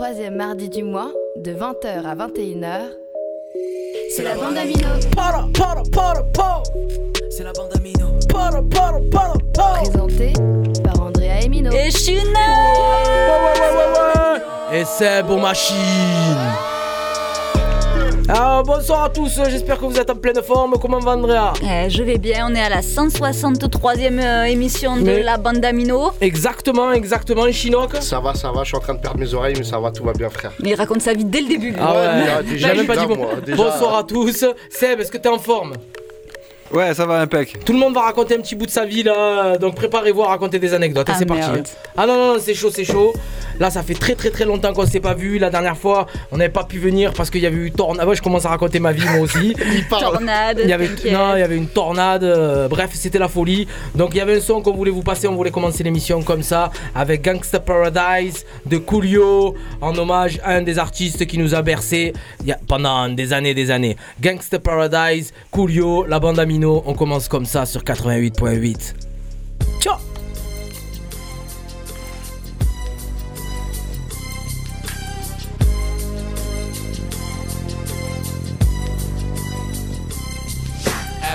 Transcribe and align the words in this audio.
troisième 0.00 0.36
mardi 0.36 0.70
du 0.70 0.82
mois, 0.82 1.12
de 1.36 1.52
20h 1.52 2.06
à 2.06 2.14
21h, 2.14 2.88
c'est 4.16 4.22
la 4.22 4.34
bande 4.34 4.56
Amino. 4.56 4.88
C'est 7.28 7.44
la 7.44 7.52
bande 7.52 7.70
Amino. 7.76 8.06
Présentée 9.74 10.32
par 10.82 11.02
Andrea 11.02 11.42
Emino. 11.42 11.70
Et 11.72 11.90
China 11.90 12.40
Et 14.72 14.84
c'est 14.86 15.22
bon 15.22 15.38
machine. 15.38 15.76
Alors 18.32 18.62
bonsoir 18.62 19.04
à 19.04 19.08
tous, 19.08 19.40
j'espère 19.48 19.78
que 19.80 19.84
vous 19.86 19.96
êtes 19.98 20.08
en 20.08 20.14
pleine 20.14 20.40
forme. 20.40 20.74
Comment 20.80 21.00
va 21.00 21.12
Andrea 21.12 21.52
Eh, 21.64 21.90
Je 21.90 22.02
vais 22.04 22.16
bien, 22.16 22.46
on 22.48 22.54
est 22.54 22.60
à 22.60 22.68
la 22.68 22.80
163e 22.80 24.20
euh, 24.20 24.44
émission 24.44 24.96
de 24.96 25.02
Mais- 25.02 25.22
la 25.24 25.36
bande 25.36 25.64
Amino. 25.64 26.12
Exactement, 26.20 26.92
exactement, 26.92 27.50
Chinook. 27.50 27.96
Ça 28.00 28.20
va, 28.20 28.34
ça 28.34 28.52
va, 28.52 28.62
je 28.62 28.68
suis 28.68 28.76
en 28.76 28.80
train 28.80 28.94
de 28.94 29.00
perdre 29.00 29.18
mes 29.18 29.34
oreilles, 29.34 29.54
mais 29.58 29.64
ça 29.64 29.80
va, 29.80 29.90
tout 29.90 30.04
va 30.04 30.12
bien, 30.12 30.30
frère. 30.30 30.52
Mais 30.62 30.70
il 30.70 30.74
raconte 30.76 31.02
sa 31.02 31.12
vie 31.12 31.24
dès 31.24 31.40
le 31.40 31.48
début. 31.48 31.74
Ah 31.80 31.92
ouais, 31.92 32.20
déjà, 32.22 32.42
déjà, 32.42 32.68
j'ai 32.68 32.76
même 32.76 32.86
pas 32.86 32.94
déjà, 32.94 33.06
dit 33.06 33.12
bon. 33.14 33.20
moi, 33.20 33.30
déjà. 33.44 33.56
Bonsoir 33.56 33.96
à 33.96 34.04
tous. 34.04 34.44
Seb, 34.70 35.00
est-ce 35.00 35.10
que 35.10 35.18
t'es 35.18 35.28
en 35.28 35.38
forme 35.38 35.72
Ouais, 36.72 36.94
ça 36.94 37.04
va 37.06 37.18
impec. 37.20 37.64
Tout 37.64 37.72
le 37.72 37.80
monde 37.80 37.94
va 37.94 38.02
raconter 38.02 38.36
un 38.36 38.40
petit 38.40 38.54
bout 38.54 38.66
de 38.66 38.70
sa 38.70 38.84
vie 38.86 39.02
là, 39.02 39.58
donc 39.58 39.74
préparez-vous 39.74 40.22
à 40.22 40.28
raconter 40.28 40.60
des 40.60 40.72
anecdotes. 40.72 41.08
et 41.08 41.12
Ah, 41.12 41.18
c'est 41.18 41.26
parti. 41.26 41.50
merde. 41.50 41.66
Ah 41.96 42.06
non, 42.06 42.14
non, 42.16 42.34
non, 42.34 42.38
c'est 42.40 42.54
chaud, 42.54 42.70
c'est 42.72 42.84
chaud. 42.84 43.12
Là, 43.60 43.70
ça 43.70 43.82
fait 43.84 43.94
très 43.94 44.14
très 44.16 44.30
très 44.30 44.44
longtemps 44.44 44.72
qu'on 44.72 44.86
s'est 44.86 44.98
pas 45.00 45.14
vu. 45.14 45.38
La 45.38 45.50
dernière 45.50 45.76
fois, 45.76 46.06
on 46.32 46.38
n'avait 46.38 46.50
pas 46.50 46.64
pu 46.64 46.78
venir 46.78 47.12
parce 47.12 47.30
qu'il 47.30 47.42
y 47.42 47.46
avait 47.46 47.56
eu 47.56 47.70
tornade. 47.70 48.00
Ah 48.04 48.08
ouais, 48.08 48.16
je 48.16 48.22
commence 48.22 48.44
à 48.46 48.48
raconter 48.48 48.80
ma 48.80 48.90
vie 48.92 49.04
moi 49.04 49.20
aussi. 49.20 49.54
Il 49.74 49.84
parle. 49.88 50.02
Tornade, 50.14 50.60
Il 50.64 50.68
y 50.68 50.72
avait, 50.72 50.88
non, 51.12 51.36
il 51.36 51.40
y 51.40 51.42
avait 51.42 51.56
une 51.56 51.68
tornade. 51.68 52.24
euh, 52.24 52.66
bref, 52.68 52.90
c'était 52.94 53.18
la 53.18 53.28
folie. 53.28 53.68
Donc 53.94 54.10
il 54.12 54.16
y 54.16 54.20
avait 54.20 54.38
un 54.38 54.40
son 54.40 54.62
qu'on 54.62 54.74
voulait 54.74 54.90
vous 54.90 55.02
passer. 55.02 55.28
On 55.28 55.34
voulait 55.36 55.50
commencer 55.50 55.82
l'émission 55.84 56.22
comme 56.22 56.42
ça 56.42 56.70
avec 56.94 57.22
Gangsta 57.22 57.60
Paradise 57.60 58.44
de 58.66 58.78
Coolio 58.78 59.54
en 59.80 59.94
hommage 59.96 60.40
à 60.42 60.52
un 60.54 60.62
des 60.62 60.78
artistes 60.78 61.26
qui 61.26 61.36
nous 61.38 61.54
a 61.54 61.62
bercé 61.62 62.12
il 62.40 62.46
y 62.48 62.52
a- 62.52 62.58
pendant 62.66 63.08
des 63.10 63.32
années, 63.32 63.52
des 63.54 63.70
années. 63.70 63.96
Gangsta 64.22 64.58
Paradise, 64.58 65.32
Coolio, 65.50 66.06
la 66.06 66.18
bande 66.18 66.38
Amino. 66.38 66.82
On 66.86 66.94
commence 66.94 67.28
comme 67.28 67.44
ça 67.44 67.66
sur 67.66 67.82
88.8. 67.84 68.94
Ciao. 69.80 69.96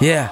Yeah, 0.00 0.30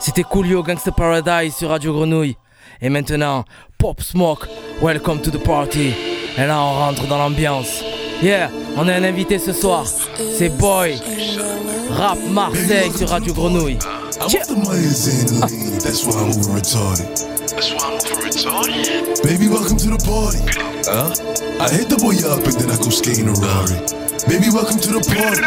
c'était 0.00 0.22
Coolio 0.22 0.62
Gangsta 0.62 0.90
Paradise 0.90 1.54
sur 1.54 1.68
Radio 1.68 1.92
Grenouille. 1.92 2.36
Et 2.80 2.88
maintenant, 2.88 3.44
Pop 3.76 4.00
Smoke, 4.00 4.48
welcome 4.80 5.20
to 5.20 5.30
the 5.30 5.42
party. 5.42 5.92
Et 6.38 6.46
là, 6.46 6.58
on 6.58 6.72
rentre 6.72 7.06
dans 7.06 7.18
l'ambiance. 7.18 7.84
Yeah, 8.22 8.48
on 8.78 8.88
a 8.88 8.94
un 8.94 9.04
invité 9.04 9.38
ce 9.38 9.52
soir. 9.52 9.84
C'est 9.86 10.48
Boy. 10.56 10.98
Rap 11.90 12.18
Marseille 12.30 12.90
sur 12.96 13.10
Radio 13.10 13.34
Grenouille. 13.34 13.76
I 13.76 14.26
want 14.26 14.48
the 14.48 14.56
Myers 14.56 15.08
in 15.08 15.26
the 15.26 15.46
lean, 15.50 15.78
that's 15.80 16.06
why 16.06 16.14
I'm 16.14 16.30
over 16.30 16.54
retarded. 16.54 17.04
That's 17.50 17.72
why 17.72 17.84
I'm 17.84 18.00
over 18.00 18.22
retarded. 18.24 19.22
Baby, 19.22 19.48
welcome 19.48 19.76
to 19.76 19.90
the 19.90 20.00
party. 20.00 20.40
Huh? 20.88 21.12
I 21.60 21.68
hit 21.68 21.90
the 21.90 21.96
boy 21.96 22.16
up 22.26 22.46
and 22.46 22.54
then 22.54 22.70
I 22.70 22.76
go 22.78 22.88
skating 22.88 23.28
a 23.28 23.32
Rari. 23.32 24.03
Baby, 24.28 24.48
welcome 24.52 24.80
to 24.80 24.90
the 24.90 25.02
party. 25.04 25.44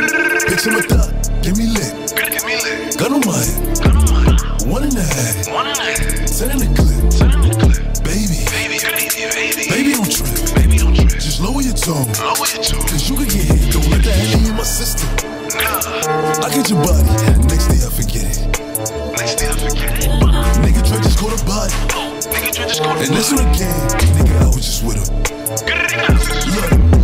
Picture 0.47 0.71
my 0.71 0.81
thought, 0.85 1.09
get 1.41 1.57
me 1.57 1.65
lit. 1.67 1.91
Get 2.13 2.45
me 2.45 2.55
lit. 2.61 2.93
Gun 2.97 3.13
on 3.17 3.21
my 3.25 3.35
head, 3.35 3.57
Gun 3.81 3.97
on 3.97 4.05
my 4.07 4.21
head. 4.29 4.69
one 4.69 4.83
in 4.85 4.93
the 4.93 5.03
head. 5.03 5.49
One 5.51 5.67
and 5.67 5.77
a 5.77 5.83
half. 5.83 6.29
Send 6.29 6.53
in 6.55 6.59
the 6.61 6.69
clip. 6.77 7.01
Send 7.11 7.33
in 7.35 7.41
the 7.41 7.53
clip. 7.57 7.81
Baby, 8.05 8.45
Baby, 8.47 8.77
baby, 8.79 9.09
baby. 9.33 9.63
baby, 9.67 9.91
don't 9.97 10.07
trip. 10.07 10.29
Baby, 10.55 10.77
don't 10.77 10.93
trip. 10.95 11.09
Just 11.19 11.41
lower 11.41 11.59
your 11.65 11.73
tone. 11.75 12.05
Lower 12.21 12.47
your 12.47 12.63
tone. 12.63 12.85
Cause 12.85 13.03
you 13.09 13.15
could 13.17 13.29
get 13.33 13.43
hit. 13.49 13.73
Don't 13.73 13.89
let 13.89 14.01
that 14.05 14.15
hang 14.15 14.45
in 14.45 14.55
my 14.55 14.63
system. 14.63 15.09
Nah. 15.57 16.45
I 16.45 16.47
get 16.53 16.69
your 16.69 16.79
body. 16.85 17.09
Next 17.49 17.67
day 17.73 17.81
I 17.81 17.89
forget 17.91 18.25
it. 18.29 18.39
Next 19.17 19.35
day 19.41 19.49
I 19.49 19.55
forget 19.57 19.93
it. 20.05 20.11
Nigga 20.63 20.81
Dre 20.85 20.97
just 21.01 21.17
caught 21.17 21.33
a 21.33 21.39
body. 21.43 21.73
Nigga, 22.29 22.53
you 22.55 22.65
just 22.69 22.79
go 22.83 22.93
to 22.93 23.01
And 23.01 23.11
this 23.17 23.33
one 23.33 23.41
again. 23.49 23.73
Nigga, 24.15 24.33
I 24.37 24.47
was 24.53 24.63
just 24.63 24.81
with 24.85 25.01
him. 25.01 25.09
Get 25.65 25.75
it 25.81 25.97
out. 25.97 26.13
Look, 26.13 26.29
be 26.45 26.51
on 26.61 26.91
my 26.91 26.96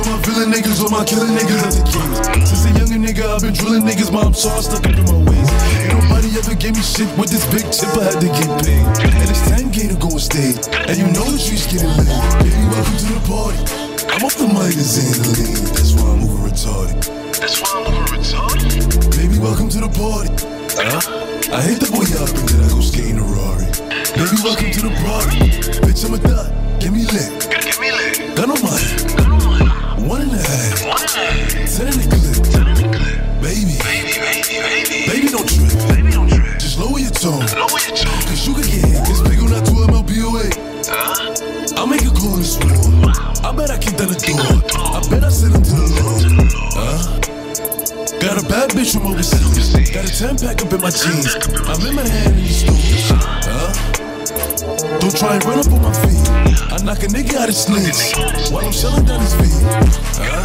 on 0.00 0.06
my 0.08 0.18
villain 0.24 0.48
niggas, 0.52 0.80
on 0.84 0.90
my 0.90 1.04
killing 1.04 1.36
niggas 1.36 1.62
as 1.66 1.76
a 1.80 1.84
kid. 1.84 2.46
Since 2.46 2.64
a 2.64 2.70
younger 2.78 3.00
nigga, 3.00 3.24
I've 3.28 3.42
been 3.42 3.52
drilling 3.52 3.82
niggas, 3.82 4.12
mom, 4.12 4.32
so 4.34 4.48
I 4.48 4.60
stuck 4.60 4.84
up 4.86 4.96
in 4.96 5.04
my 5.04 5.20
ways. 5.28 5.48
Ain't 5.76 5.92
nobody 5.92 6.28
ever 6.38 6.54
gave 6.54 6.74
me 6.76 6.82
shit 6.82 7.08
with 7.18 7.30
this 7.30 7.44
big 7.52 7.66
chip, 7.68 7.92
I 7.96 8.08
had 8.08 8.20
to 8.20 8.28
get 8.28 8.48
paid. 8.64 8.84
And 9.04 9.28
it's 9.28 9.44
10K 9.50 9.92
to 9.92 9.96
go 10.00 10.08
and 10.08 10.20
stay. 10.20 10.56
And 10.88 10.96
you 10.96 11.06
know 11.12 11.26
the 11.28 11.38
streets 11.38 11.68
getting 11.68 11.92
lit. 12.00 12.08
Baby, 12.40 12.64
welcome 12.72 12.96
to 12.96 13.10
the 13.12 13.24
party. 13.28 13.60
I'm 14.08 14.24
off 14.24 14.36
the 14.36 14.48
Myers 14.48 14.96
and 14.96 15.14
the 15.20 15.28
lean, 15.36 15.64
that's 15.76 15.92
why 15.94 16.06
I'm 16.08 16.24
over 16.24 16.48
retarded. 16.48 16.96
That's 17.36 17.60
why 17.60 17.70
I'm 17.76 17.86
over 17.92 18.04
retarded. 18.16 18.72
Baby, 19.16 19.36
welcome 19.38 19.68
to 19.68 19.80
the 19.84 19.92
party. 19.92 20.32
Huh? 20.80 21.02
I 21.52 21.60
hit 21.66 21.80
the 21.82 21.90
boy 21.92 22.06
up 22.16 22.30
and 22.30 22.46
then 22.48 22.62
I 22.64 22.68
go 22.72 22.80
skating 22.80 23.18
a 23.18 23.26
Rari. 23.26 23.68
Baby, 24.16 24.36
welcome 24.42 24.70
to 24.70 24.80
the 24.86 24.94
party. 25.04 25.38
Bitch, 25.84 26.06
I'm 26.06 26.14
a 26.14 26.18
thot, 26.18 26.48
get 26.80 26.92
me 26.92 27.04
lit. 27.10 27.30
Get, 27.50 27.62
get 27.68 27.80
me 27.80 27.90
lit. 27.92 28.36
Gun 28.36 28.50
on 28.50 28.62
my 28.62 28.70
head, 28.70 29.09
Head. 30.50 30.82
one 30.82 30.98
the. 31.06 31.62
One 32.50 32.90
clip. 32.90 33.18
Baby, 33.38 33.78
Baby, 33.78 34.18
baby, 34.18 34.58
baby. 34.58 35.06
baby, 35.06 35.28
don't 35.30 35.46
trip. 35.46 35.70
Baby, 35.94 36.10
don't 36.10 36.28
trip. 36.28 36.58
Just 36.58 36.78
lower 36.78 36.98
your 36.98 37.14
tone. 37.14 37.46
Lower 37.54 37.78
your 37.78 37.94
tone. 37.94 38.20
Cause 38.26 38.42
you 38.46 38.54
can 38.54 38.66
get 38.66 38.82
hit. 38.82 39.00
This 39.06 39.20
big 39.22 39.38
on 39.38 39.50
that 39.54 39.62
2 39.64 39.86
MLBOA. 39.94 40.50
Huh? 40.90 41.78
I'll 41.78 41.86
make 41.86 42.02
a 42.02 42.10
call 42.10 42.34
this 42.36 42.58
war. 42.58 43.14
I 43.46 43.52
bet 43.54 43.70
I 43.70 43.78
kick 43.78 43.96
down 43.96 44.08
the 44.10 44.18
door. 44.18 44.42
I 44.90 45.00
bet 45.08 45.22
I 45.22 45.28
send 45.30 45.54
him 45.54 45.62
to 45.62 45.70
the 45.70 45.86
Lord. 46.02 46.50
Huh? 46.74 46.98
Got 48.18 48.42
a 48.42 48.46
bad 48.48 48.70
bitch 48.70 48.92
from 48.98 49.06
overseas. 49.06 49.70
Got 49.94 50.04
a 50.04 50.12
10 50.12 50.36
pack 50.42 50.66
up 50.66 50.72
in 50.72 50.80
my 50.82 50.90
jeans. 50.90 51.30
I'm 51.70 51.86
in 51.86 51.94
my 51.94 52.02
hand 52.06 52.34
in 52.34 52.42
the 52.42 52.50
stores. 52.50 53.10
Huh? 53.46 53.99
Don't 54.60 55.16
try 55.16 55.40
and 55.40 55.44
run 55.46 55.58
up 55.58 55.72
on 55.72 55.80
my 55.80 55.92
feet. 56.04 56.20
I 56.68 56.76
knock 56.84 57.00
a 57.00 57.08
nigga 57.08 57.40
out 57.40 57.48
his 57.48 57.64
while 58.52 58.60
I'm 58.60 58.72
shelling 58.72 59.06
down 59.08 59.20
his 59.24 59.32
feet. 59.40 59.56
Huh? 60.20 60.44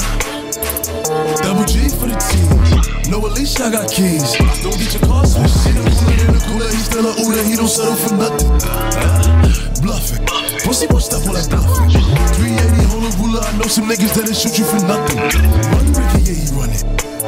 Double 1.43 1.67
G 1.67 1.91
for 1.91 2.07
the 2.07 2.15
team. 2.31 3.11
No, 3.11 3.19
at 3.27 3.33
least 3.35 3.59
I 3.59 3.67
got 3.69 3.91
keys. 3.91 4.39
Don't 4.63 4.79
get 4.79 4.95
your 4.95 5.03
car 5.03 5.27
switched. 5.27 5.67
The 5.67 5.83
cooler 5.99 6.15
in 6.15 6.31
the 6.31 6.43
cooler. 6.47 6.71
He's 6.71 6.87
still 6.87 7.03
a 7.03 7.11
Uda. 7.11 7.43
He 7.43 7.59
don't 7.59 7.67
settle 7.67 7.99
for 7.99 8.15
nothing. 8.15 8.55
Huh? 8.63 9.83
Bluffing. 9.83 10.23
Pussy 10.63 10.87
won't 10.87 11.03
stop 11.03 11.27
while 11.27 11.35
I 11.35 11.43
bluffing. 11.51 11.91
380 12.39 12.87
hold 12.87 13.03
a 13.03 13.11
ruler. 13.19 13.43
I 13.43 13.51
know 13.59 13.67
some 13.67 13.83
niggas 13.91 14.15
that'll 14.15 14.31
shoot 14.31 14.55
you 14.55 14.63
for 14.63 14.79
nothing. 14.87 15.19
Run, 15.75 15.91
Ricky, 15.91 16.23
yeah, 16.23 16.39
he 16.39 16.47
running. 16.55 16.83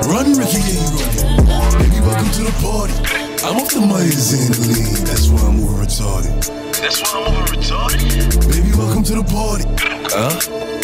Run, 0.08 0.40
Ricky, 0.40 0.64
yeah, 0.64 0.80
he 0.80 1.04
running. 1.04 1.84
Baby, 1.84 2.00
welcome 2.00 2.32
to 2.32 2.48
the 2.48 2.56
party. 2.64 2.96
I'm 3.44 3.60
off 3.60 3.76
the 3.76 3.84
Myers 3.84 4.32
and 4.40 4.56
the 4.56 4.72
lean. 4.72 5.04
That's 5.04 5.28
why 5.28 5.52
I'm 5.52 5.60
more 5.60 5.84
retarded. 5.84 6.67
That's 6.82 7.02
why 7.02 7.20
I'm 7.20 7.34
over 7.34 7.46
retarded. 7.54 8.52
Baby, 8.52 8.72
welcome 8.78 9.04
to 9.04 9.16
the 9.16 9.24
party. 9.24 9.66
Huh? 10.14 10.30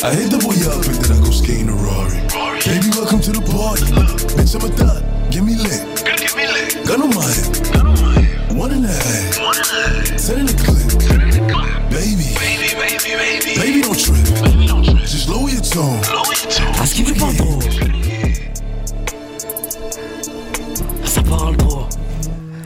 I 0.03 0.13
hit 0.13 0.31
the 0.31 0.39
boy 0.41 0.57
up 0.67 0.83
and 0.83 0.97
then 0.99 1.11
I 1.15 1.19
go 1.23 1.31
skating 1.31 1.69
a 1.69 1.75
Rari. 1.77 2.19
Baby, 2.65 2.89
welcome 2.97 3.21
to 3.21 3.31
the 3.31 3.41
party. 3.45 3.85
Look, 3.93 4.17
Bitch, 4.35 4.55
I'm 4.57 4.65
a 4.65 4.71
thot. 4.73 5.01
Get 5.31 5.43
me 5.43 5.55
lit. 5.55 5.81
Get, 6.03 6.19
get 6.19 6.35
me 6.35 6.45
lit. 6.49 6.85
Gun 6.85 7.01
on 7.03 7.09
my 7.15 7.23
head. 7.23 7.73
Gun 7.73 7.87
on 7.87 7.97
my 8.01 8.19
head. 8.21 8.57
One 8.57 8.71
in 8.71 8.81
the 8.83 8.89
head. 8.91 9.37
One 9.41 9.55
and 9.55 9.69
a 9.69 10.11
half. 10.11 10.19
Send 10.19 10.39
in 10.41 10.45
the 10.47 10.57
clip. 10.57 11.01
Send 11.01 11.21
in 11.23 11.29
the 11.29 11.41
clip. 11.53 11.71
Baby, 11.93 12.33
Baby, 12.35 12.69
baby, 12.73 13.13
baby. 13.13 13.53
baby, 13.55 13.79
don't 13.81 13.97
trip. 13.97 14.25
Baby, 14.43 14.67
don't 14.67 14.83
trip. 14.83 15.05
Just 15.07 15.29
lower 15.29 15.49
your 15.49 15.61
tone. 15.61 16.01
Lower 16.09 16.33
your 16.33 16.49
tone. 16.51 16.73
Ah, 16.77 16.85
ce 16.85 16.93
qui 16.97 17.03
me 17.05 17.13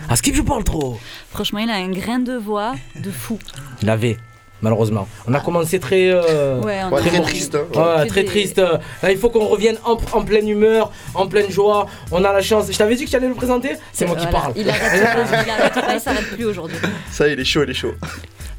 Ah, 0.09 0.15
ce 0.15 0.21
qui 0.21 0.31
me 0.31 0.41
parle 0.43 0.63
trop. 0.63 0.97
Franchement, 1.31 1.59
il 1.59 1.69
a 1.69 1.75
un 1.75 1.89
grain 1.89 2.19
de 2.19 2.33
voix 2.33 2.73
de 2.95 3.11
fou. 3.11 3.37
Il 3.81 3.89
avait, 3.89 4.17
malheureusement. 4.61 5.07
On 5.27 5.33
a 5.33 5.39
commencé 5.41 5.79
très. 5.79 6.09
euh, 6.11 6.61
Ouais, 6.61 6.79
on 6.85 6.91
Ouais, 6.93 6.99
a- 6.99 7.05
très 7.05 7.17
bon. 7.17 7.23
triste. 7.23 7.55
hein. 7.55 7.79
Ouais, 7.99 8.05
très 8.07 8.21
des- 8.21 8.27
triste. 8.27 8.57
Là, 9.03 9.11
il 9.11 9.17
faut 9.17 9.29
qu'on 9.29 9.45
revienne 9.47 9.77
en, 9.83 9.97
en 10.13 10.21
pleine 10.23 10.47
humeur, 10.47 10.91
en 11.13 11.27
pleine 11.27 11.49
joie. 11.51 11.87
On 12.11 12.23
a 12.23 12.31
la 12.31 12.41
chance. 12.41 12.65
Je 12.71 12.77
t'avais 12.77 12.95
dit 12.95 13.03
que 13.05 13.09
tu 13.09 13.15
allais 13.17 13.27
le 13.27 13.33
présenter 13.35 13.71
C'est 13.91 14.05
moi 14.05 14.15
qui 14.15 14.27
parle. 14.27 14.53
Il 14.55 14.69
arrête 14.69 15.03
pas, 15.03 15.43
il 15.43 15.49
arrête 15.49 15.73
pas, 15.73 15.93
il 15.95 15.99
s'arrête 15.99 16.27
plus 16.33 16.45
aujourd'hui. 16.45 16.77
Ça, 17.11 17.27
il 17.27 17.39
est 17.39 17.45
chaud, 17.45 17.63
il 17.63 17.69
est 17.71 17.73
chaud. 17.73 17.93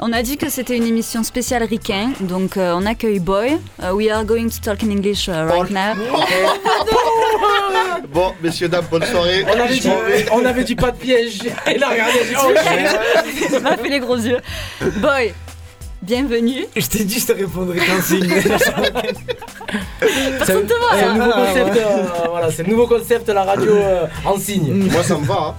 On 0.01 0.13
a 0.13 0.23
dit 0.23 0.37
que 0.37 0.49
c'était 0.49 0.77
une 0.77 0.85
émission 0.87 1.25
spéciale 1.25 1.65
ricain, 1.65 2.13
donc 2.21 2.57
euh, 2.57 2.73
on 2.77 2.87
accueille 2.87 3.19
Boy. 3.19 3.59
Uh, 3.83 3.93
we 3.95 4.09
are 4.09 4.25
going 4.25 4.49
to 4.49 4.61
talk 4.63 4.81
in 4.85 4.91
English 4.93 5.27
uh, 5.29 5.33
right 5.33 5.71
now. 5.71 5.95
Bon, 8.13 8.33
messieurs, 8.43 8.69
dames, 8.69 8.87
bonne 8.91 9.05
soirée. 9.05 9.45
On 9.47 9.61
avait, 9.61 9.77
dit, 9.79 9.89
m'en 9.89 9.99
vais. 10.01 10.27
on 10.33 10.45
avait 10.45 10.65
dit 10.65 10.75
pas 10.75 10.91
de 10.91 10.97
piège. 10.97 11.41
Il 11.71 11.83
a 11.83 11.89
regardé. 11.89 12.13
il 12.31 12.37
a 12.37 13.23
dit, 13.23 13.55
oh, 13.55 13.61
m'a 13.61 13.77
fait 13.83 13.89
les 13.89 14.01
gros 14.01 14.17
yeux. 14.17 14.39
Boy, 14.97 15.35
bienvenue. 16.03 16.65
Je 16.77 16.87
t'ai 16.87 17.05
dit, 17.05 17.19
je 17.21 17.27
te 17.27 17.33
répondrai 17.33 17.79
qu'un 17.79 18.01
signe. 18.01 18.29
C'est 20.45 20.53
un, 20.53 20.63
te 20.63 20.73
voit, 20.73 20.93
c'est 20.95 21.05
un 21.05 21.11
hein. 21.11 21.15
nouveau 21.15 21.33
concept. 21.33 21.77
euh, 21.77 22.03
voilà, 22.31 22.51
c'est 22.51 22.63
le 22.63 22.71
nouveau 22.71 22.87
concept 22.87 23.29
la 23.29 23.45
radio 23.45 23.73
euh, 23.75 24.07
en 24.25 24.39
signe. 24.39 24.73
Moi, 24.91 25.03
ça 25.03 25.19
me 25.19 25.27
va. 25.27 25.55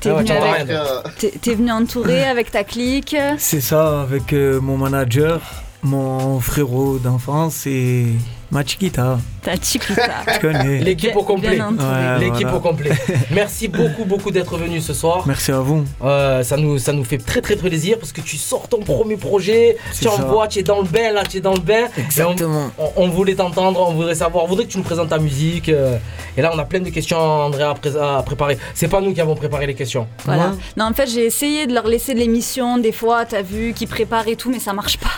T'es 0.00 0.08
Ah 0.10 0.14
ouais, 0.16 0.22
venu, 0.24 0.32
avec- 0.32 0.66
rien. 0.68 0.82
Hein. 0.82 1.02
T'es- 1.18 1.32
t'es 1.40 1.54
venu 1.54 1.70
entouré 1.70 2.24
avec 2.24 2.50
ta 2.50 2.64
clique. 2.64 3.16
C'est 3.38 3.60
ça, 3.60 4.00
avec 4.02 4.32
euh, 4.32 4.58
mon 4.60 4.76
manager, 4.78 5.40
mon 5.82 6.40
frérot 6.40 6.98
d'enfance 6.98 7.66
et 7.66 8.06
ma 8.50 8.64
chiquita. 8.64 9.18
Ta 9.42 9.56
chiquita. 9.56 10.02
Tu 10.34 10.40
connais. 10.40 10.78
L'équipe 10.80 11.14
au 11.16 11.22
complet. 11.22 11.60
Ouais. 11.60 12.18
L'équipe 12.20 12.42
voilà. 12.42 12.56
au 12.56 12.60
complet. 12.60 12.90
Merci 13.30 13.68
beaucoup, 13.78 14.04
beaucoup 14.04 14.30
d'être 14.30 14.56
venu 14.56 14.80
ce 14.80 14.92
soir. 14.94 15.22
Merci 15.26 15.52
à 15.52 15.60
vous. 15.60 15.84
Euh, 16.04 16.42
ça, 16.42 16.56
nous, 16.56 16.78
ça 16.78 16.92
nous 16.92 17.04
fait 17.04 17.18
très 17.18 17.40
très 17.40 17.56
plaisir 17.56 17.98
parce 17.98 18.12
que 18.12 18.20
tu 18.20 18.36
sors 18.36 18.68
ton 18.68 18.78
premier 18.80 19.16
projet, 19.16 19.76
tu 19.96 20.04
ça. 20.04 20.12
envoies, 20.12 20.48
tu 20.48 20.58
es 20.60 20.62
dans 20.62 20.80
le 20.80 20.88
bain 20.88 21.12
là, 21.12 21.22
tu 21.24 21.36
es 21.38 21.40
dans 21.40 21.54
le 21.54 21.60
bain. 21.60 21.86
On- 21.96 22.00
Exactement. 22.00 22.70
On, 22.78 22.90
on 22.96 23.08
voulait 23.08 23.34
t'entendre, 23.34 23.84
on 23.88 23.92
voudrait 23.94 24.14
savoir, 24.16 24.44
on 24.44 24.48
voudrait 24.48 24.64
que 24.66 24.72
tu 24.72 24.78
nous 24.78 24.84
présentes 24.84 25.08
ta 25.10 25.18
musique. 25.18 25.68
euh, 25.68 25.96
et 26.36 26.42
là, 26.42 26.50
on 26.54 26.58
a 26.58 26.64
plein 26.64 26.80
de 26.80 26.90
questions, 26.90 27.18
André, 27.18 27.62
à, 27.62 27.74
pré- 27.74 27.96
à 28.00 28.22
préparer. 28.22 28.58
C'est 28.74 28.88
pas 28.88 29.00
nous 29.00 29.14
qui 29.14 29.20
avons 29.20 29.34
préparé 29.36 29.66
les 29.66 29.74
questions. 29.74 30.06
Voilà. 30.24 30.48
Ouais. 30.48 30.54
Non, 30.76 30.86
en 30.86 30.92
fait, 30.92 31.06
j'ai 31.08 31.24
essayé 31.24 31.66
de 31.66 31.72
leur 31.72 31.86
laisser 31.86 32.12
de 32.14 32.18
l'émission, 32.18 32.76
des 32.78 32.92
fois, 32.92 33.24
t'as 33.24 33.42
vu, 33.42 33.72
qu'ils 33.74 33.88
préparent 33.88 34.28
et 34.28 34.36
tout, 34.36 34.50
mais 34.50 34.58
ça 34.58 34.72
marche 34.72 34.98
pas. 34.98 35.10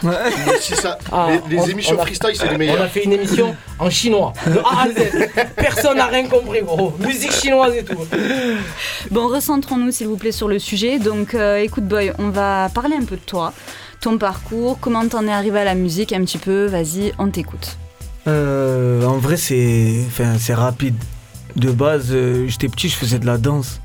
si 0.61 0.75
ça, 0.75 0.97
Ah, 1.11 1.28
les, 1.49 1.56
les 1.56 1.62
on- 1.62 1.66
émissions 1.66 1.97
on 1.99 2.02
a- 2.02 2.06
freestyle, 2.06 2.30
c'est 2.35 2.44
les 2.44 2.50
On 2.50 2.54
a 2.54 2.58
meilleures. 2.58 2.88
fait 2.88 3.04
une 3.04 3.12
émission 3.18 3.56
en 3.78 3.90
chinois, 3.90 4.32
de 4.46 4.58
A 4.58 4.82
à 4.82 4.88
Z. 4.88 5.28
Personne 5.56 5.96
n'a 5.96 6.06
rien 6.06 6.26
compris, 6.26 6.62
gros. 6.62 6.92
Musique 6.98 7.32
chinoise 7.32 7.75
et 7.75 7.84
tout. 7.84 7.98
Bon, 9.10 9.28
recentrons-nous, 9.28 9.90
s'il 9.90 10.08
vous 10.08 10.16
plaît, 10.16 10.32
sur 10.32 10.48
le 10.48 10.58
sujet. 10.58 10.98
Donc, 10.98 11.34
euh, 11.34 11.58
écoute, 11.58 11.84
Boy, 11.84 12.12
on 12.18 12.28
va 12.30 12.68
parler 12.75 12.96
un 12.96 13.04
peu 13.04 13.16
de 13.16 13.20
toi, 13.22 13.52
ton 14.00 14.18
parcours, 14.18 14.78
comment 14.80 15.06
t'en 15.06 15.26
es 15.26 15.32
arrivé 15.32 15.60
à 15.60 15.64
la 15.64 15.75
musique 15.75 16.12
un 16.12 16.20
petit 16.25 16.38
peu. 16.38 16.66
Vas-y, 16.66 17.12
on 17.18 17.28
t'écoute. 17.30 17.76
Euh, 18.26 19.04
en 19.04 19.18
vrai, 19.18 19.37
c'est 19.37 20.04
enfin, 20.06 20.37
c'est 20.38 20.54
rapide. 20.54 20.96
De 21.56 21.70
base, 21.70 22.08
euh, 22.10 22.46
j'étais 22.46 22.68
petit, 22.68 22.88
je 22.88 22.96
faisais 22.96 23.18
de 23.18 23.26
la 23.26 23.38
danse. 23.38 23.80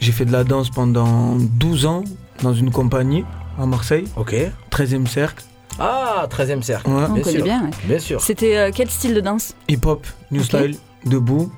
J'ai 0.00 0.12
fait 0.12 0.24
de 0.24 0.32
la 0.32 0.44
danse 0.44 0.70
pendant 0.70 1.34
12 1.36 1.86
ans 1.86 2.04
dans 2.42 2.54
une 2.54 2.70
compagnie 2.70 3.24
à 3.58 3.66
Marseille, 3.66 4.04
Ok. 4.16 4.34
13e 4.70 5.06
cercle. 5.06 5.42
Ah, 5.78 6.26
13 6.28 6.50
e 6.50 6.60
cercle. 6.62 6.88
Ouais. 6.90 7.04
On 7.08 7.12
Bien 7.12 7.22
connaît 7.22 7.36
sûr. 7.36 7.44
bien. 7.44 7.62
ouais. 7.64 7.70
Bien 7.84 7.98
sûr. 7.98 8.20
C'était 8.20 8.56
euh, 8.56 8.70
quel 8.74 8.88
style 8.90 9.14
de 9.14 9.20
danse? 9.20 9.54
Hip-hop, 9.68 10.06
New. 10.30 10.42
Style, 10.42 10.76
debout. 11.04 11.50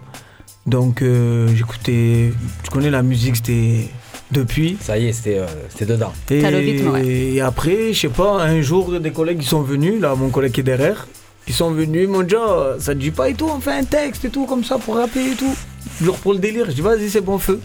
Donc 0.67 1.01
euh, 1.01 1.49
j'écoutais, 1.55 2.33
tu 2.63 2.71
connais 2.71 2.91
la 2.91 3.03
musique, 3.03 3.37
c'était 3.37 3.89
depuis. 4.31 4.77
Ça 4.81 4.99
y 4.99 5.07
est, 5.07 5.13
c'était 5.13 5.39
euh, 5.39 5.47
c'était 5.71 5.87
dedans. 5.87 6.13
Et, 6.31 6.43
T'as 6.43 6.51
le 6.51 6.59
rythme, 6.59 6.89
ouais. 6.91 7.07
et 7.07 7.41
après, 7.41 7.95
je 7.95 8.01
sais 8.01 8.09
pas, 8.09 8.43
un 8.43 8.61
jour, 8.61 9.01
des 9.01 9.11
collègues 9.13 9.39
ils 9.41 9.49
sont 9.49 9.63
venus, 9.63 9.99
là, 10.01 10.15
mon 10.15 10.29
collègue 10.29 10.53
qui 10.53 10.61
est 10.61 10.65
derrière, 10.65 11.09
ils 11.47 11.55
sont 11.55 11.71
venus, 11.71 12.03
ils 12.03 12.09
m'ont 12.09 12.23
dit, 12.23 12.35
Oh, 12.39 12.73
ça 12.79 12.93
te 12.93 12.99
dit 12.99 13.11
pas 13.13 13.31
et 13.31 13.35
tout, 13.35 13.49
on 13.49 13.61
fait 13.61 13.73
un 13.73 13.85
texte 13.85 14.27
et 14.27 14.29
tout, 14.31 14.45
comme 14.45 14.63
ça, 14.63 14.77
pour 14.77 14.97
rapper 14.97 15.31
et 15.33 15.35
tout. 15.35 15.55
toujours 15.99 16.19
pour 16.19 16.35
le 16.35 16.39
délire. 16.39 16.67
Je 16.69 16.73
dis 16.73 16.83
vas-y, 16.83 17.09
c'est 17.09 17.23
bon 17.23 17.39
feu. 17.39 17.61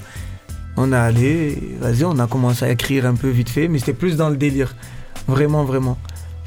On 0.77 0.93
est 0.93 0.95
allé, 0.95 1.57
vas-y, 1.81 2.05
on 2.05 2.17
a 2.19 2.27
commencé 2.27 2.63
à 2.63 2.69
écrire 2.69 3.05
un 3.05 3.15
peu 3.15 3.27
vite 3.29 3.49
fait, 3.49 3.67
mais 3.67 3.79
c'était 3.79 3.93
plus 3.93 4.15
dans 4.15 4.29
le 4.29 4.37
délire. 4.37 4.73
Vraiment, 5.27 5.65
vraiment. 5.65 5.97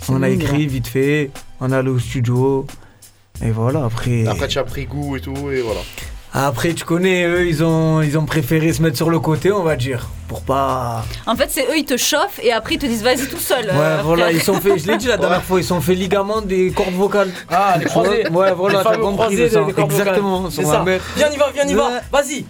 On 0.09 0.23
a 0.23 0.29
écrit 0.29 0.67
vite 0.67 0.87
fait, 0.87 1.31
on 1.61 1.71
est 1.73 1.75
allé 1.77 1.91
au 1.91 1.99
studio. 1.99 2.67
Et 3.45 3.51
voilà, 3.51 3.85
après. 3.85 4.27
Après, 4.27 4.49
tu 4.49 4.59
as 4.59 4.65
pris 4.65 4.87
goût 4.87 5.17
et 5.17 5.21
tout, 5.21 5.35
et 5.51 5.61
voilà. 5.61 5.81
Après, 6.33 6.75
tu 6.75 6.85
connais, 6.85 7.25
eux, 7.25 7.47
ils 7.47 7.65
ont, 7.65 8.03
ils 8.03 8.19
ont 8.19 8.27
préféré 8.27 8.73
se 8.73 8.83
mettre 8.83 8.97
sur 8.97 9.09
le 9.09 9.19
côté, 9.21 9.51
on 9.53 9.63
va 9.63 9.75
dire. 9.77 10.07
Pour 10.29 10.43
pas. 10.43 11.05
En 11.27 11.35
fait, 11.35 11.49
c'est 11.51 11.63
eux, 11.63 11.77
ils 11.79 11.85
te 11.85 11.97
chauffent 11.97 12.41
et 12.43 12.53
après, 12.53 12.75
ils 12.75 12.79
te 12.79 12.85
disent 12.87 13.03
vas-y 13.03 13.27
tout 13.27 13.39
seul. 13.39 13.65
Ouais, 13.67 13.71
euh, 13.75 14.01
voilà, 14.05 14.25
frère. 14.25 14.37
ils 14.37 14.43
sont 14.43 14.61
fait, 14.61 14.77
je 14.79 14.87
l'ai 14.87 14.97
dit 14.99 15.07
la 15.07 15.17
dernière 15.19 15.43
fois, 15.43 15.61
ils 15.61 15.65
sont 15.65 15.81
fait 15.81 15.95
ligament 15.95 16.43
des 16.43 16.73
cordes 16.73 16.93
vocales. 16.95 17.31
Ah, 17.49 17.77
les 17.79 17.87
croisés. 17.87 18.29
Ouais, 18.29 18.53
voilà, 18.53 18.79
Les 18.79 18.85
t'as 18.85 18.97
compris 18.99 19.15
croisés 19.17 19.37
le 19.37 19.43
des- 19.45 19.51
sens. 19.51 19.67
des 19.67 19.73
cordes 19.73 19.91
Exactement, 19.93 20.51
C'est 20.51 20.63
ma 20.65 20.73
ça. 20.73 20.83
mère. 20.83 21.01
Viens, 21.17 21.29
on 21.31 21.35
y 21.35 21.39
va, 21.39 21.47
viens, 21.55 21.65
on 21.65 21.69
y 21.69 21.75
va. 21.75 21.87
Ouais. 21.89 22.01
Vas-y. 22.13 22.45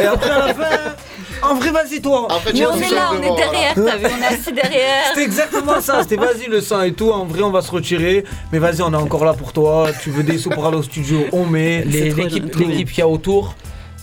Et 0.00 0.06
après, 0.06 0.30
à 0.30 0.46
la 0.46 0.54
fin, 0.54 0.94
en 1.42 1.54
vrai, 1.54 1.70
vas-y, 1.70 2.00
toi. 2.00 2.28
Tu 2.54 2.64
on 2.66 2.74
est 2.76 2.90
là, 2.90 3.10
on 3.12 3.22
est 3.22 3.36
derrière, 3.36 3.74
t'as 3.74 3.96
vu, 3.96 4.06
on 4.06 4.22
est 4.22 4.26
assis 4.26 4.52
derrière. 4.52 5.06
C'était 5.08 5.24
exactement 5.24 5.80
ça, 5.80 6.02
c'était 6.02 6.16
vas-y 6.16 6.48
le 6.48 6.60
sang 6.60 6.82
et 6.82 6.92
tout, 6.92 7.10
en 7.10 7.24
vrai 7.24 7.42
on 7.42 7.50
va 7.50 7.62
se 7.62 7.70
retirer, 7.70 8.24
mais 8.52 8.58
vas-y 8.58 8.82
on 8.82 8.92
est 8.92 8.96
encore 8.96 9.24
là 9.24 9.34
pour 9.34 9.52
toi, 9.52 9.88
tu 10.02 10.10
veux 10.10 10.22
des 10.22 10.38
sous 10.38 10.50
pour 10.50 10.66
aller 10.66 10.76
au 10.76 10.82
studio, 10.82 11.26
on 11.32 11.44
met. 11.44 11.82
L'équipe 11.84 12.50
qu'il 12.50 12.98
y 12.98 13.02
a 13.02 13.08
autour, 13.08 13.54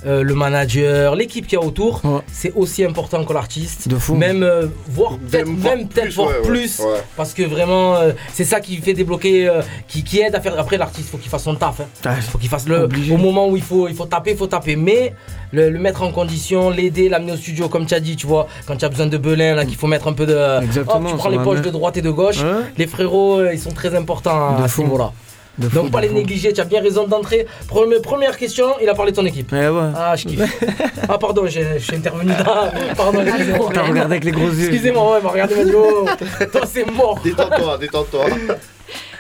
euh, 0.06 0.24
le 0.24 0.34
manager, 0.34 1.16
l'équipe 1.16 1.46
qu'il 1.46 1.60
y 1.60 1.62
a 1.62 1.66
autour, 1.66 2.02
Ouais. 2.06 2.22
c'est 2.32 2.54
aussi 2.56 2.84
important 2.86 3.24
que 3.26 3.34
l'artiste. 3.34 3.88
De 3.88 3.98
fou. 3.98 4.16
Même, 4.16 4.44
euh, 4.44 4.68
voire 4.90 5.18
peut-être 5.18 5.46
Même 5.48 5.56
voire 5.58 5.74
peut-être 5.76 6.02
plus, 6.04 6.16
voire 6.16 6.30
ouais, 6.30 6.42
plus. 6.48 6.80
Ouais. 6.80 6.86
Parce 7.18 7.34
que 7.34 7.44
vraiment, 7.44 7.96
euh, 7.98 8.12
c'est 8.34 8.46
ça 8.46 8.60
qui 8.62 8.78
fait 8.78 8.94
débloquer, 8.94 9.50
euh, 9.50 9.62
qui, 9.88 10.04
qui 10.04 10.20
aide 10.22 10.36
à 10.36 10.42
faire. 10.42 10.58
Après, 10.60 10.78
l'artiste, 10.78 11.10
faut 11.10 11.18
qu'il 11.18 11.30
fasse 11.30 11.44
son 11.44 11.56
taf. 11.56 11.82
hein. 11.82 11.86
Ouais. 12.06 12.22
faut 12.22 12.38
qu'il 12.38 12.50
fasse 12.50 12.68
le. 12.68 12.84
Obligé. 12.84 13.14
Au 13.14 13.18
moment 13.18 13.48
où 13.50 13.56
il 13.58 13.64
faut, 13.64 13.88
il 13.88 13.96
faut 13.96 14.06
taper, 14.06 14.32
il 14.32 14.38
faut 14.38 14.48
taper. 14.48 14.76
Mais 14.76 15.14
le, 15.52 15.70
le 15.70 15.80
mettre 15.80 16.02
en 16.04 16.12
condition, 16.12 16.70
l'aider, 16.70 17.10
l'amener 17.10 17.34
au 17.34 17.38
studio, 17.38 17.68
comme 17.70 17.86
tu 17.86 17.94
as 17.94 18.00
dit, 18.00 18.16
tu 18.16 18.26
vois, 18.28 18.48
quand 18.66 18.78
tu 18.78 18.86
as 18.86 18.90
besoin 18.90 19.08
de 19.08 19.18
belin, 19.18 19.56
là, 19.56 19.66
qu'il 19.66 19.76
faut 19.76 19.88
mettre 19.88 20.08
un 20.08 20.14
peu 20.14 20.26
de. 20.26 20.64
Exactement, 20.64 21.10
Hop, 21.10 21.12
tu 21.12 21.18
prends 21.18 21.30
les 21.30 21.40
poches 21.40 21.62
de 21.62 21.70
droite 21.70 21.98
et 21.98 22.02
de 22.02 22.10
gauche. 22.12 22.38
Ouais. 22.42 22.64
Les 22.78 22.88
frérots, 22.88 23.40
euh, 23.40 23.54
ils 23.54 23.60
sont 23.60 23.72
très 23.72 23.94
importants 23.96 24.58
De 24.58 24.64
à 24.64 24.68
ce 24.68 24.74
fou. 24.76 24.84
niveau-là. 24.84 25.12
De 25.58 25.68
Donc, 25.68 25.92
pas 25.92 26.00
les 26.00 26.10
négliger, 26.10 26.54
tu 26.54 26.62
as 26.62 26.66
bien 26.66 26.82
raison 26.82 27.06
d'entrer. 27.06 27.46
Première, 27.68 28.02
première, 28.02 28.38
question, 28.38 28.68
il 28.82 28.88
a 28.88 28.94
parlé 28.94 29.12
de 29.12 29.18
ton 29.18 29.26
équipe. 29.26 29.52
Eh 29.52 29.68
ouais. 29.68 29.90
Ah, 29.96 30.16
je 30.16 30.26
kiffe. 30.26 30.64
ah, 31.10 31.18
pardon, 31.18 31.46
j'ai 31.48 31.66
intervenu 31.94 32.30
là. 32.30 32.72
Ah, 32.74 32.96
pardon, 32.96 33.22
excusez-moi. 33.26 33.70
T'as 33.74 33.84
regardé 33.84 34.12
avec 34.12 34.24
les 34.24 34.32
gros 34.32 34.48
yeux. 34.48 34.70
Excusez-moi, 34.70 35.16
ouais, 35.16 35.22
m'a 35.22 35.30
regardé, 35.30 35.56
m'a 35.56 35.64
dit, 35.66 35.72
oh, 35.76 36.06
toi, 36.52 36.62
c'est 36.66 36.90
mort. 36.90 37.20
Détends-toi, 37.24 37.78
détends-toi. 37.78 38.26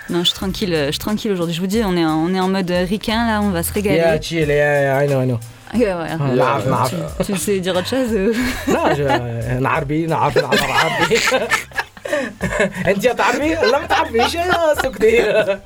Non, 0.09 0.19
je 0.19 0.29
suis 0.29 0.33
tranquille, 0.33 0.73
je 0.87 0.91
suis 0.91 0.99
tranquille 0.99 1.31
aujourd'hui. 1.31 1.53
Je 1.53 1.61
vous 1.61 1.67
dis, 1.67 1.81
on 1.85 1.95
est, 1.95 2.05
en, 2.05 2.15
on 2.15 2.33
est 2.33 2.39
en 2.39 2.47
mode 2.47 2.71
ricain, 2.71 3.27
là, 3.27 3.41
on 3.41 3.49
va 3.49 3.61
se 3.61 3.73
régaler. 3.73 3.97
Yeah, 3.97 4.21
chill, 4.21 4.47
yeah, 4.47 5.03
I 5.03 5.07
know, 5.07 5.21
I 5.21 5.25
know. 5.25 5.39
Ah, 5.71 5.77
ouais, 5.77 5.85
ouais. 5.85 6.39
Ah, 6.41 6.87
tu, 7.23 7.33
tu 7.33 7.37
sais 7.37 7.59
dire 7.59 7.75
autre 7.75 7.87
chose 7.87 8.11
Non, 8.67 8.95
je. 8.97 9.03
Euh, 9.03 9.59
narbi, 9.59 10.07
narbi, 10.07 10.39
narbi. 10.41 11.15
ج- 12.08 12.86
نعربي 12.88 12.88
نعرف 12.88 12.90
نعرف 12.90 12.90
نعربي 12.90 12.90
انت 12.90 13.06
تعرفي 13.18 13.54
لا 13.54 13.78
ما 13.78 13.86
تعرفيش 13.86 14.36
سكتي 14.82 15.58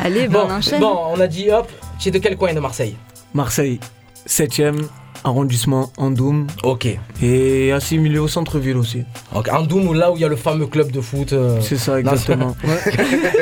Allez, 0.00 0.28
bon, 0.28 0.32
bon, 0.32 0.46
on 0.46 0.52
enchaîne. 0.58 0.80
bon 0.80 0.96
on 1.14 1.20
a 1.20 1.26
dit 1.26 1.50
hop 1.50 1.68
tu 2.00 2.08
es 2.08 2.12
de 2.12 2.18
quel 2.18 2.36
coin 2.36 2.54
de 2.54 2.60
Marseille 2.60 2.96
Marseille, 3.34 3.80
7ème 4.28 4.80
arrondissement 5.23 5.91
Andoum 5.97 6.47
ok 6.63 6.97
et 7.21 7.71
assimilé 7.71 8.19
au 8.19 8.27
centre-ville 8.27 8.77
aussi. 8.77 9.03
Ok, 9.33 9.49
Andoum, 9.51 9.93
là 9.93 10.11
où 10.11 10.15
il 10.17 10.21
y 10.21 10.25
a 10.25 10.27
le 10.27 10.35
fameux 10.35 10.65
club 10.67 10.91
de 10.91 10.99
foot 11.01 11.33
euh, 11.33 11.59
C'est 11.61 11.77
ça 11.77 11.99
exactement. 11.99 12.55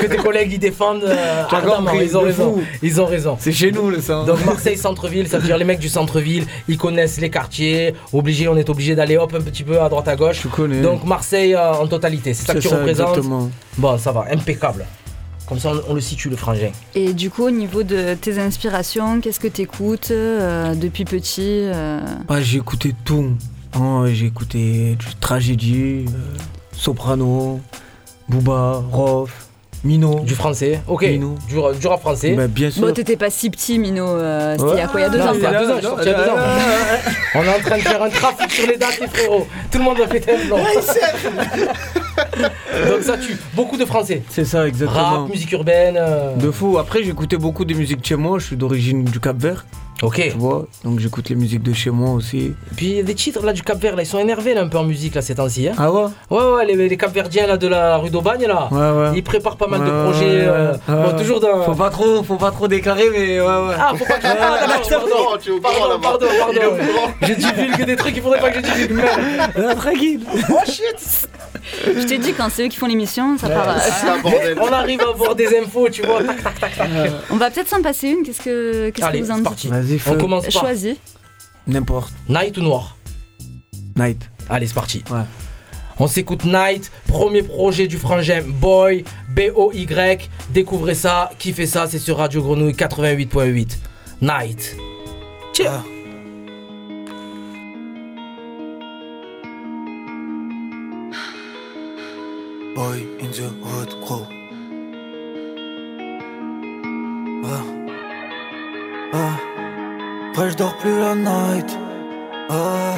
Que 0.01 0.05
tes 0.07 0.17
collègues 0.17 0.51
ils 0.53 0.59
défendent 0.59 1.03
euh, 1.03 1.43
ardemment, 1.50 1.91
ils 1.93 2.15
ont 2.17 2.21
raison 2.21 2.53
fou. 2.55 2.61
ils 2.81 3.01
ont 3.01 3.05
raison 3.05 3.38
C'est 3.39 3.51
chez 3.51 3.71
nous 3.71 3.89
le 3.89 4.01
sang. 4.01 4.25
donc 4.25 4.43
Marseille 4.45 4.77
centre-ville, 4.77 5.27
ça 5.27 5.39
veut 5.39 5.45
dire 5.45 5.57
les 5.57 5.65
mecs 5.65 5.79
du 5.79 5.89
centre-ville, 5.89 6.45
ils 6.67 6.77
connaissent 6.77 7.19
les 7.19 7.29
quartiers, 7.29 7.93
obligé, 8.13 8.47
on 8.47 8.57
est 8.57 8.69
obligé 8.69 8.95
d'aller 8.95 9.17
hop 9.17 9.33
un 9.33 9.41
petit 9.41 9.63
peu 9.63 9.81
à 9.81 9.89
droite 9.89 10.07
à 10.07 10.15
gauche. 10.15 10.41
tu 10.41 10.47
connais. 10.47 10.81
Donc 10.81 11.03
Marseille 11.03 11.55
euh, 11.55 11.73
en 11.73 11.88
totalité, 11.88 12.33
c'est 12.33 12.45
ça 12.45 12.53
que 12.53 12.59
tu 12.59 12.67
ça 12.67 12.77
représentes. 12.77 13.09
exactement. 13.09 13.50
Bon, 13.77 13.97
ça 13.97 14.11
va, 14.11 14.25
impeccable. 14.31 14.85
Comme 15.51 15.60
ça, 15.60 15.74
on, 15.74 15.91
on 15.91 15.93
le 15.96 16.00
situe 16.00 16.29
le 16.29 16.38
frangin. 16.38 16.72
Et 16.96 17.13
du 17.13 17.29
coup, 17.29 17.43
au 17.43 17.51
niveau 17.51 17.84
de 17.84 18.13
tes 18.13 18.39
inspirations, 18.39 19.20
qu'est-ce 19.20 19.41
que 19.41 19.50
t'écoutes 19.50 20.12
euh, 20.12 20.75
depuis 20.75 21.03
petit 21.03 21.41
euh, 21.65 22.00
Ah, 22.29 22.39
j'ai 22.41 22.60
écouté 22.60 22.96
tout. 23.03 23.31
Oh, 23.77 24.05
j'ai 24.08 24.27
écouté 24.27 24.96
du 24.96 25.13
tragédie, 25.20 26.05
euh, 26.08 26.38
soprano, 26.72 27.60
Booba, 28.29 28.81
Rof, 28.93 29.50
Mino. 29.83 30.19
Du 30.19 30.35
français, 30.35 30.79
ok. 30.88 31.01
Mino. 31.03 31.35
Du, 31.47 31.55
du 31.79 31.88
rap 31.88 32.00
français. 32.01 32.33
Bah, 32.33 32.47
bien 32.47 32.69
sûr. 32.69 32.85
Bon, 32.85 32.93
t'étais 32.93 33.17
pas 33.17 33.29
si 33.31 33.50
petit, 33.50 33.79
Mino. 33.79 34.07
euh, 34.07 34.55
C'était 34.57 34.71
il 34.73 34.77
y 34.77 34.81
a 34.81 34.88
quoi 34.88 35.00
Il 35.00 35.03
y 35.03 35.05
a 35.05 35.09
deux 35.09 35.17
Non, 35.17 35.25
ans 35.29 35.33
c'était 35.33 35.47
il 35.47 35.51
y 35.51 35.55
a 35.55 35.57
quoi. 35.57 35.65
deux 35.65 35.71
ans, 35.71 35.75
je 35.75 35.79
suis 35.79 35.88
sorti 35.88 36.05
il 36.05 36.11
y 36.11 36.13
a 36.13 36.17
deux 36.23 36.29
ans. 36.29 36.35
On 37.35 37.43
est 37.43 37.50
en 37.50 37.59
train 37.59 37.77
de 37.77 37.81
faire 37.81 38.03
un 38.03 38.09
trafic 38.09 38.51
sur 38.51 38.67
les 38.67 38.77
dates, 38.77 39.00
les 39.01 39.07
frérots. 39.07 39.47
Tout 39.71 39.77
le 39.79 39.83
monde 39.83 39.97
va 39.97 40.07
péter 40.07 40.33
un 40.33 40.45
blanc. 40.45 40.57
Donc 42.88 43.01
ça 43.03 43.17
tue. 43.17 43.38
Beaucoup 43.55 43.77
de 43.77 43.85
français. 43.85 44.21
C'est 44.29 44.45
ça 44.45 44.67
exactement. 44.67 45.21
Rap, 45.23 45.29
musique 45.29 45.51
urbaine. 45.51 45.95
euh, 46.00 46.35
De 46.35 46.51
fou. 46.51 46.77
Après, 46.77 47.03
j'écoutais 47.03 47.38
beaucoup 47.38 47.65
des 47.65 47.73
musiques 47.73 48.01
de 48.01 48.05
chez 48.05 48.15
moi. 48.15 48.39
Je 48.39 48.45
suis 48.45 48.55
d'origine 48.57 49.03
du 49.03 49.19
Cap 49.19 49.38
Vert, 49.38 49.65
Ok. 50.01 50.15
tu 50.31 50.38
vois. 50.38 50.65
Donc 50.83 51.00
j'écoute 51.00 51.29
les 51.29 51.36
musiques 51.36 51.62
de 51.62 51.74
chez 51.74 51.91
moi 51.91 52.10
aussi. 52.12 52.53
Puis 52.75 52.88
il 52.88 52.95
y 52.95 53.00
a 53.00 53.03
des 53.03 53.13
titres 53.13 53.45
là 53.45 53.53
du 53.53 53.62
Cap 53.62 53.79
Vert, 53.79 53.95
là, 53.95 54.01
ils 54.01 54.07
sont 54.07 54.17
énervés 54.17 54.55
là 54.55 54.62
un 54.62 54.67
peu 54.67 54.79
en 54.79 54.83
musique 54.83 55.13
là 55.13 55.21
ces 55.21 55.36
temps-ci. 55.36 55.67
Hein. 55.67 55.74
Ah 55.77 55.91
ouais? 55.91 56.05
Ouais, 56.31 56.43
ouais, 56.55 56.65
les, 56.65 56.89
les 56.89 56.98
Cap 56.98 57.13
Verdiens 57.13 57.45
là 57.45 57.55
de 57.57 57.67
la 57.67 57.98
rue 57.98 58.10
d'Aubagne 58.10 58.45
là. 58.48 58.67
Ouais, 58.71 58.79
ouais. 58.79 59.12
Ils 59.15 59.24
préparent 59.24 59.57
pas 59.57 59.67
mal 59.67 59.81
de 59.81 59.89
projets. 60.03 60.25
ouais, 60.25 60.48
euh, 60.48 60.71
ouais. 60.74 60.77
bon, 60.88 61.03
Ouais. 61.12 61.15
toujours 61.21 61.39
dans. 61.39 61.62
Faut 61.63 61.75
pas 61.75 61.91
trop, 61.91 62.24
faut 62.24 62.38
pas 62.38 62.50
trop 62.51 62.67
déclarer, 62.67 63.10
mais 63.12 63.39
ouais, 63.39 63.45
ouais. 63.45 63.75
Ah, 63.79 63.91
faut 63.95 64.05
pas 64.05 64.15
que 64.15 64.21
je 64.24 64.27
ah, 64.27 64.67
d'accord, 64.67 65.31
Oh, 65.33 65.38
tu 65.39 65.51
pardon, 65.62 66.00
pardon, 66.01 66.25
pardon, 66.39 66.57
pardon. 66.57 67.13
Je 67.21 67.33
divulgue 67.33 67.86
des 67.86 67.95
trucs, 67.95 68.15
il 68.17 68.21
faudrait 68.24 68.39
pas 68.39 68.50
que 68.50 68.57
je 68.65 68.74
divulgue. 68.74 69.03
Ah, 69.55 69.75
tranquille. 69.75 70.21
Oh 70.50 70.55
shit 70.65 71.27
Je 71.86 72.05
t'ai 72.07 72.17
dit, 72.17 72.33
quand 72.33 72.48
c'est 72.51 72.65
eux 72.65 72.69
qui 72.69 72.77
font 72.77 72.88
l'émission, 72.88 73.38
ça 73.38 73.48
part. 73.50 73.69
euh. 73.69 74.55
On 74.62 74.71
arrive 74.74 75.01
à 75.01 75.10
avoir 75.10 75.36
des 75.36 75.48
infos, 75.60 75.89
tu 75.89 76.01
vois. 76.01 76.24
Tac, 76.24 76.43
tac, 76.43 76.60
tac, 76.60 76.75
tac. 76.77 76.89
On 77.29 77.38
va 77.38 77.51
peut-être 77.51 77.69
s'en 77.69 77.81
passer 77.81 78.10
une. 78.10 78.24
Qu'est-ce 78.24 78.41
que, 78.41 78.89
qu'est-ce 78.89 79.05
que 79.05 79.10
Allez, 79.10 79.21
vous 79.21 79.31
en 79.31 79.36
c'est 79.36 79.41
dites 79.43 79.71
On 80.07 80.17
commence 80.17 80.43
par 80.45 80.62
Choisis. 80.62 80.98
N'importe. 81.67 82.13
Night 82.27 82.57
ou 82.57 82.62
Noir? 82.62 82.98
Night. 83.95 84.29
Allez, 84.50 84.67
c'est 84.67 84.74
parti. 84.74 85.03
Ouais. 85.12 85.24
On 86.00 86.07
s'écoute 86.07 86.45
Night, 86.45 86.91
premier 87.07 87.43
projet 87.43 87.88
du 87.88 87.98
frangin 87.98 88.41
Boy, 88.43 89.03
B-O-Y. 89.29 90.29
Découvrez 90.50 90.95
ça, 90.95 91.29
kiffez 91.38 91.67
ça, 91.67 91.88
c'est 91.88 92.00
sur 92.00 92.17
Radio 92.17 92.41
Grenouille 92.41 92.74
88.8. 92.74 93.77
Night. 94.21 94.75
Tiens. 95.53 95.83
Boy 102.75 103.05
in 103.21 103.29
the 103.31 103.51
hood, 103.63 103.89
gros. 104.01 104.40
Vrai, 110.33 110.50
je 110.50 110.55
dors 110.55 110.77
plus 110.77 110.97
la 110.97 111.13
night. 111.13 111.77
Ah. 112.50 112.93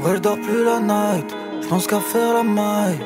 Vrai, 0.00 0.16
je 0.16 0.20
dors 0.20 0.38
plus 0.40 0.64
la 0.64 0.80
night. 0.80 1.26
Je 1.60 1.68
pense 1.68 1.86
qu'à 1.86 2.00
faire 2.00 2.32
la 2.32 2.42
maille. 2.42 2.98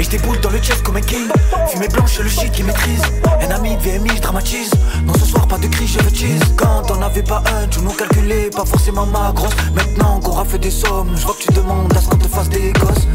Et 0.00 0.04
je 0.04 0.10
déboule 0.10 0.38
dans 0.40 0.50
le 0.50 0.58
chest 0.58 0.80
comme 0.84 0.96
un 0.96 1.00
king 1.00 1.26
Fumée 1.66 1.88
blanche, 1.88 2.20
le 2.20 2.28
shit 2.28 2.52
qui 2.52 2.62
maîtrise 2.62 3.02
Un 3.40 3.50
ami 3.50 3.74
de 3.74 3.80
VMI, 3.82 4.10
je 4.14 4.22
dramatise 4.22 4.70
Non 5.04 5.12
ce 5.14 5.24
soir 5.24 5.48
pas 5.48 5.58
de 5.58 5.66
cri, 5.66 5.88
je 5.88 5.98
veux 5.98 6.14
cheese 6.14 6.40
Quand 6.56 6.88
on 6.92 7.02
avait 7.02 7.24
pas 7.24 7.42
un, 7.52 7.66
tu 7.66 7.80
nous 7.80 7.90
calculais 7.90 8.48
Pas 8.54 8.64
forcément 8.64 9.06
ma 9.06 9.32
grosse 9.32 9.56
Maintenant 9.74 10.20
qu'on 10.20 10.44
fait 10.44 10.60
des 10.60 10.70
sommes 10.70 11.16
Je 11.16 11.26
vois 11.26 11.34
que 11.34 11.42
tu 11.42 11.52
demandes 11.52 11.92
à 11.96 12.00
ce 12.00 12.08
qu'on 12.08 12.16
te 12.16 12.28
fasse 12.28 12.48
des 12.48 12.72
gosses 12.74 13.08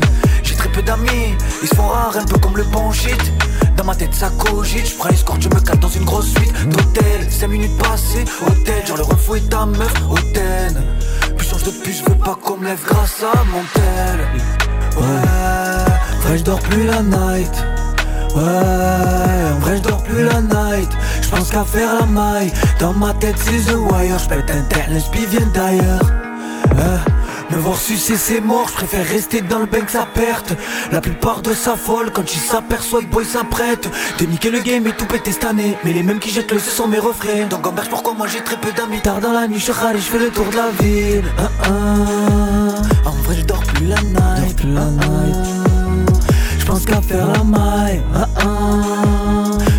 très 0.64 0.72
peu 0.72 0.82
d'amis, 0.82 1.36
ils 1.62 1.68
se 1.68 1.76
font 1.76 1.88
rares 1.88 2.16
Un 2.18 2.26
peu 2.26 2.40
comme 2.40 2.56
le 2.56 2.64
bon 2.64 2.92
shit 2.92 3.34
Dans 3.76 3.84
ma 3.84 3.96
tête 3.96 4.14
ça 4.14 4.30
cogite 4.30 4.88
Je 4.88 4.96
prends 4.96 5.10
escorte, 5.10 5.42
je 5.42 5.50
me 5.50 5.60
cale 5.60 5.80
dans 5.80 5.90
une 5.90 6.06
grosse 6.06 6.30
suite 6.30 6.54
D'hôtel, 6.70 7.28
5 7.30 7.48
minutes 7.48 7.78
passées 7.78 8.26
Hôtel, 8.46 8.86
genre 8.88 8.98
le 8.98 9.04
refou 9.04 9.36
et 9.36 9.42
ta 9.42 9.66
meuf 9.66 9.94
Hôtel 10.10 10.82
Plus 11.38 11.48
change 11.48 11.64
de 11.64 11.72
plus, 11.72 11.94
je 11.94 12.10
veux 12.10 12.18
pas 12.18 12.38
qu'on 12.42 12.58
me 12.58 12.66
lève 12.66 12.80
grâce 12.88 13.24
à 13.24 13.44
mon 13.46 13.64
tel 13.74 14.28
Ouais, 14.96 16.22
vrai 16.22 16.38
je 16.38 16.44
dors 16.44 16.60
plus 16.60 16.86
la 16.86 17.02
night. 17.02 17.66
Ouais, 18.36 19.52
en 19.56 19.60
vrai 19.60 19.78
je 19.78 19.82
dors 19.82 20.04
plus 20.04 20.24
la 20.24 20.40
night. 20.40 20.90
Je 21.20 21.30
pense 21.30 21.50
qu'à 21.50 21.64
faire 21.64 21.96
la 22.00 22.06
maille. 22.06 22.54
Dans 22.80 22.94
ma 22.94 23.12
tête 23.16 23.38
c'est 23.40 23.72
The 23.72 23.76
Wire. 23.76 24.20
Je 24.20 24.30
pète 24.30 24.52
un 24.52 24.62
terre, 24.70 24.88
vient 25.30 25.48
d'ailleurs. 25.52 26.04
Me 27.56 27.62
voir 27.62 27.78
sucer 27.78 28.16
c'est 28.18 28.42
mort. 28.42 28.68
Je 28.70 28.74
préfère 28.74 29.06
rester 29.06 29.42
dans 29.42 29.60
le 29.60 29.66
bain 29.66 29.82
que 29.82 29.92
sa 29.92 30.06
perte. 30.06 30.54
La 30.92 31.02
plupart 31.02 31.42
de 31.42 31.54
sa 31.54 31.76
folle 31.76 32.12
quand 32.12 32.34
il 32.34 32.40
s'aperçoit 32.40 33.02
que 33.02 33.08
boy 33.08 33.26
s'apprête. 33.26 33.90
De 34.20 34.26
niquer 34.26 34.50
le 34.50 34.60
game 34.60 34.86
et 34.88 34.92
tout 34.92 35.06
péter 35.06 35.32
cette 35.32 35.46
année. 35.46 35.78
Mais 35.84 35.94
les 35.94 36.04
mêmes 36.04 36.20
qui 36.20 36.30
jettent 36.30 36.52
le 36.52 36.60
ce 36.60 36.72
sont 36.72 36.88
mes 36.88 37.00
refrains. 37.00 37.48
Donc 37.50 37.62
gamberge 37.62 37.90
pourquoi 37.90 38.14
moi 38.14 38.28
j'ai 38.28 38.42
très 38.42 38.58
peu 38.58 38.72
d'amis. 38.72 39.02
Tard 39.02 39.20
dans 39.20 39.34
la 39.34 39.48
nuit 39.48 39.60
je 39.60 39.72
râle 39.72 39.96
et 39.96 40.00
je 40.00 40.06
fais 40.06 40.20
le 40.20 40.30
tour 40.30 40.46
de 40.46 40.56
la 40.56 40.70
ville. 40.82 41.26
Ah, 41.38 41.50
ah. 41.64 43.10
En 43.10 43.12
vrai 43.24 43.36
je 43.38 43.46
dors 43.46 43.64
plus 43.64 43.88
la 43.88 44.02
night. 44.02 44.62
Ah. 44.78 44.88
Je 46.58 46.66
pense 46.66 46.86
qu'à 46.86 47.02
faire 47.02 47.28
la 47.28 47.44
maille. 47.44 48.02
Ah. 48.16 48.28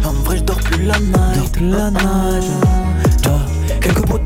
En 0.04 0.12
plus 0.22 0.86
la 0.86 0.98
night, 0.98 1.36
dors 1.36 1.50
plus 1.50 1.68
la 1.70 1.90
night. 1.90 2.02
Ah, 2.02 2.83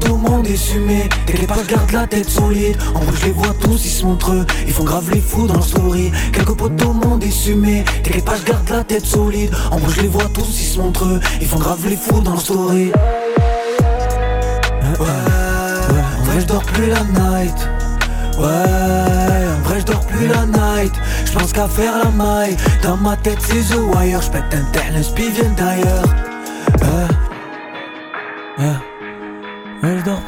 Quelques 0.08 0.20
poteaux 0.20 0.30
m'ont 0.30 0.42
désumé, 0.42 1.08
t'inquiète 1.26 1.48
pas, 1.48 1.62
garde 1.68 1.92
la 1.92 2.06
tête 2.06 2.30
solide. 2.30 2.78
En 2.94 3.00
vrai, 3.00 3.14
je 3.20 3.26
les 3.26 3.32
vois 3.32 3.52
tous, 3.60 3.84
ils 3.84 3.90
se 3.90 4.04
montrent 4.06 4.32
eux, 4.32 4.46
ils 4.66 4.72
font 4.72 4.84
grave 4.84 5.10
les 5.12 5.20
fous 5.20 5.46
dans 5.46 5.52
leur 5.54 5.64
story. 5.64 6.10
Quelques 6.32 6.56
poteaux 6.56 6.94
m'ont 6.94 7.18
désumé, 7.18 7.84
t'inquiète 8.02 8.24
pas, 8.24 8.38
garde 8.46 8.70
la 8.70 8.84
tête 8.84 9.04
solide. 9.04 9.50
En 9.70 9.76
vrai, 9.76 9.92
je 9.94 10.00
les 10.00 10.08
vois 10.08 10.24
tous, 10.32 10.48
ils 10.48 10.64
se 10.64 10.78
montrent 10.78 11.04
eux, 11.04 11.20
ils 11.42 11.46
font 11.46 11.58
grave 11.58 11.86
les 11.86 11.96
fous 11.96 12.20
dans 12.20 12.30
leur 12.30 12.40
story. 12.40 12.90
Ouais, 14.98 15.06
en 16.18 16.24
vrai, 16.24 16.40
je 16.40 16.46
dors 16.46 16.64
plus 16.64 16.86
la 16.86 17.02
night. 17.04 17.68
Ouais, 18.38 18.46
en 18.46 19.68
vrai, 19.68 19.80
je 19.80 19.84
dors 19.84 20.06
plus 20.06 20.26
la 20.26 20.46
night. 20.46 20.94
Je 21.26 21.32
pense 21.32 21.52
qu'à 21.52 21.68
faire 21.68 21.98
la 21.98 22.10
maille. 22.10 22.56
Dans 22.82 22.96
ma 22.96 23.14
tête, 23.16 23.40
c'est 23.40 23.74
The 23.74 23.78
Wire. 23.94 24.22
Je 24.22 24.30
pète 24.30 24.44
un 24.52 24.64
tel, 24.72 24.96
un 24.96 25.30
vient 25.30 25.50
d'ailleurs. 25.54 26.04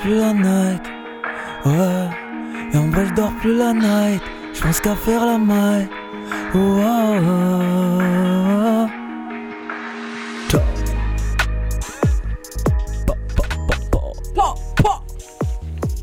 Plus 0.00 0.16
la 0.16 0.32
night. 0.32 0.82
Ouais, 1.64 2.08
et 2.72 2.76
en 2.76 2.88
vrai, 2.88 3.06
je 3.06 3.14
dors 3.14 3.32
plus 3.40 3.56
la 3.56 3.72
night. 3.72 4.22
Je 4.54 4.60
pense 4.62 4.80
qu'à 4.80 4.94
faire 4.94 5.24
la 5.26 5.38
maille. 5.38 5.88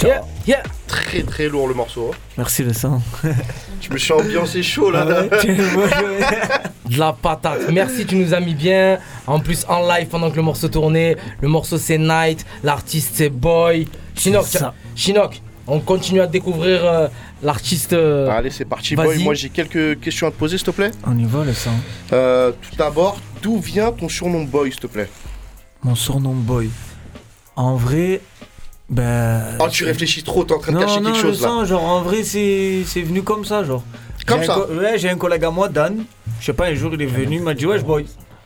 Yeah, 0.04 0.22
yeah. 0.46 0.64
Très 0.88 1.24
très 1.24 1.50
lourd 1.50 1.68
le 1.68 1.74
morceau. 1.74 2.12
hein. 2.14 2.18
Merci 2.38 2.64
le 2.64 2.72
sang. 2.74 3.02
Je 3.82 3.92
me 3.94 3.98
suis 3.98 4.14
ambiancé 4.14 4.64
chaud 4.64 4.92
là. 4.92 5.06
De 6.90 6.98
la 7.00 7.14
patate. 7.14 7.70
Merci, 7.72 8.06
tu 8.06 8.16
nous 8.16 8.34
as 8.34 8.40
mis 8.40 8.54
bien. 8.56 9.00
En 9.28 9.40
plus, 9.40 9.66
en 9.68 9.86
live 9.88 10.08
pendant 10.08 10.32
que 10.32 10.38
le 10.38 10.42
morceau 10.42 10.68
tournait. 10.70 11.18
Le 11.42 11.48
morceau 11.48 11.78
c'est 11.78 11.98
Night, 11.98 12.46
l'artiste 12.64 13.12
c'est 13.16 13.30
Boy. 13.30 13.88
Chinook. 14.16 14.46
Chinook, 14.96 15.42
on 15.68 15.80
continue 15.80 16.22
à 16.22 16.28
découvrir 16.28 16.86
euh, 16.86 17.08
l'artiste. 17.44 17.92
euh, 17.94 18.30
Allez, 18.30 18.50
c'est 18.50 18.66
parti, 18.66 18.96
boy. 18.96 19.22
Moi, 19.24 19.34
j'ai 19.34 19.50
quelques 19.50 20.00
questions 20.00 20.28
à 20.28 20.32
te 20.32 20.38
poser, 20.38 20.58
s'il 20.58 20.66
te 20.66 20.72
plaît. 20.72 20.92
On 21.06 21.18
y 21.18 21.26
va 21.26 21.44
le 21.44 21.54
sang. 21.54 21.72
Euh, 22.14 22.52
tout 22.52 22.76
d'abord, 22.78 23.18
d'où 23.42 23.60
vient 23.60 23.92
ton 23.92 24.08
surnom 24.10 24.44
boy, 24.46 24.72
s'il 24.72 24.80
te 24.80 24.88
plaît? 24.88 25.10
Mon 25.84 25.94
surnom 25.94 26.34
boy. 26.34 26.70
En 27.58 27.76
vrai, 27.76 28.22
ben. 28.90 29.42
Oh, 29.60 29.68
tu 29.70 29.84
réfléchis 29.84 30.24
trop, 30.24 30.44
t'es 30.46 30.54
en 30.54 30.60
train 30.60 30.72
de 30.72 30.78
non, 30.78 30.86
cacher 30.86 31.00
non, 31.02 31.12
quelque 31.12 31.24
le 31.26 31.34
chose 31.34 31.42
là. 31.42 31.48
sang, 31.50 31.66
genre 31.66 31.84
en 31.84 32.02
vrai 32.02 32.24
c'est 32.24 32.84
c'est 32.86 33.02
venu 33.02 33.22
comme 33.24 33.44
ça 33.46 33.64
genre. 33.64 33.84
Comme 34.26 34.44
ça 34.44 34.60
Ouais, 34.70 34.98
j'ai 34.98 35.10
un 35.10 35.18
collègue 35.18 35.44
à 35.44 35.52
moi, 35.52 35.68
Dan. 35.70 36.04
Je 36.40 36.46
sais 36.46 36.54
pas, 36.54 36.68
un 36.68 36.74
jour 36.74 36.92
il 36.94 37.02
est 37.02 37.06
venu, 37.06 37.36
il 37.38 37.42
m'a 37.44 37.54
dit 37.54 37.66
wesh 37.66 37.84
boy. 37.84 38.06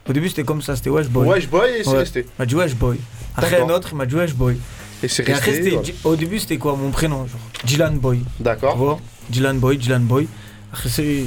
Au 0.09 0.13
début 0.13 0.29
c'était 0.29 0.43
comme 0.43 0.61
ça, 0.61 0.75
c'était 0.75 0.89
wesh 0.89 1.07
boy. 1.07 1.27
Wesh 1.27 1.47
boy 1.47 1.69
et 1.79 1.83
c'est 1.83 1.89
Ouais. 1.91 1.97
resté. 1.99 2.21
Il 2.21 2.31
m'a 2.39 2.45
dit 2.45 2.55
wesh 2.55 2.75
boy. 2.75 2.97
Après 3.35 3.61
un 3.61 3.69
autre, 3.69 3.89
il 3.91 3.97
m'a 3.97 4.05
dit 4.05 4.15
wesh 4.15 4.33
boy. 4.33 4.57
Et 5.03 5.07
c'est 5.07 5.27
Et 5.27 5.33
après 5.33 5.51
resté. 5.51 5.63
c'était 5.63 5.75
voilà. 5.75 5.87
Au 6.03 6.15
début 6.15 6.39
c'était 6.39 6.57
quoi 6.57 6.75
mon 6.75 6.89
prénom 6.91 7.25
genre 7.27 7.39
Dylan 7.63 7.97
boy. 7.97 8.19
Tu 8.37 8.43
D'accord. 8.43 8.77
vois 8.77 8.99
Dylan 9.29 9.57
boy, 9.59 9.77
Dylan 9.77 10.03
boy. 10.03 10.27
Après 10.73 10.89
c'est 10.89 11.23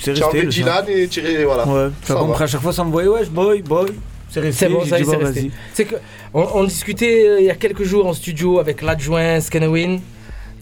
c'est 0.00 0.14
Tu 0.14 0.22
as 0.22 0.26
resté. 0.26 0.42
le. 0.42 0.48
Dylan 0.48 0.84
et 0.88 1.08
tiré. 1.08 1.44
Voilà. 1.44 1.66
Ouais, 1.66 1.88
tu 2.00 2.06
Ça 2.06 2.12
as 2.12 2.16
va. 2.16 2.22
compris 2.22 2.44
à 2.44 2.46
chaque 2.46 2.60
fois 2.62 2.72
ça 2.72 2.84
me 2.84 2.90
voyait 2.90 3.08
wesh 3.08 3.28
boy, 3.30 3.62
boy. 3.62 3.86
C'est 4.30 4.40
resté. 4.40 4.66
C'est 4.66 4.72
bon, 4.72 4.84
ça 4.84 4.98
y 4.98 5.02
dit, 5.02 5.08
est, 5.08 5.10
c'est 5.12 5.16
resté. 5.24 5.50
C'est 5.74 5.84
que 5.84 5.94
on, 6.32 6.42
on 6.54 6.64
discutait 6.64 7.28
euh, 7.28 7.40
il 7.40 7.46
y 7.46 7.50
a 7.50 7.54
quelques 7.54 7.84
jours 7.84 8.06
en 8.06 8.12
studio 8.14 8.58
avec 8.58 8.82
l'adjoint 8.82 9.40
Scanawin. 9.40 10.00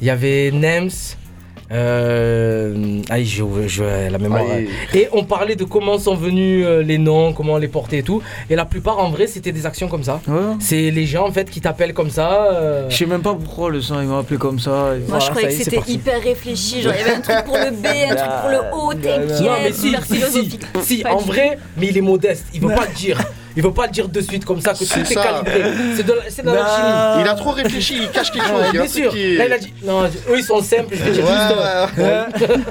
Il 0.00 0.06
y 0.06 0.10
avait 0.10 0.50
Nems. 0.50 0.90
Euh, 1.72 3.00
aïe, 3.08 3.24
j'ai 3.24 3.42
j'ai 3.66 4.08
la 4.10 4.18
mémoire. 4.18 4.42
Aïe. 4.50 4.68
Et 4.94 5.08
on 5.12 5.24
parlait 5.24 5.56
de 5.56 5.64
comment 5.64 5.98
sont 5.98 6.14
venus 6.14 6.64
euh, 6.66 6.82
les 6.82 6.98
noms, 6.98 7.32
comment 7.32 7.54
on 7.54 7.58
les 7.58 7.68
portait 7.68 7.98
et 7.98 8.02
tout. 8.02 8.22
Et 8.50 8.56
la 8.56 8.64
plupart, 8.64 8.98
en 8.98 9.10
vrai, 9.10 9.26
c'était 9.26 9.52
des 9.52 9.64
actions 9.66 9.88
comme 9.88 10.02
ça. 10.04 10.20
Ouais. 10.28 10.34
C'est 10.60 10.90
les 10.90 11.06
gens 11.06 11.26
en 11.26 11.32
fait 11.32 11.48
qui 11.50 11.60
t'appellent 11.60 11.94
comme 11.94 12.10
ça. 12.10 12.48
euh, 12.52 12.90
Je 12.90 12.96
sais 12.96 13.06
même 13.06 13.22
pas 13.22 13.34
pourquoi 13.34 13.70
le 13.70 13.80
sang 13.80 14.00
il 14.00 14.08
m'a 14.08 14.18
appelé 14.18 14.38
comme 14.38 14.58
ça. 14.58 14.70
Moi, 14.70 14.96
Voilà, 15.06 15.24
je 15.24 15.30
croyais 15.30 15.48
que 15.56 15.64
c'était 15.64 15.90
hyper 15.90 16.22
réfléchi. 16.22 16.82
Genre, 16.82 16.92
il 16.94 17.00
y 17.00 17.02
avait 17.04 17.16
un 17.16 17.20
truc 17.20 17.44
pour 17.46 17.56
le 17.56 17.70
B, 17.70 17.86
un 18.10 18.14
truc 18.14 18.30
pour 18.40 18.50
le 18.50 18.58
O, 18.74 18.92
t'inquiète, 18.94 19.40
Non 19.40 19.52
mais 19.62 19.72
si, 19.72 19.88
si, 19.90 19.96
si, 19.96 20.14
philosophique. 20.14 20.62
si, 20.82 21.04
en 21.08 21.16
vrai, 21.18 21.58
mais 21.76 21.86
il 21.88 21.96
est 21.96 22.02
modeste, 22.02 22.46
il 22.54 22.60
veut 22.60 22.68
pas 22.74 22.86
le 22.86 22.94
dire. 22.94 23.18
Il 23.56 23.62
veut 23.62 23.72
pas 23.72 23.86
le 23.86 23.92
dire 23.92 24.08
de 24.08 24.20
suite 24.20 24.44
comme 24.44 24.60
ça 24.60 24.72
que 24.72 24.78
tout 24.78 24.84
C'est 24.86 25.00
est 25.00 25.04
ça. 25.14 25.22
calibré. 25.22 25.72
C'est 25.96 26.02
de, 26.06 26.12
la- 26.12 26.30
c'est 26.30 26.42
de 26.42 26.50
la 26.50 26.66
chimie. 26.66 27.22
Il 27.22 27.28
a 27.28 27.34
trop 27.34 27.50
réfléchi, 27.50 27.98
il 28.02 28.10
cache 28.10 28.30
quelque 28.30 28.46
chose. 28.46 28.60
Ouais, 28.60 28.68
il 28.72 28.74
y 28.76 28.78
a 28.78 28.82
bien 28.82 28.88
sûr. 28.90 29.12
Là 29.12 29.46
il 29.46 29.52
a 29.52 29.58
dit 29.58 29.72
non, 29.84 30.04
eux 30.04 30.38
ils 30.38 30.44
sont 30.44 30.62
simples, 30.62 30.94
je 30.96 31.02
vais 31.02 31.10
dire 31.12 31.26
juste. 31.26 31.98
ouais. 31.98 32.58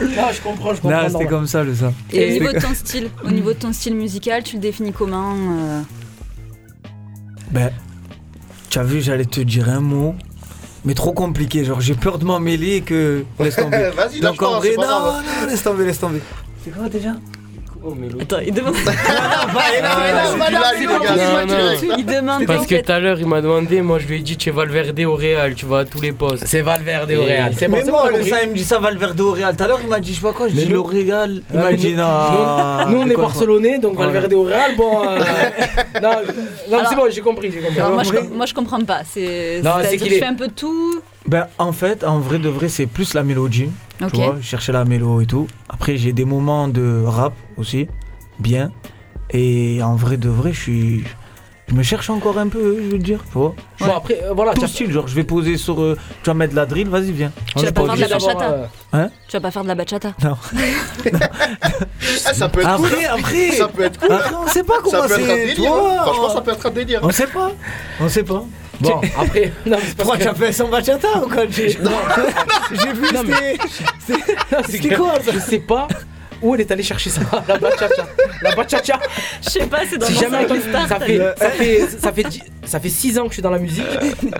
Non, 0.00 0.24
je 0.32 0.40
comprends, 0.40 0.74
je 0.74 0.80
comprends. 0.80 1.02
Non, 1.02 1.08
c'était 1.08 1.26
comme 1.26 1.46
ça 1.46 1.62
le 1.62 1.72
sang. 1.74 1.92
Et 2.12 2.26
au 2.26 2.32
niveau 2.40 2.52
de 2.52 2.58
ton 2.58 2.74
style, 2.74 3.10
au 3.24 3.30
niveau 3.30 3.52
de 3.52 3.58
ton 3.58 3.72
style 3.72 3.94
musical, 3.94 4.42
tu 4.42 4.56
le 4.56 4.60
définis 4.62 4.92
comment 4.92 5.32
euh, 5.34 5.80
Ben, 7.52 7.70
tu 8.70 8.78
as 8.80 8.82
vu, 8.82 9.00
j'allais 9.00 9.24
te 9.24 9.40
dire 9.40 9.68
un 9.68 9.78
mot, 9.80 10.16
mais 10.84 10.94
trop 10.94 11.12
compliqué. 11.12 11.64
Genre, 11.64 11.80
j'ai 11.80 11.94
peur 11.94 12.18
de 12.18 12.24
m'en 12.24 12.40
mêler 12.40 12.76
et 12.76 12.80
que. 12.80 13.24
Laisse 13.38 13.54
tomber. 13.54 13.90
Vas-y, 13.96 14.18
Donc, 14.20 14.42
en 14.42 14.58
vrai, 14.58 14.74
non, 14.76 14.82
non, 14.82 15.12
laisse 15.48 15.62
tomber, 15.62 15.84
laisse 15.84 16.00
tomber. 16.00 16.20
C'est 16.64 16.72
quoi 16.74 16.88
déjà? 16.88 17.10
Attends, 18.20 18.38
il 18.46 18.52
demande. 18.54 18.74
Ah. 20.26 21.74
Il 21.98 22.04
demande. 22.06 22.46
Parce 22.46 22.66
que 22.66 22.80
tout 22.80 22.92
à 22.92 22.98
l'heure, 23.00 23.18
il 23.20 23.26
m'a 23.26 23.40
demandé, 23.40 23.82
moi 23.82 23.98
je 23.98 24.06
lui 24.06 24.16
ai 24.16 24.20
dit, 24.20 24.36
tu 24.36 24.48
es 24.48 24.52
Valverde 24.52 24.98
au 25.00 25.14
Real, 25.14 25.54
tu 25.54 25.66
vas 25.66 25.80
à 25.80 25.84
tous 25.84 26.00
les 26.00 26.12
postes. 26.12 26.44
C'est 26.46 26.62
Valverde 26.62 27.10
au 27.12 27.22
Real. 27.24 27.52
C'est 27.56 27.68
bon, 27.68 27.76
Mais 27.84 27.90
moi, 27.90 28.10
le 28.10 28.22
sang, 28.24 28.36
il 28.42 28.50
me 28.50 28.54
dit 28.54 28.64
ça, 28.64 28.78
Valverde 28.78 29.20
au 29.20 29.32
Real. 29.32 29.54
Tout 29.56 29.64
à 29.64 29.68
l'heure, 29.68 29.80
il 29.82 29.88
m'a 29.88 30.00
dit, 30.00 30.10
je 30.10 30.16
sais 30.16 30.22
pas 30.22 30.32
quoi, 30.32 30.48
je 30.48 30.54
dis 30.54 30.66
nous- 30.68 30.74
l'Oréal. 30.76 31.42
Il 31.52 31.56
Ouais, 31.56 31.62
m'a 31.62 31.72
dit, 31.74 31.90
nous- 31.92 31.96
non. 31.98 32.88
Nous 32.88 32.98
on 33.02 33.10
est 33.10 33.16
Barcelonais, 33.16 33.78
donc 33.78 33.98
Ouais. 33.98 34.06
Valverde 34.06 34.32
au 34.32 34.42
Real, 34.44 34.76
bon. 34.76 35.02
euh, 35.06 35.18
non, 36.02 36.78
c'est 36.88 36.96
bon, 36.96 37.06
j'ai 37.10 37.20
compris, 37.20 37.52
j'ai 37.52 37.60
compris. 37.60 37.80
Moi, 38.34 38.46
je, 38.46 38.54
comprends 38.54 38.80
pas. 38.80 39.00
C'est. 39.08 39.60
Non, 39.62 39.72
c'est-à-dire 39.76 39.90
c'est 39.90 39.96
qu'il 39.98 40.08
que 40.08 40.12
est- 40.12 40.16
Je 40.16 40.20
fais 40.24 40.30
un 40.30 40.34
peu 40.34 40.48
tout. 40.48 41.00
Ben, 41.26 41.46
en 41.58 41.72
fait, 41.72 42.04
en 42.04 42.18
vrai 42.18 42.38
de 42.38 42.48
vrai, 42.48 42.68
c'est 42.68 42.86
plus 42.86 43.14
la 43.14 43.22
mélodie. 43.22 43.70
Ok. 44.02 44.10
Tu 44.12 44.16
vois, 44.16 44.36
je 44.40 44.46
cherchais 44.46 44.72
la 44.72 44.84
mélo 44.84 45.20
et 45.20 45.26
tout. 45.26 45.46
Après, 45.68 45.96
j'ai 45.96 46.12
des 46.12 46.24
moments 46.24 46.68
de 46.68 47.02
rap 47.06 47.32
aussi, 47.56 47.88
bien. 48.38 48.70
Et 49.30 49.80
en 49.82 49.94
vrai 49.96 50.16
de 50.18 50.28
vrai, 50.28 50.52
je 50.52 50.60
suis. 50.60 51.04
Je 51.66 51.74
me 51.74 51.82
cherche 51.82 52.10
encore 52.10 52.36
un 52.36 52.48
peu, 52.48 52.76
je 52.76 52.90
veux 52.90 52.98
dire, 52.98 53.20
tu 53.24 53.38
vois. 53.38 53.54
Bon, 53.80 53.96
après, 53.96 54.20
euh, 54.22 54.34
voilà, 54.34 54.52
Tout 54.52 54.60
tu 54.60 54.68
style, 54.68 54.92
genre, 54.92 55.08
je 55.08 55.14
vais 55.14 55.24
poser 55.24 55.56
sur. 55.56 55.80
euh, 55.80 55.96
tu 56.22 56.28
vas 56.28 56.34
mettre 56.34 56.50
de 56.50 56.56
la 56.56 56.66
drill, 56.66 56.88
vas-y, 56.90 57.10
viens. 57.10 57.32
on 57.56 57.62
vas 57.62 57.72
pas 57.72 57.86
pas 57.86 57.96
faire 57.96 58.06
de 58.06 58.12
la 58.12 58.18
bachata. 58.18 58.68
euh, 58.94 59.08
Tu 59.26 59.32
vas 59.36 59.40
pas 59.40 59.50
faire 59.50 59.62
de 59.62 59.68
la 59.68 59.74
bachata. 59.74 60.12
Non. 60.22 60.36
Ah, 62.26 62.34
ça 62.34 62.48
peut 62.48 62.60
être 62.60 62.76
cool. 62.76 62.86
Après, 62.86 63.04
après. 63.06 63.50
Ça 63.52 63.68
peut 63.68 63.82
être 63.82 63.98
cool. 63.98 64.12
Après, 64.12 64.34
on 64.34 64.46
sait 64.46 64.62
pas 64.62 64.74
comment 64.82 64.90
Ça 65.02 65.08
peut 65.08 65.14
être 65.20 65.30
un 65.30 65.34
c'est. 65.48 65.54
tu 65.54 65.66
hein. 65.66 66.02
Franchement, 66.02 66.28
ça 66.30 66.40
peut 66.42 66.50
être 66.52 66.66
un 66.66 66.70
délire. 66.70 67.00
On 67.02 67.10
sait 67.10 67.26
pas. 67.26 67.50
On 68.00 68.08
sait 68.08 68.22
pas. 68.22 68.44
Bon, 68.84 69.00
après, 69.18 69.52
non, 69.66 69.76
mais 69.80 69.92
Pourquoi 69.96 70.16
que- 70.16 70.22
tu 70.22 70.28
as 70.28 70.34
fait 70.34 70.52
son 70.52 70.68
bachata 70.68 71.08
ou 71.24 71.28
quoi 71.28 71.44
J'ai 71.48 71.68
j'ai 72.72 72.92
vu, 72.92 73.12
Non, 73.12 73.22
mais- 73.24 73.56
c'était. 74.68 74.94
Quoi, 74.94 75.14
ça 75.24 75.32
Je 75.32 75.38
sais 75.38 75.58
pas 75.58 75.88
où 76.42 76.54
elle 76.54 76.60
est 76.62 76.70
allée 76.70 76.82
chercher 76.82 77.10
ça, 77.10 77.20
la 77.48 77.56
bachata. 77.58 78.06
La 78.42 78.54
bachata. 78.54 78.98
Je 79.42 79.48
sais 79.50 79.66
pas, 79.66 79.78
c'est 79.88 79.96
dans 79.98 80.06
Si 80.06 80.12
mon 80.14 80.20
jamais 80.20 80.46
ça 80.88 81.00
fait, 81.00 81.18
ça 81.38 81.50
fait, 81.50 81.88
ça 82.00 82.12
fait, 82.12 82.22
dix- 82.24 82.42
ça 82.66 82.80
fait 82.80 82.88
6 82.88 83.18
ans 83.18 83.22
que 83.24 83.28
je 83.30 83.34
suis 83.34 83.42
dans 83.42 83.50
la 83.50 83.58
musique. 83.58 83.84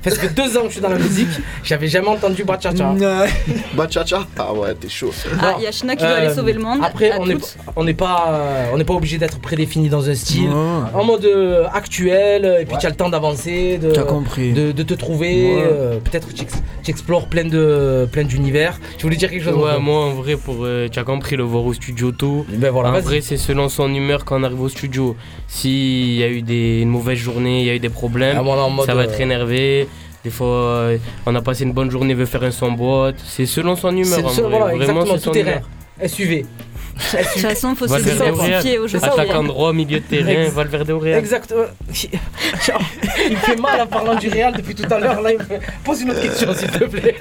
Parce 0.03 0.19
que 0.19 0.27
2 0.27 0.57
ans 0.59 0.63
que 0.63 0.67
je 0.69 0.73
suis 0.73 0.81
dans 0.81 0.89
la 0.89 0.99
musique, 0.99 1.29
j'avais 1.63 1.89
jamais 1.89 2.09
entendu 2.09 2.45
bachata. 2.45 2.93
Ouais. 2.93 3.29
Bachata 3.75 4.27
Ah 4.39 4.53
ouais, 4.53 4.75
t'es 4.75 4.89
chaud. 4.89 5.11
Ah, 5.41 5.55
il 5.59 5.65
y 5.65 5.67
a 5.67 5.73
Shina 5.73 5.97
qui 5.97 6.03
doit 6.05 6.13
aller 6.15 6.29
Euh, 6.29 6.35
sauver 6.35 6.53
le 6.53 6.61
monde. 6.61 6.81
Après, 6.83 7.13
on 7.19 7.27
n'est 7.27 7.37
on 7.77 7.93
pas, 7.95 8.27
euh, 8.31 8.71
on 8.73 8.79
n'est 8.79 8.85
pas 8.85 8.95
obligé 8.95 9.19
d'être 9.19 9.39
prédéfini 9.41 9.89
dans 9.89 10.09
un 10.09 10.15
style. 10.15 10.49
Ouais. 10.49 10.55
En 10.95 11.05
mode 11.05 11.25
euh, 11.25 11.65
actuel, 11.73 12.59
et 12.61 12.65
puis 12.65 12.77
tu 12.79 12.87
as 12.87 12.91
le 12.91 12.97
temps 12.97 13.09
d'avancer, 13.11 13.79
de, 13.79 13.91
T'as 13.93 14.03
compris. 14.05 14.53
de, 14.53 14.73
de 14.73 14.83
te 14.83 14.95
trouver. 14.95 15.55
Ouais. 15.57 15.63
euh, 15.67 15.99
Peut-être 16.01 16.29
que 16.29 16.33
tu 16.33 16.43
ex- 16.43 16.63
tu 16.83 16.91
explores 16.91 17.29
plein 17.29 17.45
de, 17.45 18.09
plein 18.11 18.25
d'univers. 18.25 18.79
Tu 18.99 19.03
voulais 19.05 19.17
dire 19.17 19.31
quelque 19.31 19.45
chose 19.45 19.55
Ouais, 19.57 19.79
moi 19.79 20.07
en 20.07 20.11
vrai, 20.11 20.37
pour, 20.37 20.57
euh, 20.61 20.89
tu 20.91 20.99
as 20.99 21.05
compris, 21.05 21.37
le 21.37 21.43
voir 21.45 21.65
au 21.65 21.73
studio 21.73 22.13
tôt. 22.13 22.45
Ben 22.49 22.71
voilà, 22.71 22.91
en 22.91 23.01
vrai, 23.01 23.21
c'est 23.21 23.37
selon 23.37 23.69
son 23.69 23.93
humeur 23.95 24.25
quand 24.25 24.41
on 24.41 24.45
arrive 24.45 24.61
au 24.61 24.69
studio. 24.69 25.17
S'il 25.49 26.15
y 26.17 26.23
a 26.23 26.29
eu 26.29 26.43
des, 26.43 26.81
une 26.83 26.89
mauvaise 26.91 27.19
journée, 27.19 27.61
il 27.61 27.67
y 27.67 27.71
a 27.71 27.75
eu 27.75 27.79
des 27.81 27.89
problèmes, 27.89 28.14
Ah, 28.23 28.43
bon, 28.43 28.53
en 28.53 28.71
mode, 28.71 28.87
ça 28.87 28.95
va 28.95 29.03
euh, 29.03 29.05
être 29.05 29.21
énervé. 29.21 29.89
Des 30.25 30.31
fois, 30.31 30.47
euh, 30.47 30.99
on 31.27 31.35
a 31.35 31.43
passé 31.43 31.65
une 31.65 31.73
bonne 31.73 31.91
journée, 31.91 32.15
veut 32.15 32.25
faire 32.27 32.43
un 32.45 32.51
son 32.51 32.73
boîte. 32.73 33.17
C'est 33.25 33.47
selon 33.47 33.77
son 33.77 33.91
humeur. 33.97 34.07
C'est 34.21 34.25
en 34.25 34.29
ce- 34.31 34.41
vrai. 34.41 34.51
voilà, 34.59 34.65
Vraiment, 34.77 35.03
exactement, 35.03 35.17
c'est 35.19 35.25
son 35.25 35.31
tout 35.33 35.39
humeur. 35.39 35.61
SUV. 36.07 36.47
De 36.95 37.01
toute 37.33 37.41
façon, 37.43 37.71
il 37.71 37.77
faut 37.77 37.89
se 37.89 38.01
diversifier 38.01 38.79
aujourd'hui. 38.79 39.11
Attaquant 39.11 39.43
droit, 39.43 39.73
milieu 39.73 39.99
de 39.99 40.05
terrain, 40.05 40.49
Valverde 40.49 40.91
au 40.91 40.99
Real. 41.01 41.19
Exact. 41.19 41.51
euh, 41.53 41.67
Tiens, 41.93 42.79
il 43.27 43.33
me 43.33 43.37
fait 43.37 43.57
mal 43.61 43.81
en 43.81 43.87
parlant 43.89 44.15
du 44.15 44.29
Real 44.29 44.55
depuis 44.57 44.75
tout 44.77 44.87
à 44.93 44.99
l'heure. 45.01 45.21
Là, 45.21 45.33
il 45.33 45.39
me 45.39 45.45
fait- 45.45 45.61
pose 45.85 46.01
une 46.03 46.11
autre 46.13 46.23
question, 46.23 46.55
s'il 46.55 46.71
te 46.71 46.85
plaît. 46.85 47.17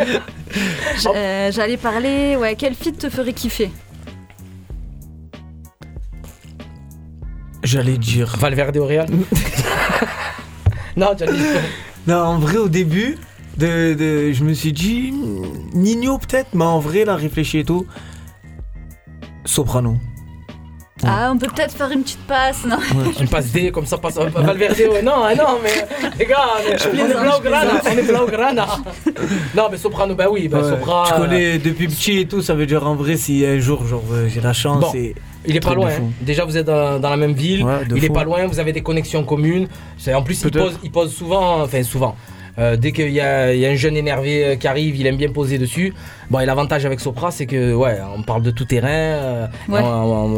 Euh, 1.16 1.52
J'allais 1.52 1.78
parler, 1.78 2.36
ouais, 2.36 2.56
quel 2.56 2.76
feat 2.76 3.00
te 3.00 3.10
ferait 3.10 3.34
kiffer? 3.34 3.72
J'allais 7.64 7.98
dire. 7.98 8.36
Valverde 8.38 8.78
au 8.78 8.86
Real 8.86 9.08
Non, 10.98 11.14
dire. 11.14 11.28
Non, 12.08 12.16
en 12.18 12.38
vrai, 12.40 12.58
au 12.58 12.68
début, 12.70 13.18
de, 13.58 13.94
de- 13.94 14.32
je 14.34 14.44
me 14.44 14.54
suis 14.54 14.74
dit. 14.74 15.14
Nino, 15.74 16.18
peut-être, 16.18 16.50
mais 16.54 16.66
en 16.66 16.80
vrai, 16.80 17.06
là, 17.06 17.16
réfléchi 17.16 17.60
et 17.60 17.64
tout. 17.66 17.86
Soprano. 19.46 19.98
Ah, 21.06 21.32
on 21.34 21.38
peut 21.38 21.48
peut-être 21.48 21.74
faire 21.76 21.92
une 21.92 22.04
petite 22.04 22.26
passe, 22.28 22.64
non 22.66 22.78
Une 23.20 23.28
passe 23.28 23.52
D, 23.52 23.72
comme 23.72 23.86
ça, 23.86 23.98
passe. 23.98 24.16
Valverde, 24.16 24.78
ouais. 24.78 25.02
Non, 25.02 25.26
hein, 25.26 25.36
non, 25.36 25.60
mais 25.62 25.86
les 26.18 26.26
gars, 26.26 26.38
on 26.56 26.72
est, 26.72 26.88
on 26.88 27.10
est 27.10 27.14
Blaugrana, 27.14 27.72
on 27.86 27.98
est 27.98 28.04
Blaugrana. 28.04 28.68
Non, 29.56 29.68
mais 29.70 29.78
Soprano, 29.78 30.16
bah 30.16 30.28
oui, 30.32 30.48
bah 30.48 30.60
Ouais, 30.62 30.70
Sopra. 30.70 31.04
Je 31.10 31.14
euh, 31.14 31.18
connais 31.18 31.58
depuis 31.58 31.88
petit 31.88 32.20
et 32.20 32.26
tout, 32.28 32.42
ça 32.42 32.54
veut 32.54 32.66
dire 32.66 32.88
en 32.88 32.96
vrai, 32.96 33.18
si 33.18 33.46
un 33.46 33.60
jour 33.60 33.86
genre, 33.86 34.04
euh, 34.14 34.30
j'ai 34.30 34.40
la 34.40 34.54
chance. 34.54 34.80
Bon. 34.80 34.94
et- 34.94 35.14
Il 35.46 35.56
est 35.56 35.60
pas 35.60 35.74
loin. 35.76 35.90
hein. 35.90 36.12
Déjà, 36.22 36.46
vous 36.46 36.58
êtes 36.58 36.66
dans, 36.66 37.00
dans 37.00 37.10
la 37.10 37.18
même 37.18 37.34
ville. 37.34 37.64
Ouais, 37.64 37.82
il 37.98 38.04
est 38.06 38.10
pas 38.14 38.24
loin. 38.24 38.46
Vous 38.48 38.60
avez 38.60 38.72
des 38.74 38.82
connexions 38.82 39.24
communes. 39.24 39.68
En 40.14 40.22
plus, 40.24 40.42
il 40.42 40.52
pose, 40.64 40.80
il 40.84 40.92
pose 40.92 41.14
souvent. 41.14 41.62
Enfin, 41.64 41.84
souvent. 41.84 42.16
Euh, 42.60 42.78
dès 42.78 42.92
qu'il 42.92 43.10
y, 43.10 43.14
y 43.16 43.20
a 43.22 43.48
un 43.50 43.76
jeune 43.76 43.98
énervé 43.98 44.46
euh, 44.46 44.56
qui 44.56 44.68
arrive, 44.68 44.96
il 44.96 45.08
aime 45.08 45.18
bien 45.18 45.30
poser 45.32 45.58
dessus. 45.58 45.94
Bon, 46.30 46.40
et 46.40 46.46
l'avantage 46.46 46.86
avec 46.86 47.00
Sopra, 47.00 47.32
c'est 47.32 47.48
que 47.48 47.74
ouais, 47.74 47.98
on 48.16 48.22
parle 48.22 48.44
de 48.44 48.52
tout 48.52 48.66
terrain, 48.66 48.88
euh, 48.90 49.48
Ouais. 49.68 49.80
on, 49.82 49.88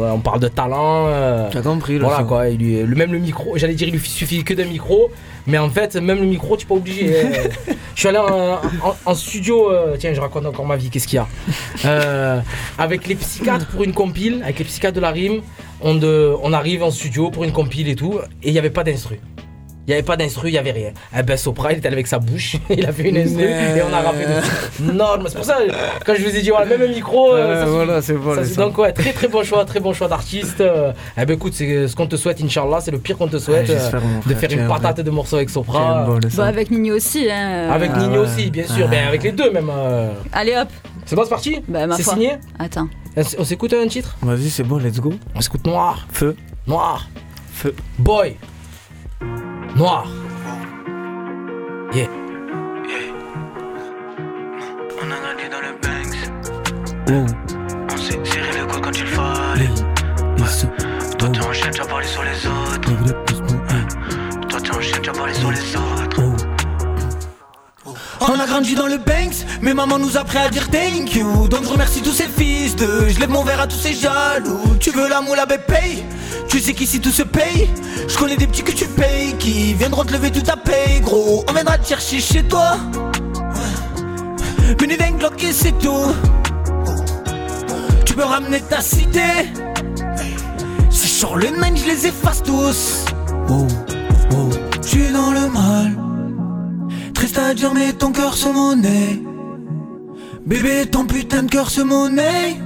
on- 0.00 0.12
on 0.14 0.18
parle 0.20 0.40
de 0.40 0.48
talent. 0.48 1.08
euh, 1.08 1.48
T'as 1.52 1.60
compris, 1.60 1.94
là, 1.98 2.04
voilà 2.04 2.16
ça. 2.18 2.22
quoi. 2.24 2.48
Il 2.48 2.58
lui- 2.58 2.82
le 2.82 2.96
même 2.96 3.12
le 3.12 3.18
micro, 3.18 3.56
j'allais 3.58 3.74
dire, 3.74 3.88
il 3.88 3.92
lui 3.94 4.00
suffit 4.00 4.42
que 4.44 4.54
d'un 4.54 4.64
micro, 4.64 5.10
mais 5.46 5.58
en 5.58 5.68
fait, 5.68 5.94
même 5.96 6.18
le 6.20 6.24
micro, 6.26 6.56
tu 6.56 6.64
n'es 6.64 6.68
pas 6.68 6.74
obligé. 6.74 7.12
euh. 7.24 7.48
je 7.94 8.00
suis 8.00 8.08
allé 8.08 8.18
en, 8.18 8.54
en- 8.54 8.96
en 9.04 9.14
studio. 9.14 9.70
euh, 9.70 9.96
tiens, 9.98 10.14
je 10.14 10.20
raconte 10.20 10.46
encore 10.46 10.64
ma 10.66 10.76
vie. 10.76 10.88
Qu'est-ce 10.88 11.06
qu'il 11.08 11.16
y 11.16 11.20
a 11.20 11.28
Euh, 11.84 12.40
Avec 12.78 13.06
les 13.08 13.14
psychiatres 13.14 13.66
pour 13.66 13.84
une 13.84 13.92
compile, 13.92 14.40
avec 14.42 14.58
les 14.58 14.64
psychiatres 14.64 14.96
de 14.96 15.00
la 15.02 15.10
rime, 15.10 15.42
on, 15.82 15.94
de- 15.94 16.34
on 16.42 16.52
arrive 16.54 16.82
en 16.82 16.90
studio 16.90 17.30
pour 17.30 17.44
une 17.44 17.52
compile 17.52 17.88
et 17.88 17.94
tout, 17.94 18.14
et 18.42 18.48
il 18.48 18.52
n'y 18.52 18.58
avait 18.58 18.70
pas 18.70 18.84
d'instru. 18.84 19.20
Il 19.86 19.90
n'y 19.90 19.94
avait 19.94 20.02
pas 20.02 20.16
d'instru, 20.16 20.48
il 20.48 20.52
n'y 20.52 20.58
avait 20.58 20.72
rien. 20.72 20.90
Eh 21.16 21.22
ben 21.22 21.36
Sopra, 21.36 21.72
il 21.72 21.78
était 21.78 21.86
allé 21.86 21.94
avec 21.94 22.08
sa 22.08 22.18
bouche, 22.18 22.56
il 22.70 22.84
a 22.84 22.92
fait 22.92 23.08
une 23.08 23.18
instru 23.18 23.44
et 23.44 23.82
on 23.88 23.94
a 23.94 24.00
rappé 24.00 24.24
dessus. 24.24 24.82
Non, 24.92 25.16
mais 25.22 25.28
c'est 25.28 25.36
pour 25.36 25.44
ça, 25.44 25.58
quand 26.04 26.14
je 26.18 26.24
vous 26.24 26.34
ai 26.36 26.42
dit, 26.42 26.50
voilà, 26.50 26.66
même 26.66 26.80
le 26.80 26.88
micro, 26.88 27.32
euh, 27.32 27.60
ça 27.64 27.70
voilà, 27.70 28.02
c'est 28.02 28.14
bon. 28.14 28.34
Ça, 28.44 28.62
donc 28.64 28.76
ouais, 28.78 28.92
très 28.92 29.12
très 29.12 29.28
bon 29.28 29.44
choix, 29.44 29.64
très 29.64 29.78
bon 29.78 29.92
choix 29.92 30.08
d'artiste. 30.08 30.60
Euh, 30.60 30.92
eh 31.16 31.24
ben 31.24 31.34
écoute, 31.34 31.52
c'est 31.54 31.86
ce 31.86 31.94
qu'on 31.94 32.08
te 32.08 32.16
souhaite, 32.16 32.40
Inch'Allah, 32.42 32.80
c'est 32.80 32.90
le 32.90 32.98
pire 32.98 33.16
qu'on 33.16 33.28
te 33.28 33.38
souhaite. 33.38 33.70
Ah, 33.70 33.96
euh, 33.96 34.00
de 34.28 34.34
faire 34.34 34.50
une 34.50 34.66
patate 34.66 35.00
de 35.02 35.10
morceaux 35.10 35.36
avec 35.36 35.50
Sopra. 35.50 36.04
bon. 36.04 36.18
Bah, 36.36 36.46
avec 36.46 36.70
Nino 36.72 36.96
aussi, 36.96 37.28
hein. 37.30 37.70
Avec 37.70 37.92
Ah 37.94 37.98
Nino 38.00 38.12
ouais. 38.12 38.18
aussi, 38.26 38.50
bien 38.50 38.66
sûr. 38.66 38.86
Ah. 38.86 38.90
Ben, 38.90 39.06
avec 39.06 39.22
les 39.22 39.30
deux 39.32 39.50
même. 39.52 39.70
euh. 39.72 40.10
Allez 40.32 40.56
hop 40.56 40.68
C'est 41.04 41.14
bon, 41.14 41.22
c'est 41.22 41.30
parti 41.30 41.62
Bah, 41.68 41.86
ma 41.86 41.96
C'est 41.96 42.02
signé 42.02 42.32
Attends. 42.58 42.88
On 43.38 43.44
s'écoute 43.44 43.72
un 43.72 43.86
titre 43.86 44.16
Vas-y, 44.20 44.50
c'est 44.50 44.64
bon, 44.64 44.78
let's 44.78 44.98
go. 45.00 45.14
On 45.34 45.40
s'écoute 45.40 45.64
Noir. 45.64 46.06
Feu. 46.10 46.34
Noir. 46.66 47.08
Feu. 47.52 47.72
Boy. 47.98 48.34
Noir. 49.76 50.06
Yeah. 51.92 52.08
On 55.02 55.10
a 55.10 55.18
grandi 55.20 55.48
dans 55.50 55.60
le 55.60 55.72
Banks. 55.82 56.20
On 57.92 57.96
s'est 57.98 58.24
serré 58.24 58.52
le 58.58 58.64
coude 58.64 58.82
quand 58.82 58.98
il 58.98 59.06
fallait. 59.06 59.68
Toi 61.18 61.28
t'es 61.28 61.44
en 61.44 61.52
chaîne, 61.52 61.72
tu 61.72 61.82
as 61.82 61.84
parlé 61.84 62.06
sur 62.06 62.22
les 62.22 62.46
autres. 62.46 62.80
Toi 64.48 64.60
t'es 64.62 64.74
en 64.74 64.80
chaîne, 64.80 65.02
tu 65.02 65.10
as 65.10 65.12
parlé 65.12 65.34
sur 65.34 65.50
les 65.50 65.76
autres. 65.76 65.95
On 68.20 68.40
a 68.40 68.46
grandi 68.46 68.74
dans 68.74 68.86
le 68.86 68.98
Banks, 68.98 69.44
mais 69.60 69.74
maman 69.74 69.98
nous 69.98 70.16
a 70.16 70.20
appris 70.20 70.38
à 70.38 70.48
dire 70.48 70.68
thank 70.70 71.14
you. 71.14 71.48
Donc 71.48 71.64
je 71.64 71.68
remercie 71.68 72.02
tous 72.02 72.12
ces 72.12 72.28
fils 72.28 72.76
de. 72.76 73.08
Je 73.08 73.20
lève 73.20 73.30
mon 73.30 73.44
verre 73.44 73.60
à 73.60 73.66
tous 73.66 73.78
ces 73.78 73.94
jaloux. 73.94 74.76
Tu 74.80 74.90
veux 74.90 75.08
la 75.08 75.20
moule, 75.20 75.38
ben 75.48 75.58
paye. 75.58 76.04
Tu 76.48 76.60
sais 76.60 76.72
qu'ici 76.72 77.00
tout 77.00 77.10
se 77.10 77.22
paye. 77.22 77.68
Je 78.08 78.16
connais 78.16 78.36
des 78.36 78.46
petits 78.46 78.62
que 78.62 78.72
tu 78.72 78.86
payes 78.86 79.34
qui 79.38 79.74
viendront 79.74 80.04
te 80.04 80.12
lever 80.12 80.30
tout 80.30 80.40
ta 80.40 80.56
paye, 80.56 81.00
gros. 81.00 81.44
On 81.48 81.52
viendra 81.52 81.78
te 81.78 81.86
chercher 81.88 82.20
chez 82.20 82.42
toi. 82.44 82.78
Mais 84.88 84.96
d'un 84.96 85.12
Glock 85.12 85.42
et 85.42 85.52
c'est 85.52 85.76
tout. 85.78 86.14
Tu 88.04 88.14
peux 88.14 88.24
ramener 88.24 88.60
ta 88.60 88.80
cité. 88.80 89.20
Si 90.90 91.08
je 91.08 91.12
sors 91.12 91.36
le 91.36 91.48
nine, 91.48 91.76
je 91.76 91.86
les 91.86 92.06
efface 92.06 92.42
tous. 92.42 93.04
Oh. 93.48 93.66
Oh. 94.32 94.50
Je 94.80 95.12
dans 95.12 95.32
le 95.32 95.48
mal. 95.50 96.05
Triste 97.26 97.38
à 97.40 97.54
dire, 97.54 97.74
mais 97.74 97.92
ton 97.92 98.12
cœur 98.12 98.34
se 98.36 98.48
monnaie. 98.48 99.20
Bébé, 100.46 100.86
ton 100.86 101.06
putain 101.06 101.42
de 101.42 101.50
cœur 101.50 101.68
se 101.70 101.80
monnaie. 101.80 102.56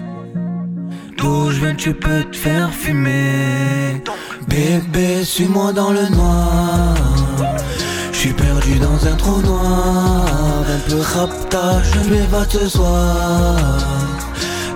D'où 1.16 1.50
je 1.50 1.60
viens, 1.60 1.74
tu 1.74 1.94
peux 1.94 2.24
te 2.24 2.36
faire 2.36 2.68
fumer. 2.70 4.02
Bébé, 4.48 5.24
suis-moi 5.24 5.72
dans 5.72 5.92
le 5.92 6.06
noir. 6.10 6.94
Je 8.12 8.18
suis 8.18 8.34
perdu 8.34 8.78
dans 8.78 9.08
un 9.10 9.16
trou 9.16 9.40
noir. 9.40 10.26
Un 10.68 10.90
peu 10.90 11.00
rapta, 11.00 11.82
je 11.82 12.00
vais 12.10 12.26
pas 12.26 12.44
ce 12.46 12.68
soir. 12.68 13.56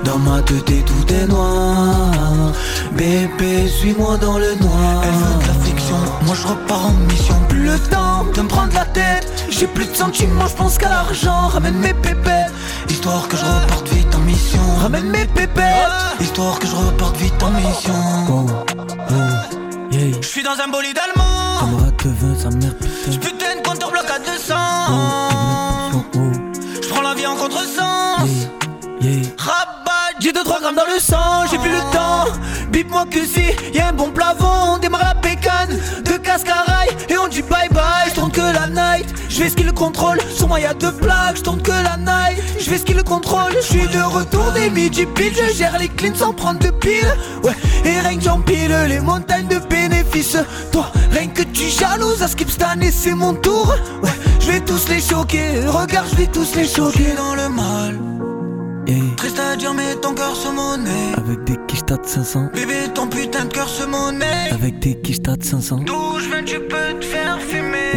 Dans 0.03 0.19
ma 0.19 0.41
tête 0.41 0.85
tout 0.85 1.15
est 1.15 1.27
noir 1.27 2.53
Bébé 2.93 3.67
suis-moi 3.69 4.19
dans 4.19 4.37
le 4.37 4.55
noir 4.57 5.03
Elle 5.03 5.11
veut 5.11 5.43
de 5.43 5.49
l'affection, 5.49 5.97
moi 6.27 6.35
je 6.35 6.47
repars 6.47 6.87
en 6.89 6.93
mission 7.11 7.35
Plus 7.49 7.65
le 7.65 7.79
temps 7.79 8.27
de 8.35 8.43
me 8.43 8.49
prendre 8.49 8.75
la 8.75 8.85
tête 8.85 9.34
J'ai 9.57 9.69
plus 9.69 9.87
de 9.87 9.95
sentiments, 9.95 10.49
je 10.49 10.55
pense 10.57 10.79
qu'à 10.79 10.89
l'argent 10.89 11.47
Ramène 11.47 11.77
mes 11.77 11.95
pépettes 11.95 12.53
Histoire 12.91 13.29
que 13.29 13.37
je 13.37 13.45
reparte 13.45 13.89
vite 13.89 14.13
en 14.13 14.19
mission 14.19 14.59
Ramène 14.81 15.09
mes 15.11 15.27
pépettes 15.27 15.65
Histoire 16.21 16.59
que 16.59 16.67
je 16.67 16.75
reparte 16.75 17.17
vite 17.19 17.41
en 17.41 17.51
mission 17.51 17.95
Oh. 18.29 18.47
Oh. 19.11 19.15
Yeah. 19.93 20.17
Je 20.21 20.27
suis 20.27 20.43
dans 20.43 20.59
un 20.61 20.69
bolide 20.69 20.99
allemand 20.99 21.61
Camarade 21.61 21.95
de 22.05 22.09
vin, 22.11 22.37
sa 22.37 22.51
mère 22.51 22.75
putain. 22.75 23.19
Putain 23.21 23.57
de 23.57 23.69
compteur 23.69 23.93
bloc 23.93 24.07
à 24.11 24.19
200 24.19 24.55
Oh. 24.91 26.05
Oh. 26.17 26.19
Je 26.83 26.89
prends 26.89 27.03
la 27.03 27.15
vie 27.15 27.27
en 27.27 27.37
contresens 27.37 28.29
Yeah. 29.01 29.11
Yeah. 29.13 29.23
Rabat, 29.39 30.19
j'ai 30.19 30.33
2-3 30.33 30.63
grammes 30.63 30.75
dans 30.77 30.93
le 30.93 30.99
sang, 30.99 31.47
j'ai 31.51 31.59
plus 31.59 31.71
le 31.71 31.79
temps. 31.93 32.25
Bip-moi 32.71 33.05
que 33.11 33.25
si, 33.25 33.45
y'a 33.73 33.89
un 33.89 33.93
bon 33.93 34.11
plafond, 34.11 34.75
on 34.75 34.79
démarre 34.79 35.05
la 35.05 35.15
pécane 35.15 35.79
de 36.05 36.17
cascaraille 36.17 36.74
dit 37.35 37.43
bye 37.43 37.69
bye. 37.71 38.11
Je 38.15 38.21
que 38.31 38.41
la 38.41 38.69
night, 38.69 39.07
je 39.29 39.43
vais 39.43 39.49
skill 39.49 39.67
le 39.67 39.73
contrôle. 39.73 40.19
Sur 40.35 40.49
moi 40.49 40.61
y'a 40.61 40.73
deux 40.73 40.93
plaques, 40.93 41.37
je 41.37 41.43
que 41.43 41.71
la 41.71 41.97
night, 41.97 42.43
je 42.59 42.71
vais 42.71 42.79
skill 42.79 42.97
le 42.97 43.03
contrôle. 43.03 43.53
Je 43.57 43.67
suis 43.67 43.89
de 43.89 44.03
retour 44.03 44.53
des 44.53 44.71
midi 44.71 45.05
pile, 45.07 45.33
je 45.35 45.55
gère 45.55 45.77
les 45.79 45.89
cleans 45.89 46.15
sans 46.15 46.33
prendre 46.33 46.61
de 46.61 46.71
pile. 46.71 47.13
Ouais, 47.43 47.55
et 47.85 47.99
rien 48.01 48.17
que 48.17 48.25
j'empile 48.25 48.75
les 48.89 49.01
montagnes 49.01 49.49
de 49.49 49.59
bénéfices. 49.59 50.39
Toi, 50.71 50.91
rien 51.11 51.27
que 51.27 51.43
tu 51.43 51.69
jalouses 51.69 52.23
à 52.23 52.29
skip 52.29 52.51
cette 52.51 52.63
année, 52.63 52.93
c'est 52.93 53.15
mon 53.15 53.35
tour. 53.35 53.75
Ouais, 54.03 54.11
je 54.41 54.53
vais 54.53 54.61
tous 54.61 54.89
les 54.89 55.01
choquer, 55.01 55.67
regarde, 55.67 56.09
je 56.13 56.17
vais 56.17 56.27
tous 56.29 56.55
les 56.55 56.67
choquer 56.67 57.15
dans 57.17 57.35
le 57.35 57.49
mal. 57.49 57.99
Triste 59.17 59.41
à 59.41 59.57
dire 59.57 59.73
mais 59.73 59.95
ton 59.97 60.13
cœur 60.13 60.37
se 60.37 60.49
monnaie 60.49 61.15
Avec 61.17 61.45
des 61.45 61.57
quichetas 61.85 62.03
de 62.03 62.07
500. 62.07 62.51
Bébé 62.55 62.75
ton 62.95 63.07
putain 63.07 63.45
de 63.45 63.53
cœur 63.53 63.69
se 63.69 63.85
monnaie. 63.85 64.51
Avec 64.53 64.79
des 64.79 64.95
quichetas 65.01 65.37
de 65.37 65.45
500. 65.45 65.81
D'où 65.87 66.19
je 66.19 66.29
viens 66.29 66.45
tu 66.45 66.59
peux 66.61 66.99
te 66.99 67.05
faire 67.05 67.39
fumer. 67.41 67.93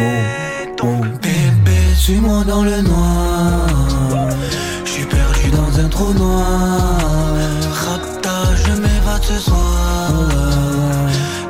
Oh. 0.82 0.84
Oh. 0.84 1.02
bébé 1.22 1.78
suis-moi 1.96 2.44
dans 2.44 2.62
le 2.62 2.82
noir. 2.82 4.28
Je 4.84 4.90
suis 4.90 5.04
perdu 5.04 5.50
dans 5.50 5.80
un 5.80 5.88
trou 5.88 6.12
noir. 6.12 7.34
Rapta 7.72 8.54
je 8.64 8.72
m'évade 8.72 9.22
ce 9.22 9.38
soir. 9.38 10.12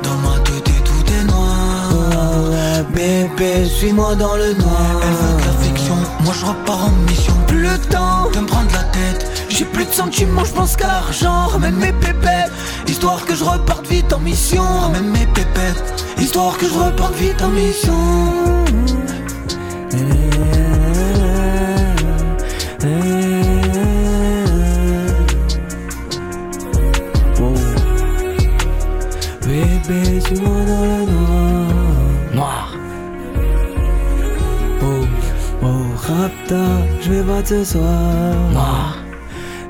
Dans 0.03 0.16
ma 0.16 0.38
tête 0.40 0.64
tout 0.85 1.12
est 1.12 1.24
noir. 1.24 2.85
Bébé 2.94 3.66
suis-moi 3.66 4.14
dans 4.14 4.37
le 4.37 4.55
noir. 4.55 5.01
Elle 5.03 5.14
veut 5.14 5.40
de 5.40 5.46
l'affection, 5.46 5.96
moi 6.20 6.35
je 6.38 6.44
repars 6.44 6.85
en 6.87 6.92
mission. 7.11 7.35
Plus 7.48 7.62
le 7.62 7.79
temps 7.90 8.31
de 8.33 8.40
me 8.40 8.46
prendre 8.46 8.70
la 8.72 8.85
tête 8.85 9.27
J'ai 9.59 9.64
plus 9.64 9.87
de 9.87 9.90
sentiments, 9.90 10.44
je 10.44 10.53
pense 10.53 10.77
qu'à 10.77 10.87
l'argent 10.87 11.49
Ramène 11.49 11.75
mes 11.75 11.92
pépettes 11.92 12.53
Histoire 12.87 13.25
que 13.25 13.35
je 13.35 13.42
reparte 13.42 13.88
vite 13.88 14.12
en 14.12 14.21
mission 14.21 14.62
Ramène 14.62 15.11
mes 15.11 15.27
pépettes 15.27 16.05
Histoire 16.16 16.57
que 16.57 16.66
je 16.66 16.75
reparte 16.75 17.16
vite 17.16 17.42
en 17.42 17.49
mission 17.49 17.92
Oh. 27.40 27.55
Bébé, 29.42 30.21
suis-moi 30.21 30.55
dans 30.68 30.85
le 30.85 31.05
noir. 31.11 31.66
Noir. 32.33 32.75
Oh, 34.83 35.05
oh, 35.64 35.66
Rapta, 35.97 36.64
je 37.01 37.11
vais 37.11 37.23
battre 37.23 37.49
ce 37.49 37.64
soir. 37.64 38.51
Noir. 38.53 39.08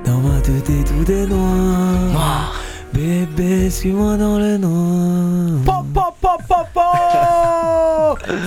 Dans 0.08 0.22
ma 0.22 0.40
tête 0.40 0.70
et 0.70 0.84
tout 0.84 1.12
est 1.12 1.26
noir. 1.26 2.12
Noir. 2.12 2.54
Bébé, 2.94 3.68
suis-moi 3.68 4.16
dans 4.16 4.38
le 4.38 4.56
noir. 4.56 6.07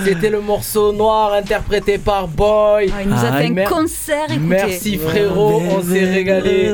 C'était 0.04 0.30
le 0.30 0.40
morceau 0.40 0.92
noir 0.92 1.32
interprété 1.34 1.98
par 1.98 2.28
Boy. 2.28 2.92
Ah, 2.94 3.02
il 3.02 3.08
nous 3.08 3.14
a 3.14 3.28
Ah, 3.32 3.38
fait 3.38 3.46
un 3.46 3.50
mer- 3.50 3.68
concert, 3.68 4.24
écoutez. 4.24 4.40
Merci 4.40 4.98
frérot, 4.98 5.62
on 5.70 5.82
s'est 5.82 6.04
régalé. 6.04 6.70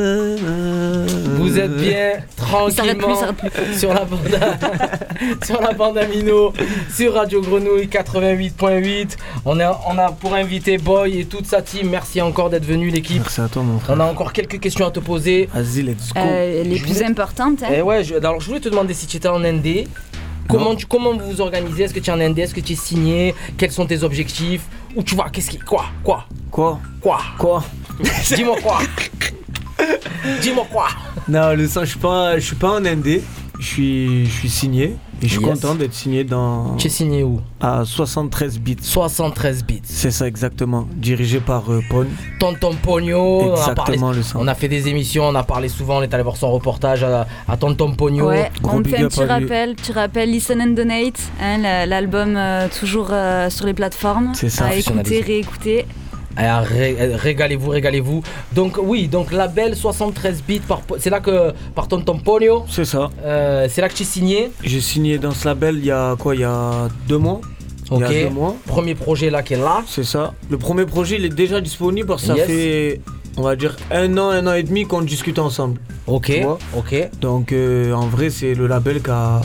Vous 1.37 1.59
êtes 1.59 1.77
bien 1.77 2.13
plus, 2.17 2.37
tranquillement 2.37 3.17
plus. 3.37 3.79
sur 3.79 3.95
la 3.95 4.05
bande 4.05 4.19
sur 5.45 5.61
la 5.61 5.73
bande 5.73 5.99
Amino, 5.99 6.53
sur 6.95 7.15
Radio 7.15 7.41
Grenouille 7.41 7.87
88.8. 7.87 9.17
On 9.45 9.61
a, 9.61 9.81
on 9.89 9.99
a 9.99 10.11
pour 10.13 10.35
inviter 10.35 10.79
Boy 10.79 11.21
et 11.21 11.25
toute 11.27 11.47
sa 11.47 11.63
team. 11.63 11.89
Merci 11.91 12.21
encore 12.21 12.51
d'être 12.51 12.65
venu 12.65 12.89
l'équipe. 12.91 13.23
Merci 13.23 13.41
à 13.41 13.49
toi, 13.49 13.63
mon 13.63 13.79
frère. 13.79 13.97
On 13.97 14.01
a 14.01 14.05
encore 14.05 14.33
quelques 14.33 14.61
questions 14.61 14.87
à 14.87 14.91
te 14.91 15.01
poser. 15.01 15.49
Vas-y, 15.55 15.83
let's 15.83 16.13
go. 16.15 16.21
Euh, 16.21 16.63
les 16.65 16.77
Je 16.77 16.83
plus 16.83 16.93
voulais- 16.95 17.07
importantes. 17.07 17.63
hein. 17.63 17.73
Et 17.73 17.83
ouais, 17.83 18.03
je, 18.05 18.15
alors 18.17 18.41
je 18.41 18.47
voulais 18.47 18.61
te 18.61 18.69
demander 18.69 18.95
si 18.95 19.07
tu 19.07 19.17
étais 19.19 19.29
en 19.29 19.39
ND. 19.41 19.87
Comment, 20.49 20.75
tu, 20.75 20.87
comment 20.87 21.13
vous 21.13 21.31
vous 21.31 21.41
organisez? 21.41 21.85
Est-ce 21.85 21.93
que 21.95 22.01
tu 22.01 22.11
es 22.11 22.13
en 22.13 22.17
ND 22.17 22.39
Est-ce 22.39 22.55
que 22.55 22.61
tu 22.61 22.73
es 22.73 22.77
signé? 22.77 23.35
Quels 23.59 23.71
sont 23.71 23.85
tes 23.85 24.03
objectifs? 24.03 24.63
Où 24.97 25.03
tu 25.03 25.15
vas 25.15 25.29
Qu'est-ce 25.29 25.51
qui 25.51 25.59
Quoi 25.59 25.85
Quoi? 26.03 26.25
Quoi? 26.51 26.81
Quoi? 27.03 27.19
Quoi? 27.39 27.65
Dis-moi 28.35 28.57
quoi. 28.63 28.79
Dis-moi 30.41 30.67
quoi. 30.73 30.89
Non, 31.29 31.55
le 31.55 31.69
sang, 31.69 31.81
je 31.83 31.91
suis 31.91 31.99
pas, 31.99 32.39
je 32.39 32.45
suis 32.47 32.57
pas 32.57 32.71
en 32.71 32.81
ND. 32.81 33.21
Je 33.59 33.67
suis, 33.67 34.27
je 34.27 34.31
suis 34.31 34.49
signé. 34.49 34.97
Et 35.21 35.27
je 35.27 35.33
suis 35.33 35.41
Yes. 35.45 35.61
content 35.61 35.75
d'être 35.75 35.95
signé 35.95 36.23
dans. 36.25 36.77
Tu 36.77 36.87
es 36.87 36.91
signé 36.91 37.25
où? 37.25 37.41
À 37.61 37.85
73 37.85 38.59
bits. 38.61 38.77
73 38.81 39.65
bits. 39.65 39.81
C'est 39.83 40.11
ça 40.13 40.29
exactement. 40.29 40.87
Dirigé 40.95 41.41
par 41.41 41.71
euh, 41.73 41.83
Pone. 41.91 42.09
Tonton 42.39 42.75
Pogno, 42.83 43.19
on 43.19 43.55
a, 43.55 43.75
parlé- 43.75 43.95
Exactement 43.95 44.13
le 44.13 44.23
sang. 44.23 44.39
on 44.43 44.47
a 44.47 44.55
fait 44.55 44.69
des 44.69 44.87
émissions, 44.89 45.25
on 45.25 45.35
a 45.35 45.43
parlé 45.43 45.69
souvent, 45.69 45.99
on 45.99 46.03
est 46.03 46.15
allé 46.15 46.23
voir 46.23 46.37
son 46.37 46.53
reportage 46.53 47.03
à, 47.03 47.27
à 47.49 47.57
Tonton 47.57 47.93
Pogno. 47.95 48.29
Ouais, 48.29 48.51
gros 48.63 48.79
on 48.79 48.85
fait 48.85 48.99
un 48.99 49.09
petit 49.09 49.25
rappel, 49.25 49.75
petit 49.75 49.93
rappel, 49.93 50.31
Listen 50.31 50.63
and 50.63 50.75
Donate, 50.75 51.19
hein, 51.41 51.59
la- 51.59 51.87
l'album 51.87 52.35
euh, 52.37 52.69
toujours 52.69 53.09
euh, 53.11 53.51
sur 53.51 53.67
les 53.67 53.75
plateformes. 53.75 54.33
C'est 54.35 54.51
ça, 54.51 54.67
À 54.67 54.75
écouter, 54.75 55.21
réécouter. 55.21 55.87
Ah, 56.41 56.61
ré- 56.61 56.97
régalez-vous, 57.17 57.71
régalez-vous. 57.71 58.23
Donc 58.53 58.79
oui, 58.81 59.09
donc 59.09 59.33
label 59.33 59.75
73 59.75 60.43
bits 60.47 60.61
c'est 60.99 61.11
là 61.11 61.19
que 61.21 61.53
par 61.75 61.89
Tonton 61.89 62.19
Pogno, 62.19 62.65
C'est 62.69 62.85
ça. 62.85 63.11
euh, 63.25 63.67
c'est 63.69 63.81
là 63.81 63.89
que 63.89 63.95
tu 63.95 64.05
es 64.05 64.07
signé. 64.07 64.51
J'ai 64.63 64.81
signé 64.81 65.19
dans 65.19 65.33
ce 65.33 65.47
label 65.49 65.77
il 65.79 65.87
y 65.87 65.91
a 65.91 66.15
quoi 66.19 66.35
Il 66.37 66.43
y 66.43 66.45
a 66.45 66.89
deux 67.09 67.19
mois? 67.19 67.41
Ok. 67.91 68.03
Il 68.11 68.17
y 68.17 68.21
a 68.21 68.25
deux 68.29 68.35
mois. 68.35 68.55
Premier 68.67 68.95
projet 68.95 69.31
là 69.31 69.43
qui 69.43 69.55
est 69.55 69.59
là. 69.59 69.83
C'est 69.87 70.05
ça. 70.05 70.33
Le 70.51 70.59
premier 70.59 70.85
projet, 70.87 71.17
il 71.17 71.25
est 71.25 71.29
déjà 71.45 71.61
disponible 71.61 72.07
parce 72.07 72.23
que 72.23 72.29
ça 72.29 72.37
Yes. 72.37 72.47
fait, 72.47 73.01
on 73.37 73.43
va 73.43 73.57
dire, 73.57 73.77
un 73.91 74.17
an, 74.19 74.29
un 74.31 74.47
an 74.47 74.53
et 74.53 74.63
demi 74.63 74.85
qu'on 74.85 75.01
discute 75.03 75.39
ensemble. 75.39 75.81
Ok. 76.07 76.31
Ok. 76.77 76.95
Donc, 77.21 77.51
euh, 77.53 77.93
en 77.95 78.07
vrai, 78.07 78.31
c'est 78.31 78.55
le 78.55 78.67
label 78.69 79.03
qui 79.03 79.11
a, 79.11 79.41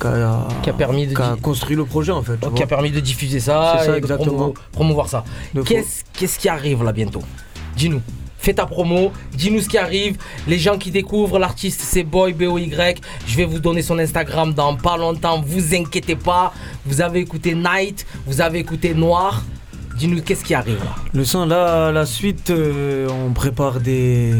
qui 0.00 0.06
a, 0.06 0.72
permis 0.72 1.06
de 1.06 1.20
a 1.20 1.36
construit 1.40 1.76
le 1.76 1.84
projet, 1.84 2.12
en 2.12 2.22
fait. 2.22 2.38
qui 2.54 2.62
a 2.62 2.66
permis 2.66 2.90
de 2.90 3.00
diffuser 3.00 3.40
ça, 3.40 3.76
C'est 3.78 3.86
ça, 3.86 3.98
et 3.98 4.00
de 4.00 4.52
promouvoir 4.72 5.08
ça. 5.08 5.24
Qu'est-ce 5.64 6.38
qui 6.38 6.48
arrive 6.48 6.82
là 6.82 6.92
bientôt? 6.92 7.22
Dis-nous. 7.76 8.02
Fais 8.44 8.52
ta 8.52 8.66
promo, 8.66 9.10
dis-nous 9.32 9.62
ce 9.62 9.68
qui 9.70 9.78
arrive. 9.78 10.18
Les 10.46 10.58
gens 10.58 10.76
qui 10.76 10.90
découvrent 10.90 11.38
l'artiste, 11.38 11.80
c'est 11.80 12.02
Boy 12.02 12.34
BOY. 12.34 12.70
Je 13.26 13.36
vais 13.38 13.46
vous 13.46 13.58
donner 13.58 13.80
son 13.80 13.98
Instagram 13.98 14.52
dans 14.52 14.76
pas 14.76 14.98
longtemps. 14.98 15.40
Vous 15.40 15.74
inquiétez 15.74 16.14
pas. 16.14 16.52
Vous 16.84 17.00
avez 17.00 17.20
écouté 17.20 17.54
Night, 17.54 18.04
vous 18.26 18.42
avez 18.42 18.58
écouté 18.58 18.92
Noir. 18.92 19.42
Dis-nous 19.96 20.20
qu'est-ce 20.20 20.44
qui 20.44 20.52
arrive 20.52 20.78
là? 20.84 20.94
Le 21.14 21.24
sang, 21.24 21.46
là, 21.46 21.90
la 21.90 22.04
suite, 22.04 22.50
euh, 22.50 23.08
on 23.08 23.32
prépare 23.32 23.80
des. 23.80 24.34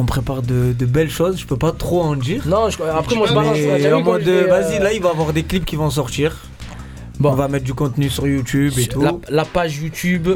On 0.00 0.04
prépare 0.06 0.40
de, 0.42 0.72
de 0.72 0.86
belles 0.86 1.10
choses, 1.10 1.38
je 1.38 1.46
peux 1.46 1.56
pas 1.58 1.72
trop 1.72 2.00
en 2.02 2.16
dire. 2.16 2.42
Non, 2.46 2.70
je- 2.70 2.82
après 2.82 3.16
moi 3.16 3.26
je 3.28 3.34
balance. 3.34 3.56
Mais 3.58 3.92
en 3.92 4.00
mode, 4.02 4.22
vais, 4.22 4.44
euh, 4.44 4.46
vas-y, 4.48 4.78
là, 4.78 4.92
il 4.92 5.00
va 5.02 5.08
y 5.08 5.12
avoir 5.12 5.32
des 5.32 5.42
clips 5.42 5.66
qui 5.66 5.76
vont 5.76 5.90
sortir. 5.90 6.36
Bon. 7.18 7.32
On 7.32 7.34
va 7.34 7.48
mettre 7.48 7.66
du 7.66 7.74
contenu 7.74 8.08
sur 8.08 8.26
YouTube 8.26 8.72
et 8.78 8.86
tout. 8.86 9.02
la, 9.02 9.12
la 9.28 9.44
page 9.44 9.76
YouTube. 9.76 10.28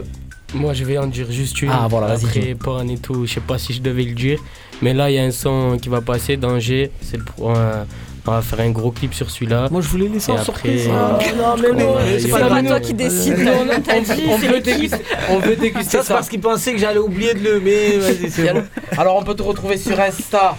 Moi, 0.55 0.75
je 0.75 0.85
vais 0.85 0.99
en 0.99 1.07
dire 1.07 1.33
juste 1.33 1.63
une. 1.63 1.71
Ah, 1.73 1.87
voilà, 1.89 2.09
vas-y, 2.09 2.27
Après. 2.27 2.55
Porn 2.55 2.89
et 2.91 2.99
tout, 2.99 3.25
je 3.27 3.33
sais 3.35 3.41
pas 3.41 3.57
si 3.59 3.73
je 3.73 3.81
devais 3.81 4.05
le 4.05 4.13
dire. 4.13 4.39
Mais 4.83 4.93
là, 4.93 5.11
il 5.11 5.15
y 5.15 5.19
a 5.19 5.25
un 5.25 5.31
son 5.31 5.79
qui 5.81 5.89
va 5.89 6.01
passer, 6.03 6.37
Danger. 6.37 6.91
C'est 7.01 7.17
le 7.17 7.25
pro- 7.25 7.51
un- 7.51 7.87
on 8.27 8.31
va 8.33 8.43
faire 8.43 8.61
un 8.61 8.71
gros 8.71 8.91
clip 8.91 9.13
sur 9.15 9.31
celui-là. 9.31 9.69
Moi, 9.71 9.81
je 9.81 9.89
voulais 9.89 10.09
laisser 10.09 10.33
en 10.33 10.37
après, 10.37 10.45
surprise. 10.45 10.89
euh, 10.89 11.37
non, 11.37 11.57
mais 11.61 11.83
non, 11.83 11.97
c'est 12.19 12.29
pas 12.29 12.63
toi 12.63 12.81
qui 12.81 12.95
décide, 12.95 13.39
Non, 13.39 13.65
non, 13.65 13.73
t'as 13.85 14.01
dit, 14.01 14.23
on, 14.29 14.37
veut 14.37 14.61
déguster, 14.61 14.99
on 15.31 15.39
veut 15.39 15.57
déguster 15.57 16.03
Ça, 16.03 16.15
parce 16.15 16.29
qu'il 16.29 16.41
pensait 16.41 16.73
que 16.73 16.79
j'allais 16.79 16.99
oublier 16.99 17.35
de 17.35 17.41
le. 17.41 17.61
Mais 17.61 17.99
vas-y, 17.99 18.31
c'est 18.31 18.53
bon. 18.53 18.65
Alors 18.97 19.17
on 19.17 19.23
peut 19.23 19.35
te 19.35 19.43
retrouver 19.43 19.77
sur 19.77 19.99
Insta. 20.01 20.57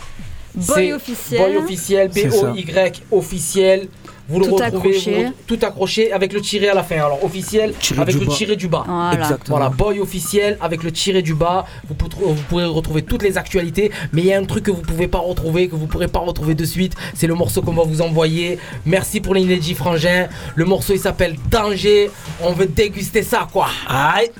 Boy 0.54 0.94
officiel. 0.94 1.42
Boy 1.42 1.58
officiel. 1.58 2.10
B-O-Y 2.10 3.04
officiel. 3.12 3.88
Vous 4.28 4.40
le 4.40 4.48
Tout 4.48 4.56
retrouvez 4.56 4.78
accroché. 4.90 5.24
vous- 5.26 5.34
tout 5.46 5.60
accroché 5.62 6.12
avec 6.12 6.34
le 6.34 6.42
tiré 6.42 6.68
à 6.70 6.74
la 6.74 6.82
fin. 6.84 6.96
Alors 6.96 7.24
officiel 7.24 7.74
Tiré 7.80 8.02
avec 8.02 8.16
le 8.16 8.26
bas. 8.26 8.34
tiré 8.34 8.56
du 8.56 8.68
bas. 8.68 8.84
Voilà. 8.88 9.14
Exactement. 9.14 9.58
Voilà, 9.58 9.70
boy 9.72 10.00
officiel 10.00 10.58
avec 10.62 10.82
le 10.84 10.92
tiré 10.92 11.22
du 11.22 11.36
bas. 11.36 11.66
Vous, 11.88 11.94
pou- 11.94 12.10
vous 12.20 12.34
pourrez 12.50 12.66
retrouver 12.66 13.04
toutes 13.04 13.22
les 13.22 13.38
actualités. 13.38 13.92
Mais 14.14 14.22
il 14.24 14.28
y 14.28 14.34
a 14.34 14.40
un 14.40 14.46
truc 14.46 14.64
que 14.64 14.72
vous 14.72 14.82
pouvez 14.82 15.08
pas 15.08 15.20
retrouver, 15.20 15.68
que 15.68 15.76
vous 15.76 15.86
pourrez 15.86 16.08
pas 16.08 16.20
retrouver 16.20 16.56
de 16.56 16.66
suite. 16.66 16.96
C'est 17.14 17.28
le 17.28 17.36
morceau 17.36 17.62
qu'on 17.62 17.74
va 17.74 17.84
vous 17.84 18.02
envoyer. 18.02 18.58
Merci 18.86 19.22
pour 19.22 19.36
l'inédit 19.36 19.76
frangin. 19.76 20.28
Le 20.56 20.66
morceau 20.66 20.94
il 20.94 21.00
s'appelle 21.00 21.36
Danger. 21.52 22.10
On 22.42 22.52
veut 22.54 22.66
déguster 22.66 23.22
ça 23.22 23.48
quoi. 23.52 23.68
Aïe. 23.88 24.32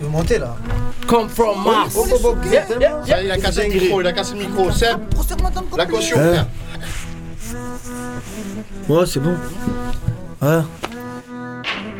Je 0.00 0.04
peux 0.04 0.10
monter 0.12 0.38
là. 0.38 0.56
Come 1.08 1.28
from 1.28 1.64
Mars. 1.64 1.94
Oh, 1.96 2.04
oh, 2.08 2.16
oh, 2.22 2.34
oh, 2.34 2.48
Yeah, 2.52 2.64
yeah, 2.68 2.78
yeah. 2.78 3.16
Ça, 3.16 3.22
Il 3.22 3.30
a 3.30 3.36
cassé 3.38 3.68
le 3.68 3.80
micro, 3.80 4.00
il 4.00 4.06
a 4.06 4.12
cassé 4.12 4.34
le 4.34 4.40
micro. 4.40 4.70
Seb, 4.70 4.98
la 5.76 5.86
caution, 5.86 6.16
Hein. 6.20 6.46
Ouais, 8.88 9.06
c'est 9.06 9.20
bon. 9.20 9.36
Ouais. 10.42 10.62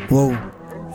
Wow. 0.09 0.33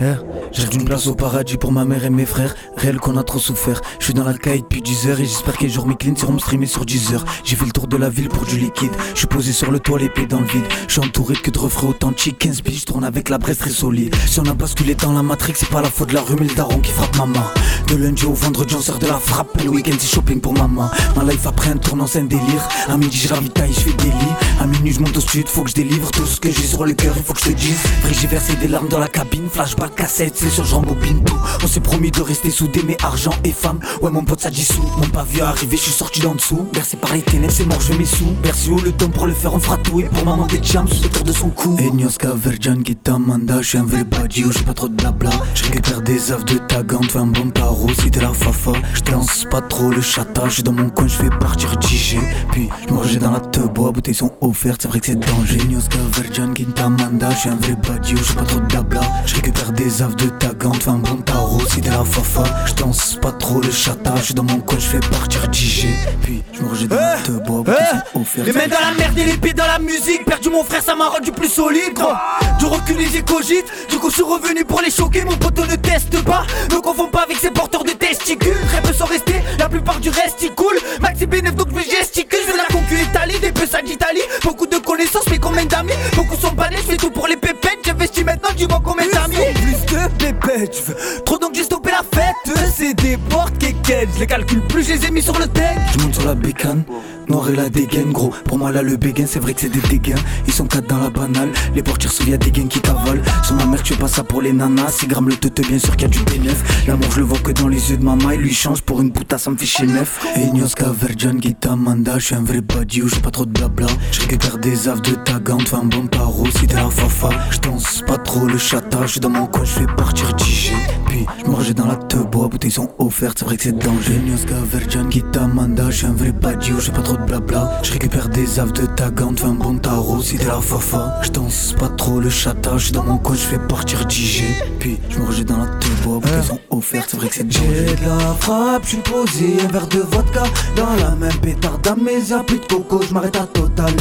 Eh, 0.01 0.15
J'ai 0.53 0.67
d'une 0.67 0.85
place 0.85 1.07
au 1.07 1.15
paradis 1.15 1.57
pour 1.57 1.71
ma 1.73 1.85
mère 1.85 2.05
et 2.05 2.11
mes 2.11 2.27
frères. 2.27 2.55
Réel 2.77 2.99
qu'on 2.99 3.17
a 3.17 3.23
trop 3.23 3.39
souffert. 3.39 3.81
Je 3.99 4.07
suis 4.07 4.15
dans 4.15 4.25
la 4.25 4.35
caille 4.35 4.63
depuis 4.63 4.83
10 4.83 5.09
heures 5.09 5.21
et 5.21 5.25
j'espère 5.25 5.57
qu'un 5.57 5.69
jour 5.69 5.87
mes 5.87 5.95
cleans 5.95 6.17
seront 6.17 6.39
streamés 6.39 6.67
sur 6.67 6.85
10 6.85 7.15
heures. 7.15 7.25
J'ai 7.45 7.55
fait 7.57 7.65
le 7.65 7.71
tour 7.71 7.87
de 7.87 7.97
la 7.97 8.09
ville 8.09 8.29
pour 8.29 8.45
du 8.45 8.59
liquide. 8.59 8.91
Je 9.15 9.19
suis 9.19 9.27
posé 9.27 9.53
sur 9.53 9.71
le 9.71 9.79
toit, 9.79 9.99
les 9.99 10.09
pieds 10.09 10.27
dans 10.27 10.41
le 10.41 10.47
vide. 10.47 10.65
Je 10.89 10.95
suis 10.95 11.01
entouré 11.01 11.35
que 11.37 11.51
de 11.51 11.59
refrains 11.59 11.89
authentiques. 11.89 12.39
15 12.39 12.63
piges, 12.63 12.81
je 12.81 12.87
tourne 12.87 13.05
avec 13.05 13.29
la 13.29 13.39
Brest 13.39 13.61
très 13.61 13.71
solide. 13.71 14.15
Si 14.27 14.41
on 14.41 14.47
a 14.47 14.55
basculé 14.55 14.95
dans 14.95 15.13
la 15.13 15.23
matrix, 15.23 15.53
c'est 15.57 15.69
pas 15.69 15.81
la 15.81 15.91
faute 15.91 16.09
de 16.09 16.15
la 16.15 16.23
rue, 16.23 16.37
mais 16.39 16.47
le 16.49 16.55
daron 16.55 16.81
qui 16.81 16.91
frappe 16.93 17.17
maman. 17.17 17.45
De 17.89 17.97
lundi 17.97 18.25
au 18.27 18.33
vendredi, 18.33 18.75
on 18.77 18.81
sort 18.81 18.99
de 18.99 19.07
la 19.07 19.19
frappe. 19.19 19.63
Le 19.63 19.71
week-end, 19.71 19.97
c'est 19.99 20.13
shopping 20.13 20.41
pour 20.41 20.55
maman. 20.55 20.91
Ma 21.17 21.25
life 21.25 21.47
après 21.47 21.71
un 21.71 21.77
tournant, 21.77 22.07
c'est 22.07 22.21
un 22.21 22.25
délire. 22.25 22.69
À 22.89 22.97
midi, 22.97 23.17
je 23.17 23.33
ravitaille, 23.33 23.73
je 23.73 23.81
fais 23.81 23.93
des 23.93 24.11
lits. 24.11 24.35
À 24.61 24.67
minuit, 24.67 24.93
je 24.93 25.01
monte 25.01 25.17
au 25.17 25.21
sud, 25.21 25.49
faut 25.49 25.63
que 25.63 25.71
je 25.71 25.75
délivre 25.75 26.11
tout 26.11 26.27
ce 26.27 26.41
que 26.41 26.51
j'ai 26.51 26.67
sur 26.67 26.85
le 26.85 26.95
cœur. 26.95 27.15
Il 27.17 27.23
faut 27.23 27.33
que 27.33 27.41
je 27.41 27.47
te 27.47 27.53
dise. 27.53 27.79
Vrai, 28.03 28.13
j'ai 28.21 28.27
versé 28.27 28.57
des 28.57 28.69
larmes 28.69 28.89
dans 28.89 28.99
la 28.99 29.09
cabine. 29.09 29.49
Flashback, 29.51 29.84
cassette, 29.89 30.35
c'est 30.37 30.51
sur 30.51 30.65
je 30.65 30.75
rembobine 30.75 31.23
tout. 31.25 31.37
On 31.63 31.67
s'est 31.67 31.81
promis 31.81 32.11
de 32.11 32.21
rester 32.21 32.51
soudés, 32.51 32.83
mais 32.87 32.97
argent 33.03 33.33
et 33.45 33.53
femme. 33.53 33.79
Ouais, 34.03 34.11
mon 34.11 34.25
pote, 34.25 34.41
ça 34.41 34.51
dissout. 34.51 34.85
Mon 34.99 35.09
pas 35.09 35.25
vu 35.25 35.41
arriver, 35.41 35.77
je 35.77 35.83
suis 35.83 35.93
sorti 35.93 36.21
d'en 36.21 36.35
dessous. 36.35 36.67
Bercé 36.73 36.97
par 36.97 37.13
les 37.15 37.23
ténèbres, 37.23 37.53
c'est 37.53 37.67
mort, 37.67 37.81
je 37.81 37.93
fais 37.93 37.99
mes 37.99 38.05
sous. 38.05 38.35
Merci 38.43 38.71
où 38.71 38.81
le 38.81 38.93
temps 38.93 39.09
pour 39.09 39.27
le 39.27 39.35
faire, 39.35 39.55
on 39.55 39.61
fera 39.61 39.77
tout. 39.79 40.01
Et 40.01 40.05
pour 40.05 40.25
maman, 40.25 40.47
des 40.47 40.63
jams 40.63 40.87
autour 41.05 41.25
de 41.25 41.33
son 41.33 41.51
cou. 41.51 41.77
Enyoska, 41.79 42.33
Verjan, 42.35 42.79
Gita, 42.85 43.19
Manda, 43.19 43.61
je 43.61 43.69
suis 43.69 43.79
un 43.79 43.85
vrai 43.85 44.05
badi, 44.05 44.45
j'ai 44.51 44.65
pas 44.65 44.75
trop 44.75 44.89
de 44.89 44.95
blabla. 44.95 45.31
Je 45.55 45.65
récupère 45.65 46.03
des 46.03 46.33
affs 46.33 46.45
de 46.45 46.59
ta 46.59 46.83
gante, 46.83 47.11
fais 47.11 47.19
un 47.19 47.27
bon 47.27 47.51
paro, 47.51 47.89
si 48.01 48.11
t'es 48.11 48.21
la 48.21 48.33
fafa. 48.33 48.73
Je 48.95 49.01
danse 49.03 49.47
pas 49.51 49.61
trop 49.61 49.91
le 49.91 50.01
chata, 50.01 50.49
je 50.49 50.55
suis 50.55 50.63
dans 50.63 50.73
mon 50.73 50.91
coin, 50.91 51.07
je 51.07 51.17
fais 51.17 51.31
partir 51.31 51.71
DJ. 51.81 52.17
Puis 52.53 52.69
rejette 52.91 53.23
dans 53.23 53.33
la 53.33 53.41
teub, 53.41 53.73
bois, 53.73 53.93
bouteilles 53.93 54.15
sont 54.15 54.33
offertes, 54.41 54.83
c'est 54.83 54.89
vrai 54.89 55.01
que 55.01 55.07
c'est 55.07 55.19
danger. 55.19 55.61
Enyoska, 55.61 55.99
Verjan, 56.13 56.55
Manda, 56.91 57.31
je 57.31 57.37
suis 57.37 57.49
un 57.51 57.57
vrai 57.57 57.77
badi, 57.87 58.15
j'ai 58.17 58.35
pas 58.35 58.45
trop 58.45 58.61
de 58.61 58.67
blabla. 58.67 59.03
Je 59.27 59.35
récupère 59.35 59.73
des 59.75 60.03
affs 60.03 60.17
de 60.17 60.29
ta 60.29 60.49
gante, 60.49 60.83
fais 60.83 60.91
un 60.91 60.95
bon 60.95 61.17
tarot, 61.17 61.61
si 61.69 61.81
t'es 61.81 61.91
la 61.91 62.05
fafa. 62.05 62.45
Je 62.67 62.75
danse 62.75 63.19
pas 63.21 63.33
trop 63.33 63.61
le 63.61 63.71
chata, 63.71 64.15
je 64.17 64.23
suis 64.23 64.35
dans 64.35 64.45
mon 64.45 64.61
coin, 64.61 64.79
je 64.79 64.87
fais 64.87 65.01
partir 65.01 65.43
DJ. 65.53 65.87
Puis 66.23 66.43
je 66.53 66.63
me 66.63 66.69
rejette 66.69 66.89
dans 66.89 66.97
la 66.97 67.17
teub, 67.19 67.47
bois, 67.47 67.63
bouteilles 67.63 68.01
sont 68.13 68.21
offertes. 68.21 68.47
Les 68.47 68.53
mains 68.53 68.69
dans 68.69 68.81
la 68.81 68.93
merde 68.97 69.19
et 69.19 69.25
les 69.25 69.37
pieds 69.37 69.53
dans 69.53 69.67
la 69.67 69.79
musique. 69.79 70.25
Perdu 70.25 70.51
mon 70.51 70.65
frère 70.65 70.83
ça 70.83 70.95
m'a 70.95 71.09
rendu 71.09 71.33
plus 71.33 71.49
solide 71.49 71.93
gros. 71.95 72.13
Du 72.59 72.67
recul 72.67 73.01
et 73.01 73.07
j'ai 73.13 73.23
cogite 73.23 73.65
Du 73.91 73.99
coup 73.99 74.11
je 74.11 74.15
suis 74.15 74.23
revenu 74.23 74.65
pour 74.65 74.81
les 74.81 74.91
choquer. 74.91 75.25
Mon 75.25 75.37
poteau 75.37 75.65
ne 75.67 75.77
teste 75.77 76.23
pas. 76.25 76.45
Ne 76.71 76.77
confonds 76.77 77.09
pas 77.09 77.23
avec 77.23 77.37
ces 77.39 77.51
porteurs 77.51 77.85
de 77.85 77.91
testicules. 77.91 78.57
Très 78.69 78.83
peu 78.83 78.93
sont 78.93 79.07
restés. 79.07 79.43
La 79.59 79.69
plupart 79.69 80.01
du 80.01 80.11
reste 80.11 80.43
il 80.43 80.51
coule 80.53 80.79
Maxi 81.01 81.27
bénéf 81.27 81.55
donc 81.55 81.69
je 81.71 81.75
me 81.75 81.83
gesticule. 81.83 82.39
Je 82.47 82.53
veux 82.53 82.59
la 82.59 82.65
concu 82.65 82.95
étalée 83.01 83.39
Des 83.39 83.53
peu 83.53 83.67
d'Italie. 83.85 84.21
Beaucoup 84.43 84.67
de 84.67 84.77
connaissances 84.77 85.27
mais 85.31 85.39
combien 85.39 85.65
d'amis? 85.65 85.93
Beaucoup 86.15 86.37
sont 86.37 86.53
banés 86.53 86.77
Je 86.77 86.93
fais 86.93 86.97
tout 86.97 87.11
pour 87.11 87.27
les 87.27 87.37
pépettes. 87.37 87.79
J'investis 87.85 88.25
maintenant 88.25 88.51
tu 88.57 88.67
vois 88.67 88.81
combien 88.85 89.07
d'amis 89.09 89.64
Plus 89.65 89.97
de 89.97 90.09
pépettes 90.19 90.77
je 90.79 90.93
veux 90.93 90.97
Trop 91.25 91.39
donc 91.39 91.55
j'ai 91.55 91.63
stoppé 91.63 91.91
la 91.91 92.03
fête. 92.03 92.35
C'est 92.77 92.95
des 92.95 93.17
portes 93.17 93.57
quéquettes 93.59 94.11
Je 94.15 94.21
les 94.21 94.27
calcule 94.27 94.61
plus 94.67 94.83
je 94.85 94.93
les 94.93 95.07
ai 95.07 95.11
mis 95.11 95.23
sur 95.23 95.39
le 95.39 95.47
deck. 95.47 95.79
Je 95.93 96.03
monte 96.03 96.15
sur 96.15 96.27
la 96.27 96.35
bécane, 96.35 96.83
noir 97.29 97.49
et 97.49 97.57
la 97.57 97.69
dégaine. 97.71 98.13
Gros 98.13 98.31
Pour 98.45 98.59
moi 98.59 98.71
là 98.73 98.83
le 98.83 98.97
béguin 98.97 99.25
c'est 99.27 99.39
vrai 99.39 99.55
que 99.55 99.63
c'est 99.63 99.71
des 99.71 99.81
dégâts 99.89 100.17
Ils 100.47 100.53
sont 100.53 100.67
quatre 100.67 100.87
dans 100.87 100.99
la 100.99 101.09
banale, 101.09 101.51
les 101.75 101.83
portières 101.83 102.13
sous 102.13 102.29
y'a 102.29 102.37
des 102.37 102.51
gains 102.51 102.67
qui 102.67 102.81
cavalent 102.81 103.23
Sur 103.43 103.55
ma 103.55 103.65
mère 103.67 103.83
tu 103.83 103.95
pas 103.95 104.09
ça 104.09 104.23
pour 104.23 104.43
les 104.43 104.53
nanas. 104.53 104.91
6 104.91 105.07
grammes 105.07 105.29
le 105.29 105.37
teute 105.37 105.67
bien 105.67 105.79
sûr 105.79 105.97
qu'il 105.97 106.03
y 106.03 106.05
a 106.05 106.09
du 106.09 106.23
bénéf. 106.25 106.87
L'amour 106.87 107.11
je 107.13 107.21
le 107.21 107.25
vois 107.25 107.39
que 107.39 107.53
dans 107.53 107.69
les 107.69 107.91
yeux 107.91 107.97
de 107.97 108.05
maman 108.05 108.31
Il 108.33 108.41
lui 108.41 108.53
change 108.55 108.83
pour 108.83 109.01
une 109.01 109.13
puta 109.13 109.39
ça 109.39 109.51
me 109.51 109.57
fait 109.57 109.67
chez 109.67 109.87
neuf 109.87 110.21
Enyoska, 110.37 110.87
Verjan, 110.91 111.41
Gita, 111.41 111.75
Manda 111.77 112.19
Je 112.19 112.27
suis 112.27 112.35
un 112.35 112.43
vrai 112.43 112.61
badiou, 112.61 113.09
j'ai 113.09 113.21
pas 113.21 113.31
trop 113.31 113.47
de 113.47 113.53
blabla. 113.53 113.87
Je 114.13 114.21
récupère 114.21 114.59
des 114.59 114.89
affs 114.89 115.03
de 115.03 115.13
ta 115.15 115.39
gante, 115.39 115.69
fais 115.69 115.77
un 115.77 115.85
bon 115.85 116.07
paro 116.07 116.47
si 116.59 116.67
t'es 116.67 116.75
la 116.75 116.91
fafa. 116.91 117.31
Je 117.51 117.59
danse 117.61 118.03
pas 118.07 118.19
trop 118.19 118.47
le 118.47 118.59
chata, 118.59 118.99
je 119.03 119.13
suis 119.13 119.21
dans 119.21 119.31
mon 119.31 119.47
coin, 119.55 119.65
je 119.65 119.71
fais 119.71 119.87
partir 119.87 120.29
DJ 120.37 120.73
Puis 121.07 121.27
je 121.47 121.51
rejette 121.51 121.77
dans 121.77 121.87
la 121.87 121.97
teub, 121.97 122.29
bois, 122.31 122.49
bouteilles 122.49 122.71
sont 122.71 122.89
offertes, 122.99 123.39
c'est 123.39 123.45
vrai 123.45 123.57
que 123.57 123.63
c'est 123.63 123.73
danger 123.73 124.17
Enyoska, 124.17 124.55
Verjan, 124.65 125.11
Gita, 125.11 125.47
Manda 125.47 125.91
Je 125.91 125.99
suis 125.99 126.07
un 126.07 126.13
vrai 126.13 126.33
badiou, 126.33 126.81
j'ai 126.81 126.93
pas 126.93 127.03
trop 127.03 127.17
de 127.17 127.23
blabla. 127.23 127.81
Je 127.83 127.93
récupère 127.93 128.29
des 128.29 128.59
aves 128.59 128.73
de 128.73 128.87
ta 128.87 129.11
gante, 129.11 129.41
fais 129.41 129.47
un 129.47 129.55
bon 129.55 129.79
tarot 129.79 130.21
si 130.23 130.37
t'es 130.37 130.47
la 130.47 130.61
fafa. 130.61 131.21
Je 131.23 131.31
danse 131.31 131.75
pas 131.79 131.89
trop 131.89 132.21
le 132.21 132.31
chata, 132.31 132.77
je 132.79 132.93
dans 132.93 133.05
mon 133.05 133.19
coin, 133.19 133.35
je 133.35 133.41
fais 133.41 133.59
partir 133.59 134.01
DJ. 134.09 134.43
Puis 134.81 134.99
je 135.09 135.21
rejette 135.21 135.49
dans 135.49 135.59
la 135.59 135.67
tebo, 135.67 136.21
parce 136.21 136.33
qu'elles 136.33 136.45
sont 136.45 136.61
offertes, 136.71 137.09
c'est 137.11 137.17
vrai 137.17 137.29
que 137.29 137.35
c'est 137.35 137.53
J'ai 137.53 137.95
de 137.95 138.09
la 138.09 138.35
frappe, 138.41 138.83
je 138.85 138.89
suis 138.89 138.99
posé, 138.99 139.57
un 139.63 139.73
verre 139.73 139.87
de 139.87 140.01
vodka 140.01 140.43
dans 140.77 140.95
la 140.97 141.15
même 141.15 141.39
pétard 141.41 141.79
d'amnésia, 141.79 142.43
plus 142.45 142.59
de 142.59 142.67
coco, 142.67 143.01
je 143.07 143.15
m'arrête 143.15 143.37
à 143.37 143.47
total. 143.47 143.93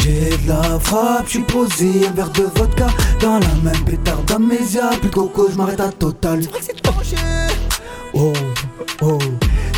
J'ai 0.00 0.36
de 0.36 0.48
la 0.48 0.78
frappe, 0.80 1.26
je 1.26 1.30
suis 1.30 1.42
posé, 1.42 2.06
un 2.08 2.12
verre 2.12 2.30
de 2.30 2.44
vodka 2.56 2.86
dans 3.20 3.38
la 3.38 3.54
même 3.62 3.84
pétard 3.84 4.22
d'amnésia, 4.26 4.90
plus 5.02 5.10
de 5.10 5.14
coco, 5.14 5.48
je 5.50 5.56
m'arrête 5.56 5.80
à 5.80 5.90
total. 5.90 6.42
C'est 6.42 6.50
vrai 6.50 6.60
que 6.60 6.64
c'est 6.64 6.84
danger. 6.84 7.16
Oh, 8.14 8.32
oh, 9.02 9.18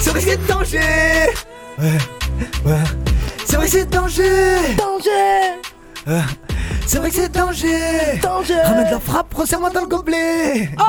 c'est 0.01 0.11
vrai 0.11 0.21
que 0.21 0.27
c'est 0.27 0.47
danger. 0.47 0.79
Ouais, 1.79 1.99
ouais, 2.67 2.85
c'est 3.47 3.57
vrai 3.57 3.65
que 3.65 3.73
c'est 3.73 3.91
danger. 3.91 4.77
Danger. 4.77 5.61
Ouais. 6.07 6.21
C'est 6.87 6.99
vrai 6.99 7.09
que 7.09 7.17
c'est 7.17 7.33
danger 7.33 8.19
Danger 8.23 8.61
Ramène 8.63 8.87
de 8.87 8.91
la 8.91 9.01
frappe, 9.01 9.33
resserre-moi 9.33 9.71
dans 9.71 9.81
le 9.81 9.87
gobelet 9.87 10.69
Oh 10.79 10.85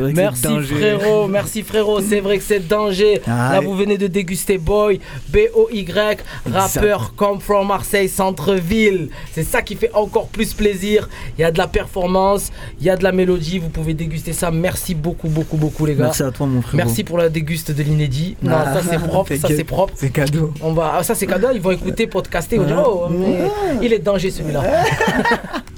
vrai 0.00 0.12
que 0.12 0.16
Merci 0.16 0.42
danger. 0.42 0.74
frérot, 0.74 1.28
merci 1.28 1.62
frérot, 1.62 2.00
c'est 2.00 2.20
vrai 2.20 2.38
que 2.38 2.44
c'est 2.44 2.66
danger. 2.66 3.20
Ah, 3.26 3.50
Là 3.52 3.58
ouais. 3.60 3.64
vous 3.66 3.74
venez 3.76 3.98
de 3.98 4.06
déguster 4.06 4.58
Boy, 4.58 5.00
B-O-Y, 5.28 6.18
rappeur 6.52 7.14
come 7.16 7.40
from 7.40 7.66
Marseille, 7.68 8.08
centre-ville. 8.08 9.08
C'est 9.32 9.44
ça 9.44 9.62
qui 9.62 9.76
fait 9.76 9.90
encore 9.94 10.28
plus 10.28 10.54
plaisir. 10.54 11.08
Il 11.38 11.42
y 11.42 11.44
a 11.44 11.50
de 11.50 11.58
la 11.58 11.66
performance, 11.66 12.50
il 12.80 12.86
y 12.86 12.90
a 12.90 12.96
de 12.96 13.02
la 13.04 13.12
mélodie, 13.12 13.58
vous 13.58 13.68
pouvez 13.68 13.94
déguster 13.94 14.32
ça. 14.32 14.50
Merci 14.50 14.94
beaucoup, 14.94 15.28
beaucoup, 15.28 15.56
beaucoup 15.56 15.86
les 15.86 15.94
gars. 15.94 16.04
Merci 16.04 16.22
à 16.22 16.30
toi 16.30 16.46
mon 16.46 16.62
frère. 16.62 16.76
Merci 16.76 17.04
pour 17.04 17.18
la 17.18 17.28
déguste 17.28 17.70
de 17.72 17.82
l'inédit. 17.82 18.36
Non, 18.42 18.52
Ah, 18.56 18.74
ça 18.74 18.80
c'est 18.88 18.98
propre, 18.98 19.34
ça 19.36 19.48
c'est 19.48 19.64
propre. 19.64 19.92
C'est 19.96 20.10
cadeau. 20.10 20.52
On 20.62 20.72
va, 20.72 20.94
ah, 20.98 21.02
ça 21.02 21.14
c'est 21.14 21.26
cadeau, 21.26 21.48
ils 21.54 21.60
vont 21.60 21.70
écouter, 21.72 22.06
podcaster, 22.06 22.56
ils 22.56 22.62
vont 22.62 22.66
dire, 22.66 22.82
oh, 22.86 23.08
mais 23.10 23.48
il 23.82 23.92
est 23.92 23.98
danger 23.98 24.30
celui-là. 24.30 24.62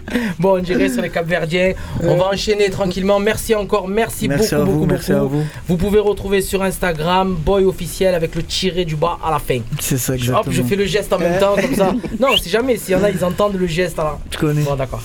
bon, 0.39 0.59
on 0.59 0.63
dirait 0.63 0.89
sur 0.89 1.03
les 1.03 1.11
Capverdiens. 1.11 1.73
On 2.03 2.17
va 2.17 2.29
enchaîner 2.29 2.71
tranquillement. 2.71 3.19
Merci 3.19 3.55
encore, 3.55 3.89
merci, 3.89 4.29
Merci 4.29 4.55
beaucoup, 4.55 4.63
à 4.63 4.65
vous, 4.65 4.73
beaucoup, 4.73 4.87
merci 4.87 5.13
beaucoup. 5.13 5.25
à 5.25 5.29
vous. 5.29 5.45
Vous 5.69 5.77
pouvez 5.77 5.99
retrouver 6.01 6.41
sur 6.43 6.63
Instagram 6.63 7.35
Boy 7.35 7.65
officiel 7.65 8.15
avec 8.15 8.35
le 8.35 8.43
tiré 8.43 8.85
du 8.85 8.97
bas 8.97 9.19
à 9.25 9.31
la 9.31 9.39
fin. 9.39 9.61
C'est 9.81 9.99
ça 9.99 10.13
Hop, 10.13 10.19
exactement. 10.19 10.53
je 10.55 10.63
fais 10.63 10.77
le 10.77 10.87
geste 10.87 11.13
en 11.13 11.19
même 11.19 11.39
temps 11.39 11.55
comme 11.61 11.75
ça. 11.75 11.93
Non, 12.21 12.37
si 12.37 12.49
jamais, 12.49 12.77
s'il 12.77 12.93
y 12.93 12.97
en 12.97 13.03
a, 13.03 13.11
ils 13.11 13.25
entendent 13.25 13.57
le 13.57 13.67
geste. 13.67 13.99
Alors. 13.99 14.21
Tu 14.31 14.39
connais. 14.39 14.63
Bon, 14.63 14.77
d'accord. 14.77 15.03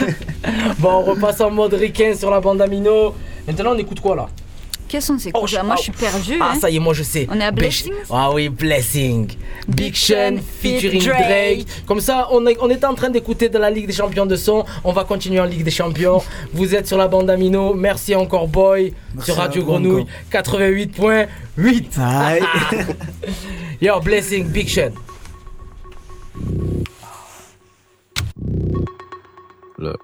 bon, 0.78 0.90
on 0.90 1.02
repasse 1.02 1.40
en 1.40 1.50
mode 1.50 1.74
ricain 1.74 2.12
sur 2.14 2.30
la 2.30 2.40
bande 2.40 2.60
Amino. 2.60 3.14
Maintenant, 3.46 3.72
on 3.74 3.78
écoute 3.78 4.00
quoi 4.00 4.16
là? 4.16 4.26
Quels 4.88 5.02
sont 5.02 5.18
ces 5.18 5.30
Oh, 5.34 5.46
Moi, 5.64 5.64
oh. 5.70 5.74
je 5.76 5.82
suis 5.82 5.92
perdue. 5.92 6.38
Ah, 6.40 6.52
hein. 6.54 6.58
ça 6.60 6.70
y 6.70 6.76
est, 6.76 6.80
moi 6.80 6.94
je 6.94 7.02
sais. 7.02 7.26
On 7.30 7.40
est 7.40 7.44
à 7.44 7.50
Blessings 7.50 7.92
Ah 8.10 8.30
oui, 8.32 8.48
Blessing. 8.48 9.28
Big 9.68 9.94
Sean 9.94 10.36
featuring 10.60 11.02
Drake. 11.02 11.18
Drake. 11.24 11.66
Comme 11.86 12.00
ça, 12.00 12.28
on, 12.30 12.46
est, 12.46 12.56
on 12.60 12.70
était 12.70 12.86
en 12.86 12.94
train 12.94 13.10
d'écouter 13.10 13.48
de 13.48 13.58
la 13.58 13.70
Ligue 13.70 13.86
des 13.86 13.92
Champions 13.92 14.26
de 14.26 14.36
son. 14.36 14.64
On 14.84 14.92
va 14.92 15.04
continuer 15.04 15.40
en 15.40 15.44
Ligue 15.44 15.64
des 15.64 15.70
Champions. 15.70 16.22
Vous 16.52 16.74
êtes 16.74 16.86
sur 16.86 16.98
la 16.98 17.08
bande 17.08 17.28
Amino. 17.30 17.74
Merci 17.74 18.14
encore, 18.14 18.46
boy. 18.48 18.92
Merci 19.14 19.30
sur 19.30 19.40
Radio 19.40 19.64
Grenouille 19.64 20.06
88.8. 20.32 22.00
Aïe. 22.00 22.42
Yo, 23.80 24.00
Blessing, 24.00 24.46
Big 24.48 24.68
Sean. 24.68 24.92
Look. 29.78 30.00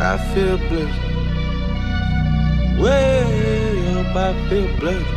I 0.00 0.16
feel 0.32 0.56
blessed. 0.56 1.00
Way 2.80 3.94
up, 3.98 4.16
I 4.16 4.48
feel 4.48 4.68
blessed. 4.78 5.12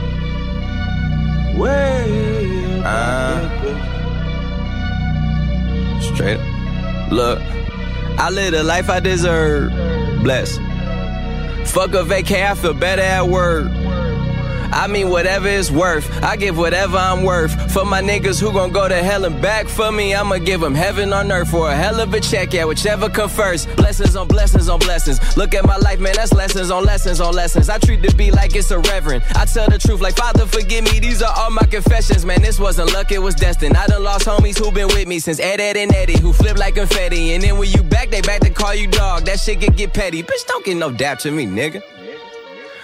Way 1.58 2.80
up, 2.80 2.86
I 2.86 2.88
ah. 2.88 3.50
feel 3.62 3.78
blessed. 6.00 6.14
Straight 6.14 6.40
up. 6.40 7.12
Look, 7.12 7.40
I 8.20 8.30
live 8.30 8.52
the 8.52 8.64
life 8.64 8.90
I 8.90 9.00
deserve. 9.00 9.72
Bless. 10.22 10.58
Fuck 11.72 11.94
a 11.94 12.04
vacay, 12.04 12.46
I 12.46 12.56
feel 12.56 12.74
better 12.74 13.02
at 13.02 13.28
work. 13.28 13.72
I 14.74 14.88
mean, 14.88 15.10
whatever 15.10 15.48
it's 15.48 15.72
worth. 15.72 16.10
I 16.24 16.36
give 16.36 16.58
whatever 16.58 16.98
I'm 16.98 17.24
worth. 17.24 17.54
For 17.72 17.86
my 17.86 18.02
niggas 18.02 18.42
who 18.42 18.52
gon' 18.52 18.72
go 18.72 18.88
to 18.90 18.96
hell 18.96 19.26
and 19.26 19.42
back 19.42 19.68
for 19.68 19.92
me, 19.92 20.16
I'ma 20.16 20.38
give 20.40 20.62
them 20.62 20.74
heaven 20.74 21.14
on 21.14 21.32
earth 21.32 21.52
for 21.52 21.70
a 21.70 21.76
hell 21.76 22.00
of 22.00 22.14
a 22.14 22.20
check. 22.20 22.54
Yeah, 22.54 22.66
whichever 22.66 23.10
come 23.10 23.30
first. 23.30 23.74
Blessings 23.76 24.16
on 24.16 24.28
blessings 24.28 24.70
on 24.70 24.80
blessings. 24.80 25.38
Look 25.38 25.54
at 25.54 25.66
my 25.66 25.78
life, 25.78 26.00
man, 26.00 26.14
that's 26.16 26.34
lessons 26.34 26.72
on 26.72 26.84
lessons 26.86 27.22
on 27.22 27.34
lessons. 27.34 27.70
I 27.70 27.78
treat 27.78 28.02
the 28.02 28.14
beat 28.16 28.34
like 28.34 28.56
it's 28.56 28.72
a 28.72 28.80
reverend. 28.80 29.24
I 29.36 29.46
tell 29.46 29.70
the 29.70 29.78
truth, 29.78 30.02
like, 30.02 30.16
Father, 30.16 30.46
forgive 30.46 30.84
me. 30.86 31.00
These 31.00 31.22
are 31.22 31.34
all 31.36 31.52
my 31.52 31.66
confessions, 31.66 32.26
man. 32.26 32.42
This 32.42 32.60
wasn't 32.60 32.94
luck, 32.94 33.12
it 33.12 33.20
was 33.20 33.36
destined. 33.36 33.78
I 33.78 33.88
done 33.88 34.04
lost 34.04 34.26
homies 34.26 34.58
who 34.58 34.72
been 34.72 34.88
with 34.88 35.08
me 35.08 35.20
since 35.20 35.40
Ed, 35.40 35.60
Ed, 35.60 35.78
and 35.78 35.94
Eddie, 35.94 36.20
who 36.20 36.34
flip 36.34 36.58
like 36.58 36.76
confetti. 36.76 37.34
And 37.34 37.44
then 37.44 37.58
when 37.58 37.72
you 37.72 37.84
back, 37.84 38.10
they 38.10 38.22
back 38.22 38.42
to 38.42 38.50
call 38.50 38.74
you 38.74 38.88
dog. 38.88 39.26
That 39.26 39.40
shit 39.40 39.62
can 39.62 39.74
get 39.74 39.94
petty. 39.94 40.24
Bitch, 40.24 40.46
don't 40.48 40.66
get 40.66 40.78
no 40.78 40.92
dap 40.92 41.20
to 41.20 41.32
me, 41.32 41.46
nigga. 41.46 41.82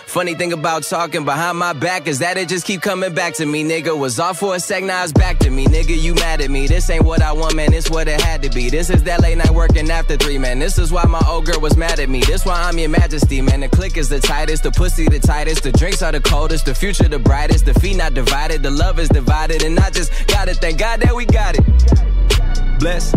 Funny 0.10 0.34
thing 0.34 0.54
about 0.54 0.82
talking 0.82 1.24
behind 1.24 1.60
my 1.60 1.72
back 1.72 2.08
is 2.08 2.18
that 2.18 2.36
it 2.36 2.50
just 2.50 2.66
keep 2.66 2.82
coming 2.82 3.14
back 3.14 3.36
to 3.36 3.46
me, 3.46 3.64
nigga. 3.64 3.96
Was 3.96 4.20
off 4.20 4.40
for 4.40 4.56
a 4.56 4.60
sec, 4.60 4.84
now 4.84 5.04
it's 5.04 5.14
back 5.14 5.38
to 5.38 5.52
me, 5.52 5.68
nigga. 5.68 5.96
You 5.96 6.16
mad 6.16 6.42
at 6.42 6.50
me? 6.50 6.66
This 6.66 6.90
ain't 6.90 7.06
what 7.06 7.22
I 7.22 7.32
want, 7.32 7.54
man. 7.54 7.70
This 7.70 7.92
what 7.92 8.08
it 8.08 8.20
had 8.20 8.42
to 8.42 8.50
be. 8.50 8.72
This 8.72 8.90
is 8.90 9.04
that 9.04 9.22
late 9.22 9.38
night 9.38 9.52
working 9.52 9.92
after 9.92 10.18
three, 10.18 10.40
man. 10.40 10.58
This 10.58 10.80
is 10.80 10.92
why 10.92 11.04
my 11.04 11.22
old 11.28 11.46
girl 11.46 11.62
was 11.62 11.78
mad 11.78 12.00
at 12.00 12.10
me. 12.10 12.22
This 12.22 12.44
why 12.44 12.60
I'm 12.60 12.80
your 12.80 12.90
majesty, 12.90 13.40
man. 13.40 13.60
The 13.60 13.70
click 13.70 13.98
is 13.98 14.10
the 14.10 14.20
tightest, 14.20 14.64
the 14.64 14.72
pussy 14.72 15.08
the 15.08 15.20
tightest, 15.20 15.62
the 15.62 15.72
drinks 15.72 16.02
are 16.02 16.12
the 16.12 16.22
coldest, 16.22 16.66
the 16.66 16.74
future 16.74 17.08
the 17.08 17.20
brightest, 17.20 17.66
the 17.66 17.76
feet 17.76 17.98
not 17.98 18.16
divided, 18.16 18.64
the 18.64 18.72
love 18.72 18.98
is 18.98 19.10
divided, 19.10 19.62
and 19.62 19.80
I 19.80 19.92
just 19.92 20.12
gotta 20.26 20.56
thank 20.56 20.80
God 20.80 21.02
that 21.02 21.16
we 21.16 21.26
got 21.28 21.56
it. 21.56 22.80
Bless. 22.80 23.14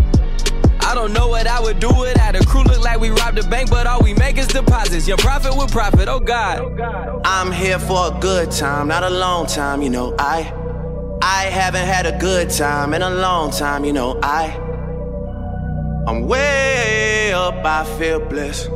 I 0.93 0.95
don't 0.95 1.15
know 1.15 1.29
what 1.29 1.47
I 1.47 1.59
would 1.59 1.81
do 1.81 1.89
without 1.89 2.37
a 2.37 2.45
crew. 2.45 2.65
Look 2.65 2.85
like 2.85 3.01
we 3.01 3.09
robbed 3.09 3.39
a 3.39 3.49
bank, 3.49 3.71
but 3.71 3.87
all 3.87 4.03
we 4.03 4.13
make 4.13 4.37
is 4.37 4.47
deposits. 4.47 5.09
Your 5.09 5.17
profit 5.17 5.57
with 5.57 5.73
profit, 5.73 6.07
oh 6.07 6.21
God. 6.21 6.83
I'm 7.25 7.51
here 7.51 7.79
for 7.79 8.15
a 8.15 8.21
good 8.21 8.51
time, 8.51 8.89
not 8.89 9.03
a 9.03 9.09
long 9.09 9.47
time, 9.47 9.81
you 9.81 9.89
know. 9.89 10.15
I 10.19 10.53
I 11.23 11.45
haven't 11.45 11.87
had 11.87 12.05
a 12.05 12.19
good 12.19 12.51
time 12.51 12.93
in 12.93 13.01
a 13.01 13.09
long 13.09 13.51
time, 13.51 13.87
you 13.87 13.95
know. 13.95 14.21
I 14.23 14.55
I'm 16.07 16.27
way 16.27 17.33
up, 17.33 17.65
I 17.65 17.85
feel 17.99 18.21
blessed. 18.21 18.69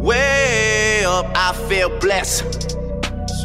Way 0.00 1.04
up, 1.04 1.26
I 1.34 1.54
feel 1.68 1.98
blessed. 1.98 2.78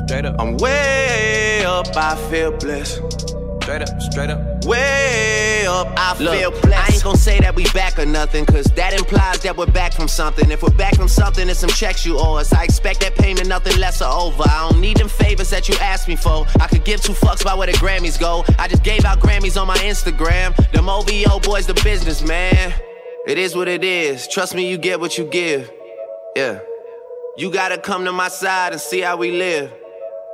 Straight 0.06 0.26
up. 0.26 0.36
I'm 0.38 0.56
way 0.58 1.66
up, 1.66 1.88
I 1.98 2.16
feel 2.30 2.52
blessed. 2.52 3.37
Straight 3.68 3.82
up, 3.82 4.02
straight 4.02 4.30
up. 4.30 4.64
Way 4.64 5.66
up, 5.68 5.94
I 5.98 6.16
feel 6.16 6.52
blessed. 6.52 6.90
I 6.90 6.94
ain't 6.94 7.04
gonna 7.04 7.18
say 7.18 7.42
that 7.42 7.54
we 7.54 7.66
back 7.72 8.00
or 8.00 8.06
nothing, 8.06 8.46
cause 8.46 8.64
that 8.64 8.94
implies 8.94 9.42
that 9.42 9.58
we're 9.58 9.66
back 9.66 9.92
from 9.92 10.08
something. 10.08 10.50
If 10.52 10.64
we're 10.64 10.70
back 10.70 10.96
from 10.96 11.10
something, 11.10 11.50
it's 11.50 11.60
some 11.60 11.70
checks 11.72 12.06
you 12.06 12.18
owe 12.18 12.36
us. 12.36 12.54
I 12.54 12.64
expect 12.64 13.02
that 13.02 13.16
payment, 13.16 13.46
nothing 13.50 13.78
less 13.78 14.02
or 14.02 14.08
over. 14.08 14.44
I 14.44 14.70
don't 14.70 14.80
need 14.80 14.96
them 14.96 15.10
favors 15.10 15.50
that 15.50 15.68
you 15.68 15.76
asked 15.82 16.08
me 16.08 16.16
for. 16.16 16.46
I 16.62 16.68
could 16.68 16.86
give 16.86 17.02
two 17.02 17.12
fucks 17.12 17.42
about 17.42 17.58
where 17.58 17.68
the 17.68 17.74
Grammys 17.74 18.18
go. 18.18 18.46
I 18.58 18.70
just 18.70 18.84
gave 18.84 19.04
out 19.04 19.20
Grammys 19.20 19.60
on 19.62 19.68
my 19.68 19.78
Instagram. 19.80 20.56
Them 20.72 20.88
OVO 20.88 21.42
boys, 21.42 21.68
the 21.68 21.74
business, 21.84 22.24
man. 22.24 22.74
It 23.28 23.38
is 23.38 23.54
what 23.54 23.68
it 23.68 23.84
is. 23.84 24.30
Trust 24.30 24.56
me, 24.56 24.70
you 24.72 24.78
get 24.78 25.02
what 25.02 25.18
you 25.18 25.26
give. 25.26 25.70
Yeah. 26.38 26.60
You 27.36 27.52
gotta 27.52 27.78
come 27.78 28.06
to 28.06 28.14
my 28.14 28.30
side 28.30 28.72
and 28.72 28.80
see 28.80 29.02
how 29.02 29.18
we 29.18 29.32
live. 29.32 29.74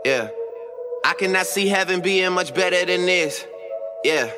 Yeah. 0.05 0.29
I 1.05 1.13
cannot 1.15 1.45
see 1.47 1.67
heaven 1.67 1.99
being 1.99 2.31
much 2.31 2.55
better 2.55 2.85
than 2.85 3.05
this. 3.05 3.45
Yeah. 4.05 4.31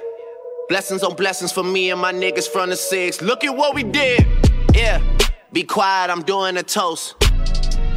Blessings 0.67 1.03
on 1.03 1.15
blessings 1.15 1.51
for 1.51 1.63
me 1.63 1.91
and 1.91 2.01
my 2.01 2.11
niggas 2.11 2.49
from 2.49 2.69
the 2.69 2.75
six. 2.75 3.21
Look 3.21 3.43
at 3.43 3.55
what 3.55 3.75
we 3.75 3.83
did. 3.83 4.25
Yeah. 4.73 4.99
Be 5.53 5.63
quiet, 5.63 6.09
I'm 6.09 6.23
doing 6.23 6.57
a 6.57 6.63
toast. 6.63 7.15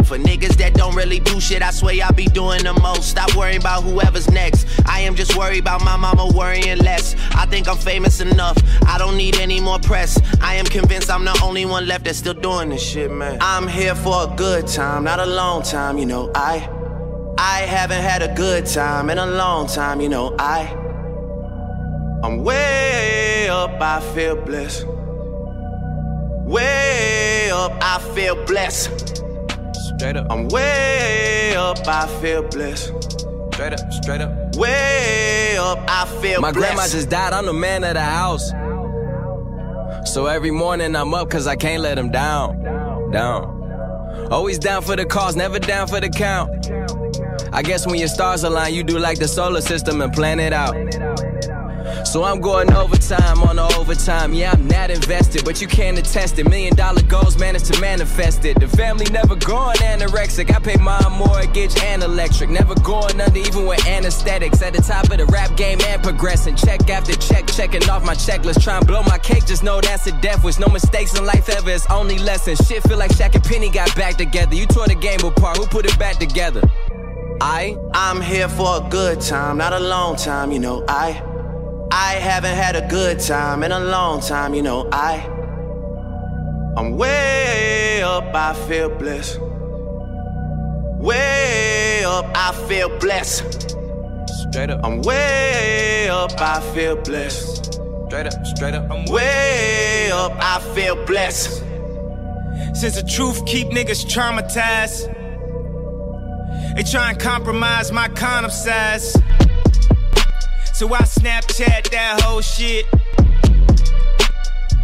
For 0.05 0.18
niggas 0.18 0.57
that 0.59 0.74
don't 0.74 0.95
really 0.95 1.18
do 1.18 1.40
shit, 1.40 1.62
I 1.62 1.70
swear 1.70 1.95
I 2.05 2.11
be 2.11 2.26
doing 2.26 2.62
the 2.62 2.74
most. 2.74 3.09
Stop 3.09 3.34
worrying 3.34 3.61
about 3.61 3.84
whoever's 3.84 4.30
next. 4.30 4.66
I 4.86 5.01
am 5.01 5.14
just 5.14 5.36
worried 5.36 5.61
about 5.61 5.82
my 5.82 5.97
mama 5.97 6.30
worrying 6.34 6.78
less. 6.78 7.14
I 7.34 7.47
think 7.47 7.68
I'm 7.68 7.76
famous 7.78 8.20
enough. 8.20 8.59
I 8.86 8.99
don't 8.99 9.16
need 9.16 9.38
any 9.38 9.61
more 9.61 9.78
press. 9.78 10.20
I 10.43 10.55
am 10.57 10.66
convinced 10.66 11.11
I'm 11.11 11.24
the 11.24 11.38
only 11.43 11.64
one 11.64 11.86
left 11.86 12.05
that's 12.05 12.18
still 12.18 12.34
doing 12.34 12.68
this 12.68 12.82
shit, 12.82 13.11
man. 13.11 13.38
I'm 13.40 13.66
here 13.66 13.95
for 13.95 14.30
a 14.30 14.36
good 14.36 14.66
time, 14.66 15.05
not 15.05 15.20
a 15.20 15.26
long 15.26 15.62
time, 15.62 15.97
you 15.97 16.07
know. 16.07 16.30
I 16.34 16.70
I 17.41 17.61
haven't 17.61 18.03
had 18.03 18.20
a 18.22 18.34
good 18.34 18.66
time 18.66 19.11
in 19.11 19.18
a 19.18 19.26
long 19.26 19.68
time, 19.68 20.01
you 20.01 20.09
know. 20.09 20.34
I 20.39 20.74
I'm 22.24 22.43
way 22.43 23.49
up, 23.49 23.80
I 23.80 24.01
feel 24.12 24.34
blessed. 24.36 24.84
Way 26.47 27.51
up, 27.53 27.72
I 27.80 28.01
feel 28.14 28.34
blessed. 28.45 29.22
Straight 29.97 30.16
up. 30.16 30.26
I'm 30.30 30.49
way 30.49 31.55
up, 31.57 31.78
I 31.86 32.09
feel 32.20 32.43
blessed. 32.43 32.93
Straight 33.55 33.72
up, 33.74 33.93
straight 33.93 34.20
up. 34.20 34.57
Way 34.57 35.57
up, 35.59 35.78
I 35.89 36.07
feel 36.20 36.41
My 36.41 36.51
blessed. 36.51 36.74
grandma 36.74 36.89
just 36.89 37.09
died, 37.09 37.32
I'm 37.32 37.47
the 37.47 37.53
man 37.53 37.84
of 37.84 37.95
the 37.95 38.01
house. 38.03 38.51
So 40.12 40.26
every 40.26 40.51
morning 40.51 40.97
I'm 40.97 41.14
up 41.14 41.30
cause 41.30 41.47
I 41.47 41.55
can't 41.55 41.82
let 41.82 41.97
him 41.99 42.11
down. 42.11 43.11
Down. 43.12 43.55
Always 44.32 44.59
down 44.59 44.82
for 44.82 44.97
the 44.97 45.05
cause, 45.05 45.36
never 45.36 45.59
down 45.59 45.86
for 45.86 46.01
the 46.01 46.09
count. 46.09 46.51
I 47.53 47.62
guess 47.62 47.86
when 47.86 47.99
your 47.99 48.09
stars 48.09 48.44
align, 48.44 48.74
you 48.74 48.82
do 48.82 48.99
like 48.99 49.18
the 49.18 49.28
solar 49.28 49.61
system 49.61 50.01
and 50.01 50.12
plan 50.12 50.40
it 50.40 50.53
out. 50.53 50.74
So 52.07 52.24
I'm 52.24 52.40
going 52.40 52.72
overtime 52.72 53.42
on 53.42 53.57
the 53.57 53.64
overtime. 53.76 54.32
Yeah, 54.32 54.53
I'm 54.53 54.66
not 54.68 54.90
invested, 54.90 55.44
but 55.44 55.61
you 55.61 55.66
can't 55.66 55.99
attest 55.99 56.38
it. 56.38 56.49
Million 56.49 56.74
dollar 56.74 57.03
goals 57.03 57.38
managed 57.38 57.72
to 57.72 57.80
manifest 57.80 58.44
it. 58.44 58.61
The 58.61 58.68
family 58.68 59.07
never 59.11 59.36
going 59.36 59.76
anorexic. 59.78 60.55
I 60.55 60.59
pay 60.59 60.76
my 60.76 61.01
mortgage 61.09 61.76
and 61.82 62.03
electric. 62.03 62.51
Never 62.51 62.74
going 62.76 63.20
under, 63.20 63.38
even 63.38 63.66
with 63.66 63.86
anesthetics. 63.86 64.62
At 64.62 64.74
the 64.74 64.82
top 64.82 65.11
of 65.11 65.18
the 65.18 65.26
rap 65.26 65.57
game 65.57 65.80
and 65.86 66.03
progressing. 66.03 66.57
Check 66.57 66.88
after 66.90 67.14
check, 67.16 67.46
checking 67.46 67.88
off 67.88 68.05
my 68.05 68.14
checklist. 68.14 68.62
Try 68.62 68.78
and 68.78 68.86
blow 68.86 69.03
my 69.03 69.18
cake, 69.18 69.46
just 69.46 69.62
know 69.62 69.80
that's 69.80 70.07
a 70.07 70.12
death 70.20 70.44
wish. 70.44 70.59
No 70.59 70.68
mistakes 70.68 71.18
in 71.18 71.24
life 71.24 71.49
ever, 71.49 71.70
it's 71.70 71.86
only 71.90 72.18
lessons. 72.18 72.59
Shit 72.66 72.82
feel 72.84 72.99
like 72.99 73.12
Shaq 73.12 73.34
and 73.34 73.44
Penny 73.44 73.70
got 73.70 73.94
back 73.96 74.16
together. 74.16 74.55
You 74.55 74.66
tore 74.66 74.86
the 74.86 74.94
game 74.94 75.20
apart, 75.20 75.57
who 75.57 75.66
put 75.66 75.86
it 75.86 75.99
back 75.99 76.16
together? 76.16 76.62
I 77.41 77.76
I'm 77.95 78.20
here 78.20 78.49
for 78.49 78.84
a 78.84 78.89
good 78.89 79.20
time, 79.20 79.59
not 79.59 79.72
a 79.72 79.80
long 79.80 80.16
time, 80.16 80.53
you 80.53 80.59
know. 80.59 80.84
I 80.89 81.22
I 81.91 82.14
haven't 82.14 82.55
had 82.55 82.76
a 82.76 82.86
good 82.89 83.20
time 83.20 83.62
in 83.62 83.72
a 83.72 83.80
long 83.80 84.20
time, 84.20 84.55
you 84.55 84.62
know. 84.62 84.89
I 84.93 85.24
I'm 86.76 86.97
way 86.97 88.03
up, 88.03 88.34
I 88.34 88.55
feel 88.68 88.89
blessed. 88.89 89.41
Way 91.01 92.05
up, 92.05 92.26
I 92.34 92.53
feel 92.68 92.89
blessed. 92.99 93.76
Straight 94.51 94.70
up. 94.70 94.80
I'm 94.84 95.03
way 95.03 96.09
up, 96.09 96.32
I 96.41 96.61
feel 96.74 96.97
blessed. 96.97 97.74
Straight 98.09 98.26
up, 98.26 98.47
straight 98.47 98.74
up. 98.74 98.91
I'm 98.91 99.05
way 99.07 100.11
up, 100.12 100.32
I 100.41 100.61
feel 100.74 100.97
blessed. 101.05 101.64
Since 102.74 103.01
the 103.01 103.09
truth 103.09 103.45
keep 103.47 103.68
niggas 103.68 104.07
traumatized. 104.07 105.14
They 106.79 106.85
try 106.85 107.11
and 107.11 107.18
compromise 107.18 107.91
my 107.91 108.07
condom 108.07 108.53
size. 108.53 109.12
So 110.74 110.95
I 110.95 111.01
Snapchat 111.01 111.91
that 111.91 112.20
whole 112.22 112.41
shit. 112.41 112.87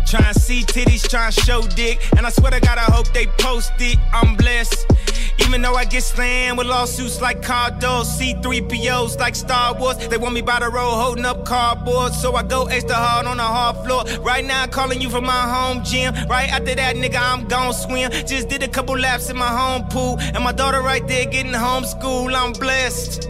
Try 0.05 0.27
and 0.27 0.35
see 0.35 0.63
titties, 0.63 1.09
try 1.09 1.27
and 1.27 1.35
show 1.35 1.63
dick. 1.63 2.01
And 2.17 2.27
I 2.27 2.31
swear 2.31 2.51
to 2.51 2.59
God, 2.59 2.79
I 2.79 2.91
hope 2.91 3.13
they 3.13 3.27
post 3.39 3.75
it. 3.79 3.97
I'm 4.13 4.35
blessed. 4.35 4.94
Even 5.41 5.63
though 5.63 5.75
I 5.75 5.85
get 5.85 6.03
slammed 6.03 6.59
with 6.59 6.67
lawsuits 6.67 7.21
like 7.21 7.43
Cardos, 7.43 8.19
C3POs 8.19 9.19
like 9.19 9.35
Star 9.35 9.75
Wars. 9.79 9.97
They 10.09 10.17
want 10.17 10.35
me 10.35 10.43
by 10.43 10.61
the 10.61 10.69
road 10.69 10.95
holding 10.95 11.25
up 11.25 11.45
cardboard. 11.45 12.13
So 12.13 12.35
I 12.35 12.43
go 12.43 12.67
extra 12.67 12.95
hard 12.95 13.27
on 13.27 13.37
the 13.37 13.43
hard 13.43 13.77
floor. 13.85 14.05
Right 14.21 14.45
now, 14.45 14.63
I'm 14.63 14.71
calling 14.71 15.01
you 15.01 15.11
from 15.11 15.25
my 15.25 15.33
home 15.33 15.85
gym. 15.85 16.15
Right 16.29 16.51
after 16.51 16.75
that, 16.75 16.97
nigga, 16.97 17.19
I'm 17.21 17.47
gon' 17.47 17.73
swim. 17.73 18.11
Just 18.27 18.49
did 18.49 18.63
a 18.63 18.69
couple 18.69 18.99
laps 18.99 19.31
in 19.31 19.37
my 19.37 19.49
home 19.49 19.89
pool. 19.89 20.19
And 20.21 20.43
my 20.43 20.53
daughter 20.53 20.81
right 20.81 21.07
there 21.07 21.27
getting 21.27 21.53
homeschool. 21.53 22.35
I'm 22.35 22.53
blessed. 22.53 23.29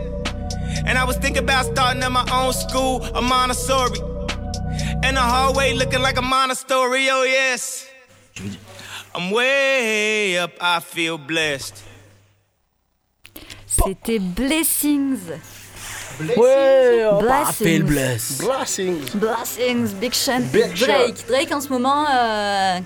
And 0.86 0.98
I 0.98 1.04
was 1.04 1.16
thinking 1.16 1.42
about 1.42 1.66
starting 1.66 2.02
at 2.02 2.12
my 2.12 2.26
own 2.32 2.52
school, 2.52 3.02
a 3.14 3.22
Montessori. 3.22 4.00
And 5.02 5.16
the 5.16 5.20
hallway 5.20 5.72
looking 5.74 6.00
like 6.00 6.18
a 6.18 6.22
monastery, 6.22 7.08
oh 7.10 7.22
yes. 7.22 7.88
I'm 9.14 9.30
way 9.30 10.36
up, 10.38 10.52
I 10.60 10.80
feel 10.80 11.18
blessed. 11.18 11.82
C'était 13.84 14.18
Blessings. 14.18 15.18
Ouais, 16.36 17.04
on 17.10 17.18
Blessings. 17.18 17.42
a 17.48 17.52
fait 17.52 17.78
le 17.78 17.84
bless. 17.84 18.38
Blessings. 18.38 19.16
Blessings, 19.16 19.94
Big 20.00 20.12
Sean. 20.12 20.40
Big 20.52 20.74
Sean. 20.76 20.86
Drake. 20.86 21.24
Drake 21.28 21.52
en 21.52 21.60
ce 21.60 21.68
moment, 21.70 22.04
euh, 22.08 22.78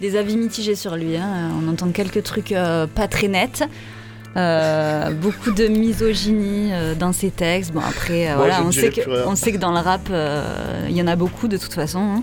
des 0.00 0.16
avis 0.16 0.36
mitigés 0.36 0.74
sur 0.74 0.96
lui. 0.96 1.16
hein. 1.16 1.50
On 1.62 1.68
entend 1.70 1.90
quelques 1.90 2.22
trucs 2.22 2.52
euh, 2.52 2.86
pas 2.86 3.06
très 3.06 3.28
nets. 3.28 3.62
Euh, 4.36 5.10
beaucoup 5.10 5.50
de 5.50 5.66
misogynie 5.66 6.70
euh, 6.72 6.94
dans 6.94 7.12
ses 7.12 7.30
textes. 7.30 7.72
Bon 7.72 7.80
après, 7.80 8.28
euh, 8.28 8.36
Moi, 8.36 8.46
voilà, 8.46 8.58
je 8.58 8.62
on 8.62 8.72
sait, 8.72 8.90
que, 8.90 9.00
plus 9.02 9.12
rien. 9.12 9.24
on 9.26 9.34
sait 9.36 9.52
que 9.52 9.58
dans 9.58 9.72
le 9.72 9.80
rap, 9.80 10.02
euh, 10.10 10.86
il 10.88 10.96
y 10.96 11.02
en 11.02 11.08
a 11.08 11.16
beaucoup 11.16 11.48
de 11.48 11.56
toute 11.58 11.74
façon. 11.74 11.98
hein. 11.98 12.22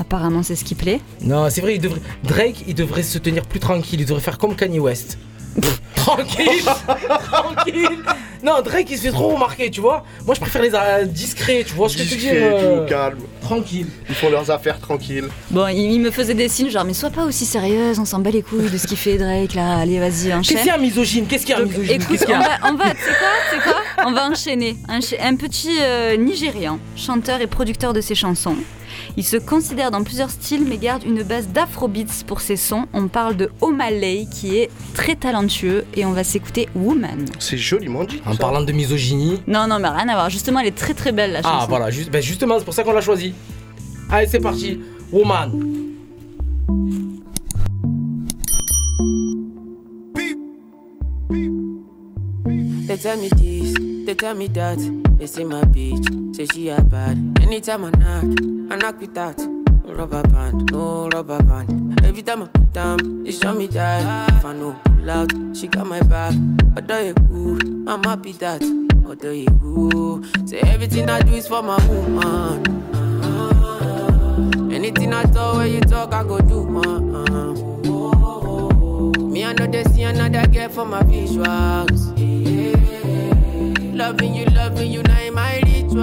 Apparemment, 0.00 0.42
c'est 0.42 0.56
ce 0.56 0.64
qui 0.64 0.74
plaît. 0.74 1.00
Non, 1.22 1.48
c'est 1.50 1.60
vrai, 1.60 1.76
il 1.76 1.80
devrait... 1.80 2.00
Drake, 2.24 2.64
il 2.66 2.74
devrait 2.74 3.04
se 3.04 3.16
tenir 3.18 3.44
plus 3.44 3.60
tranquille. 3.60 4.00
Il 4.00 4.06
devrait 4.06 4.20
faire 4.20 4.36
comme 4.38 4.56
Kanye 4.56 4.80
West. 4.80 5.16
tranquille 5.94 6.62
Tranquille 7.30 7.98
Non, 8.42 8.60
Drake, 8.62 8.88
il 8.90 8.96
se 8.98 9.02
fait 9.04 9.10
trop 9.10 9.28
remarquer, 9.34 9.70
tu 9.70 9.80
vois. 9.80 10.04
Moi, 10.26 10.34
je 10.34 10.40
préfère 10.40 10.62
les 10.62 10.74
euh, 10.74 11.04
discrets, 11.04 11.64
tu 11.66 11.72
vois 11.74 11.88
ce 11.88 11.96
que 11.96 12.02
je 12.04 12.10
veux 12.10 12.16
dire 12.20 12.32
Discret, 12.32 12.52
euh, 12.64 12.86
calme. 12.86 13.18
Tranquille. 13.40 13.86
Ils 14.08 14.14
font 14.14 14.30
leurs 14.30 14.50
affaires 14.50 14.78
tranquilles. 14.80 15.28
Bon, 15.50 15.66
il, 15.68 15.92
il 15.92 16.00
me 16.00 16.10
faisait 16.10 16.34
des 16.34 16.48
signes 16.48 16.70
genre, 16.70 16.84
mais 16.84 16.94
sois 16.94 17.10
pas 17.10 17.24
aussi 17.24 17.46
sérieuse, 17.46 17.98
on 17.98 18.04
s'en 18.04 18.18
bat 18.18 18.30
les 18.30 18.42
couilles 18.42 18.68
de 18.70 18.76
ce 18.78 18.86
qu'il 18.86 18.96
fait 18.96 19.16
Drake 19.16 19.54
là. 19.54 19.78
Allez, 19.78 19.98
vas-y, 19.98 20.32
enchaîne. 20.34 20.42
Qu'est-ce 20.42 20.62
qu'il 20.62 20.66
y 20.66 20.70
a, 20.70 20.78
misogyne? 20.78 21.26
Qu'est-ce 21.26 21.46
qu'il 21.46 21.54
y 21.54 21.58
a, 21.58 21.62
Donc, 21.62 21.70
misogyne? 21.70 22.02
écoute, 22.02 22.24
on 22.28 22.38
va, 22.38 22.48
on 22.70 22.74
va, 22.74 22.90
tu 22.90 22.96
sais 23.00 23.58
quoi, 23.62 23.72
tu 23.98 24.06
On 24.06 24.12
va 24.12 24.26
enchaîner. 24.28 24.76
Un, 24.88 25.00
ch- 25.00 25.20
un 25.22 25.36
petit 25.36 25.76
euh, 25.80 26.16
Nigérian, 26.16 26.78
chanteur 26.96 27.40
et 27.40 27.46
producteur 27.46 27.92
de 27.92 28.00
ses 28.00 28.14
chansons. 28.14 28.56
Il 29.16 29.24
se 29.24 29.36
considère 29.36 29.90
dans 29.90 30.02
plusieurs 30.02 30.30
styles 30.30 30.64
mais 30.66 30.76
garde 30.76 31.04
une 31.04 31.22
base 31.22 31.48
d'afrobeats 31.48 32.24
pour 32.26 32.40
ses 32.40 32.56
sons. 32.56 32.86
On 32.92 33.06
parle 33.06 33.36
de 33.36 33.50
Omalay 33.60 34.26
qui 34.30 34.56
est 34.56 34.70
très 34.94 35.14
talentueux 35.14 35.84
et 35.94 36.04
on 36.04 36.12
va 36.12 36.24
s'écouter 36.24 36.68
Woman. 36.74 37.26
C'est 37.38 37.56
joliment 37.56 38.04
dit. 38.04 38.20
En 38.26 38.34
parlant 38.34 38.62
de 38.62 38.72
misogynie. 38.72 39.40
Non, 39.46 39.66
non, 39.68 39.78
mais 39.78 39.88
rien 39.88 40.08
à 40.08 40.14
voir. 40.14 40.30
Justement, 40.30 40.60
elle 40.60 40.66
est 40.66 40.76
très 40.76 40.94
très 40.94 41.12
belle 41.12 41.32
la 41.32 41.42
chanson. 41.42 41.58
Ah, 41.60 41.66
voilà, 41.68 41.90
juste, 41.90 42.10
ben, 42.10 42.20
justement, 42.20 42.58
c'est 42.58 42.64
pour 42.64 42.74
ça 42.74 42.82
qu'on 42.82 42.92
l'a 42.92 43.00
choisi. 43.00 43.34
Allez, 44.10 44.26
c'est 44.26 44.40
parti. 44.40 44.80
Woman. 45.12 45.52
They 52.86 52.98
tell 52.98 53.16
me 53.16 53.28
this, 53.30 53.53
they 54.04 54.14
tell 54.14 54.34
me 54.34 54.48
that. 54.48 54.78
They 55.18 55.26
see 55.26 55.44
my 55.44 55.62
bitch, 55.62 56.36
say 56.36 56.46
she 56.46 56.68
a 56.68 56.80
bad. 56.80 57.16
Anytime 57.40 57.84
I 57.84 57.90
knock, 57.90 58.24
I 58.72 58.76
knock 58.76 59.00
with 59.00 59.14
that. 59.14 59.38
Rubber 59.84 60.22
band, 60.24 60.72
no 60.72 61.08
rubber 61.08 61.42
band. 61.42 62.04
Every 62.04 62.22
time 62.22 62.42
I 62.42 62.46
put 62.46 62.72
down, 62.72 63.24
they 63.24 63.30
show 63.32 63.54
me 63.54 63.66
that. 63.68 64.30
If 64.32 64.44
I 64.44 64.52
know 64.52 64.76
pull 64.84 65.10
out, 65.10 65.32
she 65.54 65.68
got 65.68 65.86
my 65.86 66.02
back. 66.02 66.34
Although 66.76 67.00
you 67.00 67.14
cool, 67.14 67.88
I'm 67.88 68.02
happy 68.02 68.32
that. 68.32 68.62
Although 69.06 69.30
you 69.30 69.46
cool, 69.60 70.24
say 70.46 70.58
everything 70.60 71.08
I 71.08 71.20
do 71.22 71.32
is 71.32 71.46
for 71.46 71.62
my 71.62 71.78
woman. 71.86 72.64
Anything 74.72 75.14
I 75.14 75.22
talk, 75.24 75.56
when 75.56 75.72
you 75.72 75.80
talk, 75.80 76.12
I 76.12 76.24
go 76.24 76.38
do. 76.40 76.64
Uh, 76.80 77.04
Me, 79.30 79.44
I 79.44 79.52
know 79.52 79.66
they 79.66 79.84
see 79.84 80.02
another 80.02 80.46
girl 80.48 80.68
for 80.68 80.84
my 80.84 81.02
visuals. 81.02 82.03
Loving 83.94 84.34
you, 84.34 84.44
loving 84.46 84.90
you, 84.90 85.04
now 85.04 85.30
my 85.30 85.60
ritual. 85.60 86.00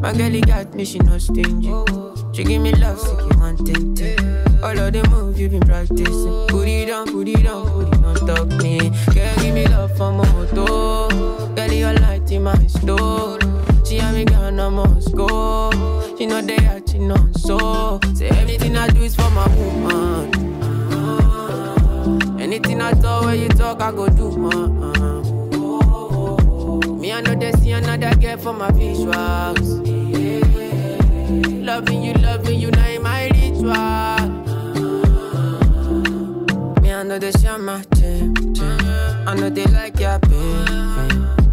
My 0.00 0.12
girl, 0.12 0.40
got 0.42 0.72
me, 0.74 0.84
she 0.84 1.00
not 1.00 1.20
stingy. 1.20 1.74
She 2.32 2.44
give 2.44 2.62
me 2.62 2.70
love, 2.76 3.00
so 3.00 3.18
you 3.18 3.38
want 3.40 3.68
it. 3.68 4.20
All 4.62 4.78
of 4.78 4.92
the 4.92 5.04
moves 5.10 5.40
you 5.40 5.48
been 5.48 5.60
practicing. 5.60 6.46
Put 6.46 6.68
it 6.68 6.88
on, 6.88 7.08
put 7.08 7.26
it 7.26 7.46
on, 7.46 7.66
put 7.68 7.98
it 7.98 8.04
on 8.04 8.14
top 8.28 8.46
me. 8.62 8.78
Girl, 9.12 9.34
give 9.42 9.54
me 9.54 9.66
love 9.66 9.96
for 9.96 10.12
moto. 10.12 11.08
Girl, 11.56 11.72
you 11.72 11.86
light 11.86 12.30
in 12.30 12.44
my 12.44 12.66
store. 12.68 13.40
She 13.84 13.98
and 13.98 14.16
me 14.16 14.24
gone, 14.24 14.60
I 14.60 14.68
must 14.68 15.16
go. 15.16 15.72
She 16.16 16.26
know 16.26 16.42
they 16.42 16.58
she 16.88 16.98
know 17.00 17.28
so. 17.36 17.98
Say 18.14 18.28
everything 18.28 18.76
I 18.76 18.86
do 18.86 19.02
is 19.02 19.16
for 19.16 19.28
my 19.30 19.48
woman. 19.56 20.49
Anything 22.52 22.82
I 22.82 22.90
talk, 22.94 23.26
when 23.26 23.38
you 23.38 23.48
talk, 23.48 23.80
I 23.80 23.92
go 23.92 24.08
do. 24.08 24.26
Uh, 24.50 25.22
Me, 26.98 27.12
I 27.12 27.20
know 27.20 27.36
they 27.36 27.52
see 27.52 27.70
another 27.70 28.12
girl 28.16 28.36
for 28.38 28.52
my 28.52 28.72
visuals. 28.72 29.68
Loving 31.64 32.02
you, 32.02 32.12
loving 32.14 32.58
you, 32.58 32.72
now 32.72 32.88
in 32.88 33.02
my 33.04 33.28
ritual. 33.28 33.70
Me, 36.82 36.92
I 36.92 37.04
know 37.04 37.20
they 37.20 37.30
share 37.30 37.56
my 37.56 37.84
gym, 37.94 38.34
I 39.28 39.34
know 39.38 39.48
they 39.48 39.66
like 39.66 40.00
your 40.00 40.18
pain. 40.18 40.66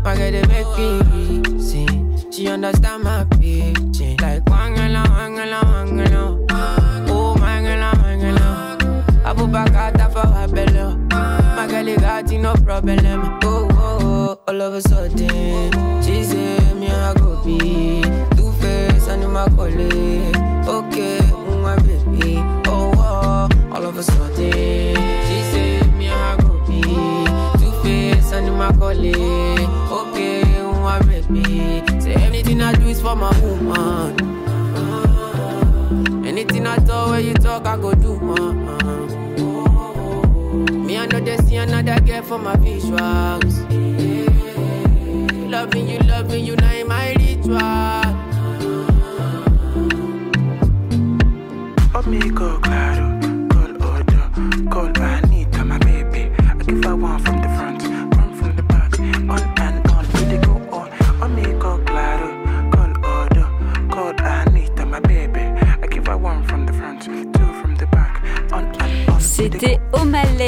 Girl, 0.03 0.15
they 0.15 0.41
make 0.47 0.77
me 0.79 0.99
reason. 1.11 2.31
She 2.31 2.47
understand 2.47 3.03
my 3.03 3.23
pitching. 3.39 4.17
Like, 4.17 4.43
wangala, 4.45 5.05
wangala, 5.05 5.61
wangala. 5.61 6.47
Oh. 7.11 7.37
Abubakar 9.27 9.67
for 9.67 9.77
her 9.77 9.91
belly. 9.91 9.96
Got 12.17 12.31
no 12.31 12.53
problem. 12.65 12.97
Oh, 13.43 13.67
oh, 13.73 13.99
oh, 14.01 14.39
all 14.47 14.61
of 14.63 14.73
a 14.73 14.81
sudden, 14.81 15.71
she 16.01 16.23
say 16.23 16.57
me 16.73 16.87
I 16.87 17.13
go 17.13 17.39
be 17.45 18.01
two 18.35 18.51
face 18.53 19.07
and 19.07 19.31
my 19.31 19.47
colleague. 19.49 20.35
Okay, 20.65 21.19
mm, 21.19 21.61
my 21.61 21.75
baby. 21.75 22.37
Oh, 22.65 22.91
oh, 22.97 23.47
all 23.71 23.85
of 23.85 23.97
a 23.99 24.01
sudden, 24.01 24.35
she 25.27 25.41
say 25.51 25.79
me 25.91 26.09
I 26.09 26.37
go 26.37 26.57
be 26.65 26.81
two 27.61 27.71
face 27.83 28.31
and 28.31 28.51
my 28.57 28.71
colleague. 28.71 29.69
Okay, 29.91 30.41
mm, 30.41 30.81
my 30.81 30.99
baby. 31.01 32.01
Say 32.01 32.15
anything 32.15 32.61
I 32.63 32.73
do 32.73 32.87
is 32.87 32.99
for 32.99 33.15
my 33.15 33.29
woman. 33.41 34.17
Anything 36.25 36.65
I 36.65 36.77
talk, 36.77 37.11
when 37.11 37.25
you 37.27 37.35
talk, 37.35 37.67
I 37.67 37.77
go 37.77 37.93
do. 37.93 38.17
Uh. 40.99 41.07
me 41.43 41.57
another 41.57 41.99
girl 42.01 42.23
for 42.23 42.39
my 42.39 42.55
visuals. 42.55 43.55
Loving 45.49 45.89
you, 45.89 45.99
loving 45.99 46.45
you, 46.45 46.55
now 46.55 46.73
in 46.73 46.87
my 46.87 47.13
ritual. 47.13 47.57
Amigo, 51.93 52.59
claro, 52.59 52.65
call 52.65 52.86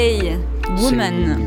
O'Malley, 0.00 0.38
Woman. 0.78 1.46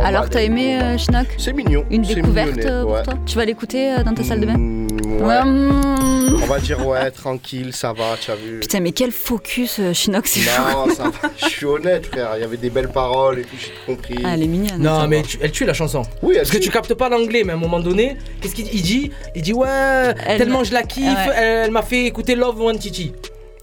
Alors, 0.00 0.28
t'as 0.28 0.42
aimé 0.42 0.76
euh, 0.82 0.98
Schnock 0.98 1.28
C'est 1.38 1.52
mignon. 1.52 1.84
Une 1.88 2.04
c'est 2.04 2.16
découverte 2.16 2.58
euh, 2.64 2.82
pour 2.82 2.90
ouais. 2.92 3.02
toi 3.04 3.14
Tu 3.24 3.36
vas 3.36 3.44
l'écouter 3.44 3.92
euh, 3.92 4.02
dans 4.02 4.12
ta 4.12 4.24
salle 4.24 4.40
de 4.40 4.46
bain 4.46 4.56
Mm, 4.58 5.22
ouais. 5.22 6.36
On 6.42 6.46
va 6.46 6.58
dire 6.58 6.84
ouais, 6.84 7.10
tranquille, 7.12 7.72
ça 7.72 7.92
va, 7.92 8.16
tu 8.20 8.30
as 8.30 8.34
vu. 8.34 8.58
Putain, 8.60 8.80
mais 8.80 8.90
quel 8.92 9.12
focus, 9.12 9.78
euh, 9.78 9.92
Chinook, 9.92 10.26
c'est 10.26 10.40
Non, 10.40 10.92
ça 10.94 11.04
va. 11.04 11.30
Je 11.38 11.46
suis 11.46 11.64
honnête, 11.66 12.06
frère. 12.06 12.30
Il 12.36 12.40
y 12.40 12.44
avait 12.44 12.56
des 12.56 12.70
belles 12.70 12.88
paroles 12.90 13.38
et 13.38 13.42
tout, 13.42 13.56
j'ai 13.58 13.72
compris. 13.86 14.16
Ah, 14.24 14.30
elle 14.34 14.42
est 14.42 14.46
mignonne. 14.48 14.82
Non, 14.82 15.06
mais 15.06 15.22
tu- 15.22 15.38
elle 15.40 15.52
tue 15.52 15.64
la 15.64 15.74
chanson. 15.74 16.02
Oui, 16.22 16.32
elle 16.34 16.40
Parce 16.42 16.50
que 16.50 16.58
tu 16.58 16.70
captes 16.70 16.94
pas 16.94 17.08
l'anglais, 17.08 17.42
mais 17.44 17.52
à 17.52 17.56
un 17.56 17.58
moment 17.58 17.78
donné, 17.80 18.16
qu'est-ce 18.40 18.54
qu'il 18.56 18.66
il 18.74 18.82
dit? 18.82 19.10
Il 19.36 19.42
dit 19.42 19.52
ouais, 19.52 20.12
tellement 20.38 20.64
je 20.64 20.72
la 20.74 20.82
kiffe, 20.82 21.06
Ouais. 21.06 21.34
elle, 21.36 21.70
m'a 21.70 21.82
fait 21.82 22.04
écouter 22.04 22.34
Love 22.34 22.60
One 22.60 22.78
Titi. 22.78 23.12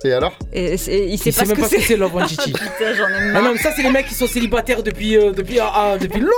Et 0.06 0.12
alors 0.14 0.34
Et 0.51 0.78
c'est- 0.78 1.08
il 1.08 1.18
sait 1.18 1.30
Il 1.30 1.34
pas 1.36 1.39
sait 1.39 1.45
ce 1.45 1.47
même 1.49 1.56
que 1.58 1.62
pas 1.62 1.68
ce 1.70 1.76
que 1.76 1.82
c'est. 1.82 1.88
c'est 1.88 1.95
Love 1.97 2.16
One 2.16 2.26
Ah 2.28 3.32
marre. 3.34 3.43
non, 3.43 3.51
mais 3.54 3.58
ça, 3.60 3.72
c'est 3.76 3.84
les 3.84 3.89
mecs 3.89 4.08
qui 4.08 4.14
sont 4.14 4.28
célibataires 4.28 4.84
depuis, 4.84 5.16
euh, 5.18 5.32
depuis, 5.32 5.60
ah, 5.60 5.72
ah, 5.74 5.97
depuis 5.97 6.20
longtemps. 6.20 6.32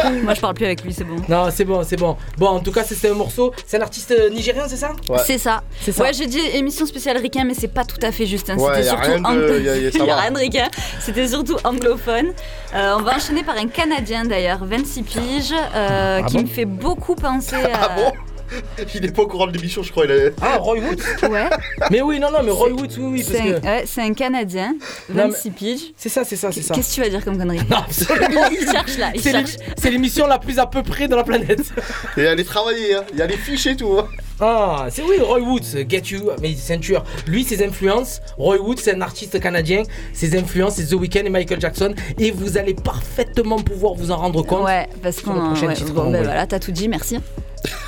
Moi, 0.22 0.34
je 0.34 0.40
parle 0.40 0.54
plus 0.54 0.64
avec 0.64 0.82
lui, 0.82 0.92
c'est 0.94 1.04
bon. 1.04 1.16
Non, 1.28 1.48
c'est 1.54 1.64
bon, 1.64 1.82
c'est 1.84 1.96
bon. 1.96 2.16
Bon, 2.38 2.46
en 2.48 2.60
tout 2.60 2.72
cas, 2.72 2.82
c'était 2.84 3.10
un 3.10 3.14
morceau. 3.14 3.52
C'est 3.66 3.76
un 3.76 3.82
artiste 3.82 4.10
euh, 4.12 4.30
nigérien, 4.30 4.64
c'est 4.66 4.76
ça 4.76 4.92
C'est 5.26 5.38
ça. 5.38 5.62
C'est 5.80 5.92
ça. 5.92 6.02
Ouais, 6.04 6.12
j'ai 6.14 6.26
dit 6.26 6.40
émission 6.54 6.86
spéciale 6.86 7.18
ricain, 7.18 7.44
mais 7.44 7.54
c'est 7.54 7.68
pas 7.68 7.84
tout 7.84 7.98
à 8.02 8.12
fait 8.12 8.26
juste. 8.26 8.48
hein. 8.50 8.56
Ouais, 8.56 8.68
C'était 8.76 8.86
y 8.86 8.88
a 8.88 8.90
surtout 8.90 9.10
rien 9.10 9.18
de- 9.20 9.24
anglo- 9.26 9.58
y 9.60 9.68
a- 9.68 9.76
y 9.76 9.86
a- 9.88 9.92
ça 9.92 9.98
y 10.04 10.10
a 10.10 10.14
va. 10.14 10.20
rien 10.22 10.30
de 10.32 10.38
ricain. 10.38 10.68
C'était 11.00 11.28
surtout 11.28 11.56
anglophone. 11.64 12.28
Euh, 12.74 12.94
on 12.98 13.02
va 13.02 13.16
enchaîner 13.16 13.42
par 13.42 13.56
un 13.56 13.66
Canadien 13.68 14.24
d'ailleurs, 14.24 14.64
26 14.64 15.02
piges, 15.02 15.52
euh, 15.74 16.20
Ah 16.22 16.26
qui 16.26 16.36
bon 16.36 16.42
me 16.42 16.46
fait 16.48 16.64
beaucoup 16.64 17.14
penser 17.14 17.56
à. 17.72 17.80
Ah 17.82 17.88
bon 17.96 18.12
Il 18.94 19.04
est 19.04 19.14
pas 19.14 19.22
au 19.22 19.26
courant 19.26 19.46
de 19.46 19.52
l'émission, 19.52 19.82
je 19.82 19.90
crois. 19.90 20.04
Il 20.06 20.10
est... 20.10 20.32
Ah, 20.40 20.56
Roy 20.58 20.78
Woods? 20.78 21.02
Ouais. 21.30 21.48
Mais 21.90 22.02
oui, 22.02 22.18
non, 22.18 22.30
non, 22.32 22.42
mais 22.42 22.50
Roy 22.50 22.70
Woods, 22.70 22.96
oui, 22.98 23.06
oui, 23.12 23.22
parce 23.22 23.36
C'est 23.36 23.40
un, 23.54 23.60
que. 23.60 23.66
ouais, 23.66 23.82
c'est 23.86 24.02
un 24.02 24.12
Canadien, 24.14 24.74
Non, 25.12 25.28
26 25.28 25.50
piges. 25.50 25.80
C'est 25.96 26.08
ça, 26.08 26.24
c'est 26.24 26.36
ça, 26.36 26.50
c'est 26.52 26.62
ça. 26.62 26.74
Qu'est-ce 26.74 26.90
que 26.90 26.94
tu 26.94 27.00
vas 27.02 27.08
dire 27.08 27.24
comme 27.24 27.38
connerie? 27.38 27.58
Non, 27.70 27.76
absolument. 27.78 28.48
Il 28.50 28.70
cherche 28.70 28.98
là, 28.98 29.10
il 29.14 29.20
C'est 29.20 29.30
cherche. 29.32 29.56
c'est 29.76 29.90
l'émission 29.90 30.26
la 30.26 30.38
plus 30.38 30.58
à 30.58 30.66
peu 30.66 30.82
près 30.82 31.06
de 31.08 31.14
la 31.14 31.22
planète. 31.24 31.62
Et 32.16 32.26
allez 32.26 32.44
travailler, 32.44 32.94
hein. 32.96 33.04
il 33.12 33.18
y 33.18 33.22
a 33.22 33.26
les 33.26 33.36
fiches 33.36 33.66
et 33.66 33.76
tout. 33.76 33.96
Hein. 33.98 34.08
Ah, 34.42 34.86
c'est 34.90 35.02
oui, 35.02 35.16
Roy 35.20 35.40
Woods, 35.40 35.86
Get 35.88 36.02
You, 36.10 36.30
mais 36.40 36.54
c'est 36.58 36.74
un 36.74 36.78
tueur. 36.78 37.04
Lui, 37.26 37.44
ses 37.44 37.62
influences, 37.62 38.22
Roy 38.38 38.56
Woods, 38.56 38.78
c'est 38.78 38.94
un 38.94 39.02
artiste 39.02 39.38
canadien. 39.38 39.82
Ses 40.14 40.34
influences, 40.36 40.76
c'est 40.76 40.86
The 40.86 40.94
Weeknd 40.94 41.26
et 41.26 41.30
Michael 41.30 41.60
Jackson. 41.60 41.94
Et 42.18 42.30
vous 42.30 42.56
allez 42.56 42.72
parfaitement 42.74 43.58
pouvoir 43.58 43.94
vous 43.94 44.10
en 44.10 44.16
rendre 44.16 44.42
compte. 44.42 44.64
Ouais, 44.64 44.88
parce 45.02 45.20
qu'on. 45.20 45.34
prochain 45.34 45.68
ouais, 45.68 45.74
titre 45.74 45.92
bon, 45.92 46.10
ben 46.10 46.22
voilà, 46.24 46.46
t'as 46.46 46.58
tout 46.58 46.72
dit, 46.72 46.88
merci. 46.88 47.18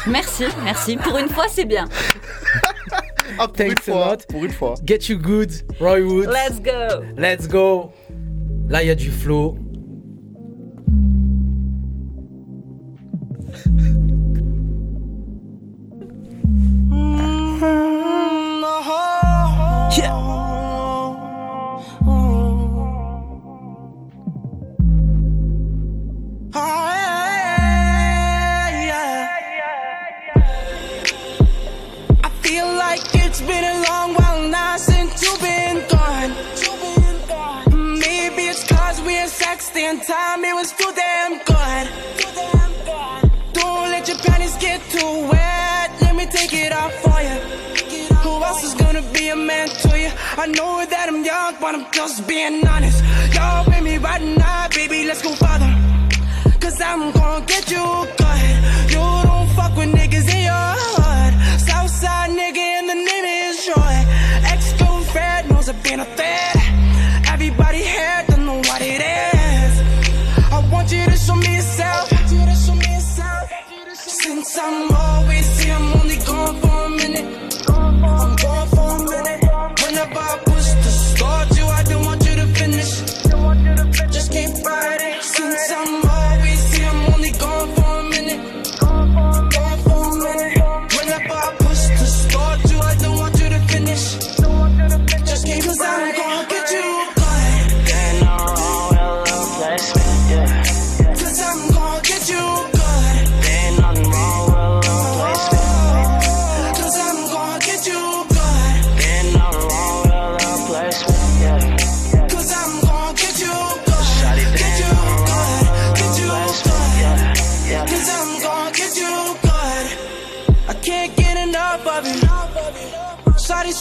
Merci, 0.07 0.45
merci. 0.65 0.97
Pour 0.97 1.19
une 1.19 1.29
fois, 1.29 1.47
c'est 1.49 1.65
bien. 1.65 1.87
Ah, 3.39 3.49
pour 3.49 3.65
une 3.65 3.75
Thanks 3.75 3.89
a 3.89 3.93
lot. 3.93 4.27
Pour 4.29 4.45
une 4.45 4.51
fois. 4.51 4.75
Get 4.85 5.09
You 5.09 5.17
Good, 5.17 5.51
Roy 5.81 6.01
Woods. 6.01 6.27
Let's 6.27 6.61
go. 6.61 7.03
Let's 7.17 7.49
go. 7.49 7.91
Là, 8.69 8.83
il 8.83 8.89
y 8.89 8.91
a 8.91 8.95
du 8.95 9.11
flow. 9.11 9.57
I 19.95 20.22
been 33.47 33.65
a 33.65 33.83
long 33.89 34.15
while 34.15 34.49
now 34.49 34.77
since 34.77 35.23
you've 35.23 35.41
been 35.41 35.83
gone. 35.89 36.31
Maybe 37.99 38.43
it's 38.53 38.65
cause 38.65 39.01
we 39.03 39.15
had 39.15 39.29
sex 39.29 39.71
the 39.71 40.03
time, 40.07 40.45
it 40.45 40.55
was 40.55 40.73
too 40.73 40.93
damn 40.95 41.39
good. 41.51 41.87
Don't 43.53 43.91
let 43.91 44.07
your 44.09 44.19
panties 44.19 44.57
get 44.57 44.81
too 44.91 45.29
wet, 45.31 45.91
let 46.03 46.15
me 46.15 46.27
take 46.27 46.53
it 46.53 46.73
off 46.73 46.93
for 47.05 47.21
you. 47.27 47.37
Who 48.23 48.43
else 48.45 48.63
is 48.65 48.75
gonna 48.75 49.03
be 49.13 49.29
a 49.29 49.37
man 49.37 49.69
to 49.69 49.99
you? 49.99 50.11
I 50.37 50.47
know 50.47 50.85
that 50.87 51.09
I'm 51.09 51.25
young, 51.25 51.57
but 51.61 51.75
I'm 51.75 51.87
just 51.93 52.27
being 52.29 52.67
honest. 52.67 53.03
Y'all 53.35 53.65
with 53.67 53.83
me 53.83 53.99
right 53.99 54.23
now, 54.23 54.69
baby, 54.69 55.05
let's 55.05 55.23
go 55.23 55.35
further. 55.35 55.71
Cause 56.61 56.81
I'm 56.81 57.13
gonna 57.13 57.45
get 57.47 57.71
you 57.71 57.85
good. 58.19 58.43
You 58.93 59.03
don't 59.29 59.49
fuck 59.57 59.77
with 59.77 59.93
niggas 59.93 60.29
in 60.35 60.45
your 60.45 61.02
hood. 62.13 62.31
Nigga 62.39 62.65
and 62.79 62.89
the 62.93 62.95
name 62.95 63.27
is 63.43 63.65
Joy. 63.67 63.97
Ex 64.53 64.73
girlfriend 64.79 65.51
knows 65.51 65.69
I've 65.69 65.83
been 65.83 66.01
a 66.01 66.09
threat. 66.17 66.57
Everybody 67.35 67.83
here 67.95 68.25
don't 68.29 68.45
know 68.47 68.61
what 68.69 68.81
it 68.83 69.01
is. 69.01 69.73
I 70.57 70.59
want 70.73 70.93
you 70.93 71.05
to 71.05 71.17
show 71.17 71.37
me 71.37 71.57
yourself. 71.57 72.09
Since 74.23 74.59
I'm 74.59 74.91
always 74.95 75.49
here, 75.61 75.75
I'm 75.75 75.93
only 76.01 76.19
gone 76.29 76.57
for 76.63 76.79
a 76.87 76.91
minute. 76.91 77.27
I'm 77.69 78.37
gone 78.43 78.69
for 78.75 78.89
a 78.97 79.05
minute. 79.13 79.43
Whenever 79.83 80.23
I 80.33 80.39
push 80.47 80.69
the 80.85 80.92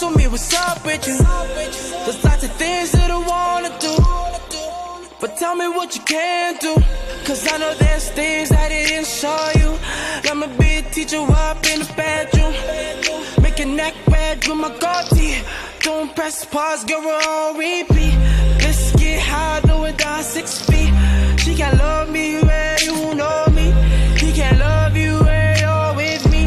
Shawty 0.02 0.10
show 0.10 0.10
me 0.10 0.28
what's 0.28 0.54
up 0.54 0.84
with 0.86 1.08
you. 1.08 1.18
There's 1.18 2.24
lots 2.24 2.43
of 2.43 2.52
things 2.54 2.91
that 2.91 3.12
I 3.12 3.18
wanna 3.18 3.70
do. 3.80 3.95
But 5.20 5.38
tell 5.38 5.56
me 5.56 5.68
what 5.68 5.95
you 5.95 6.02
can 6.02 6.56
do. 6.58 6.76
Cause 7.26 7.47
I 7.52 7.58
know 7.58 7.74
there's 7.76 8.10
things 8.10 8.49
that 8.49 8.66
I 8.66 8.70
didn't 8.70 9.06
show 9.06 9.52
you. 9.60 9.78
Let 10.26 10.38
me 10.38 10.47
be 10.58 10.78
a 10.78 10.82
teacher 10.82 11.18
up 11.18 11.66
in 11.68 11.80
the 11.80 11.93
bedroom. 11.95 12.54
Make 13.43 13.60
your 13.60 13.68
neck 13.68 13.93
red 14.08 14.47
with 14.47 14.58
my 14.58 14.70
goatee. 14.80 15.41
Don't 15.82 16.16
press 16.16 16.45
pause, 16.45 16.84
girl, 16.86 17.02
we're 17.02 17.14
on 17.14 17.58
repeat. 17.58 18.16
Let's 18.64 18.95
get 18.95 19.22
high, 19.22 19.62
do 19.62 19.86
it 19.86 19.97
down 19.97 20.24
six 20.24 20.62
feet. 20.66 20.93
She 21.38 21.56
can't 21.56 21.78
love 21.78 22.10
me 22.10 22.41
where 22.41 22.78
you 22.82 23.14
know 23.14 23.45
me. 23.54 23.68
He 24.18 24.32
can't 24.34 24.60
love 24.60 24.95
you 24.97 25.20
where 25.20 25.58
you're 25.60 25.95
with 25.95 26.32
me. 26.32 26.43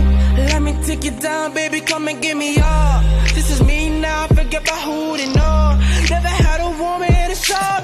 Let 0.51 0.63
me 0.63 0.73
take 0.85 1.05
you 1.05 1.13
down, 1.13 1.55
baby, 1.55 1.81
come 1.81 2.09
and 2.09 2.21
give 2.21 2.37
me 2.37 2.59
all. 2.61 3.15
About 5.15 5.21
who 5.21 5.27
they 5.27 5.33
know. 5.33 5.79
Never 6.11 6.29
had 6.29 6.61
a 6.61 6.71
woman 6.71 7.31
to 7.31 7.35
show 7.35 7.84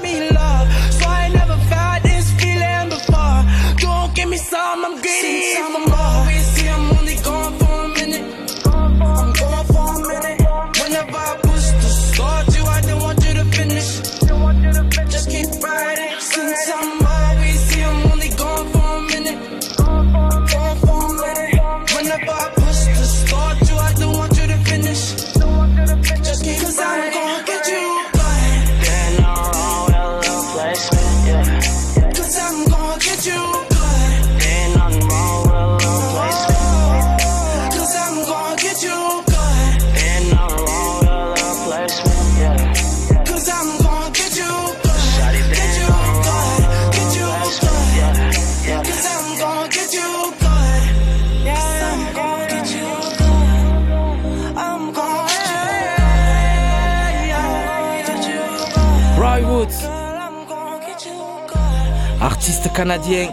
artiste 62.51 62.73
canadien. 62.73 63.29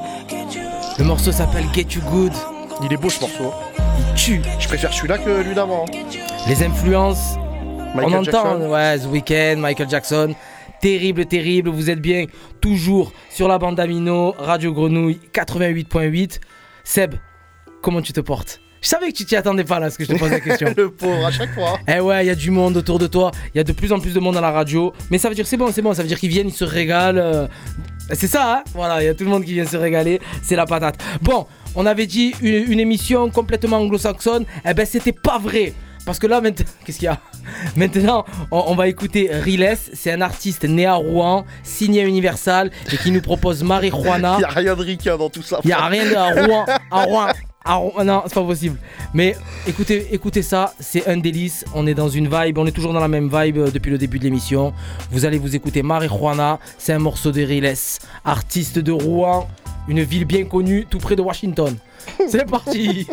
Le 0.97 1.05
morceau 1.05 1.33
s'appelle 1.33 1.65
Get 1.75 1.87
You 1.93 2.01
Good. 2.09 2.33
Il 2.85 2.93
est 2.93 2.97
beau 2.97 3.11
ce 3.11 3.19
morceau. 3.21 3.53
Il 3.99 4.15
tue. 4.15 4.41
Je 4.61 4.69
préfère 4.69 4.93
celui-là 4.93 5.19
que 5.19 5.43
lui 5.43 5.57
d'avant. 5.57 5.87
hein. 5.93 5.99
Les 6.47 6.63
influences, 6.63 7.35
Michael 7.97 8.15
on 8.15 8.19
entend, 8.21 8.61
ouais, 8.71 8.97
The 9.01 9.07
Weeknd, 9.07 9.57
Michael 9.57 9.91
Jackson. 9.91 10.37
Terrible, 10.81 11.27
terrible. 11.27 11.71
Vous 11.71 11.91
êtes 11.91 12.01
bien 12.01 12.27
toujours 12.61 13.13
sur 13.29 13.49
la 13.49 13.59
bande 13.59 13.81
Amino, 13.81 14.37
Radio 14.39 14.73
Grenouille 14.73 15.19
88.8. 15.35 16.39
Seb, 16.85 17.17
comment 17.83 18.01
tu 18.03 18.13
te 18.13 18.21
portes? 18.21 18.61
Je 18.81 18.87
savais 18.87 19.11
que 19.11 19.17
tu 19.17 19.25
t'y 19.25 19.35
attendais 19.35 19.65
pas 19.65 19.81
là, 19.81 19.91
ce 19.91 19.99
que 19.99 20.05
je 20.05 20.13
te 20.13 20.17
pose 20.17 20.31
la 20.31 20.39
question. 20.39 20.73
Le 20.77 20.93
pauvre 20.93 21.27
à 21.27 21.33
chaque 21.33 21.53
fois. 21.55 21.81
Eh 21.93 21.99
ouais, 21.99 22.25
il 22.25 22.29
y 22.29 22.31
a 22.31 22.37
du 22.37 22.53
monde 22.53 22.77
autour 22.77 23.01
de 23.01 23.09
toi, 23.09 23.33
il 23.53 23.59
y 23.59 23.61
a 23.61 23.65
de 23.65 23.73
plus 23.73 23.91
en 23.91 23.99
plus 23.99 24.15
de 24.15 24.21
monde 24.21 24.37
à 24.37 24.41
la 24.41 24.53
radio, 24.53 24.93
mais 25.11 25.19
ça 25.19 25.29
veut 25.29 25.35
dire 25.35 25.49
c'est 25.49 25.57
bon, 25.57 25.73
c'est 25.73 25.83
bon, 25.83 25.93
ça 25.93 26.03
veut 26.03 26.09
dire 26.09 26.21
qu'ils 26.21 26.31
viennent, 26.31 26.47
ils 26.47 26.55
se 26.55 26.63
régalent. 26.65 27.49
Euh, 28.11 28.15
C'est 28.15 28.27
ça, 28.27 28.55
hein 28.57 28.65
Voilà, 28.75 29.03
il 29.03 29.07
y 29.07 29.09
a 29.09 29.15
tout 29.15 29.25
le 29.25 29.31
monde 29.31 29.45
qui 29.45 29.55
vient 29.55 29.67
se 29.67 29.77
régaler, 29.77 30.21
c'est 30.43 30.57
la 30.57 30.67
patate. 30.67 30.97
Bon, 31.23 31.47
on 31.75 31.87
avait 31.87 32.07
dit 32.07 32.35
une, 32.43 32.73
une 32.73 32.81
émission 32.81 33.31
complètement 33.31 33.79
anglo-saxonne, 33.79 34.45
eh 34.69 34.75
ben 34.75 34.87
c'était 34.87 35.13
pas 35.13 35.39
vrai. 35.39 35.75
Parce 36.07 36.19
que 36.19 36.27
là, 36.27 36.41
maintenant, 36.41 36.65
qu'est-ce 36.87 36.99
qu'il 36.99 37.07
y 37.07 37.09
a? 37.09 37.19
Maintenant, 37.77 38.25
on, 38.51 38.65
on 38.69 38.75
va 38.75 38.89
écouter 38.89 39.29
Riles, 39.31 39.77
c'est 39.93 40.11
un 40.13 40.21
artiste 40.23 40.65
né 40.65 40.87
à 40.87 40.95
Rouen, 40.95 41.45
signé 41.63 42.03
à 42.03 42.07
Universal 42.07 42.71
et 42.93 42.97
qui 42.97 43.11
nous 43.11 43.21
propose 43.21 43.63
Marijuana. 43.63 44.37
Il 44.39 44.43
y 44.43 44.45
a 44.45 44.49
rien 44.49 44.75
de 44.75 44.83
ricain 44.83 45.17
dans 45.17 45.29
tout 45.29 45.43
ça. 45.43 45.61
Il 45.65 45.71
y 45.71 45.73
a 45.73 45.85
rien 45.87 46.09
de 46.09 46.15
à 46.15 46.31
Rouen, 46.47 46.65
à 46.91 47.03
Rouen, 47.05 47.27
Rouen- 47.77 48.05
non, 48.05 48.23
c'est 48.27 48.35
pas 48.35 48.45
possible. 48.45 48.79
Mais 49.15 49.37
écoutez, 49.67 50.09
écoutez 50.13 50.43
ça, 50.43 50.73
c'est 50.81 51.07
un 51.09 51.17
délice. 51.19 51.65
On 51.75 51.87
est 51.87 51.95
dans 51.95 52.09
une 52.09 52.29
vibe, 52.29 52.59
on 52.59 52.67
est 52.67 52.73
toujours 52.73 52.93
dans 52.93 53.01
la 53.01 53.09
même 53.09 53.29
vibe 53.33 53.59
euh, 53.59 53.71
depuis 53.71 53.91
le 53.91 53.99
début 53.99 54.19
de 54.19 54.25
l'émission. 54.25 54.73
Vous 55.11 55.25
allez 55.25 55.39
vous 55.39 55.55
écouter 55.55 55.83
Marijuana, 55.83 56.59
c'est 56.79 56.93
un 56.93 56.99
morceau 56.99 57.31
de 57.33 57.43
Riles, 57.43 57.75
artiste 58.25 58.79
de 58.79 58.93
Rouen, 58.93 59.49
une 59.89 60.03
ville 60.03 60.25
bien 60.25 60.45
connue, 60.45 60.87
tout 60.89 60.99
près 60.99 61.17
de 61.17 61.23
Washington. 61.23 61.77
C'est 62.29 62.49
parti. 62.49 63.07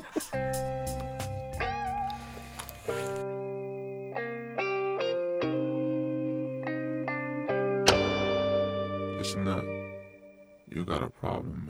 Listen 9.17 9.47
up. 9.47 9.65
You 10.69 10.83
got 10.85 11.03
a 11.03 11.09
problem, 11.09 11.64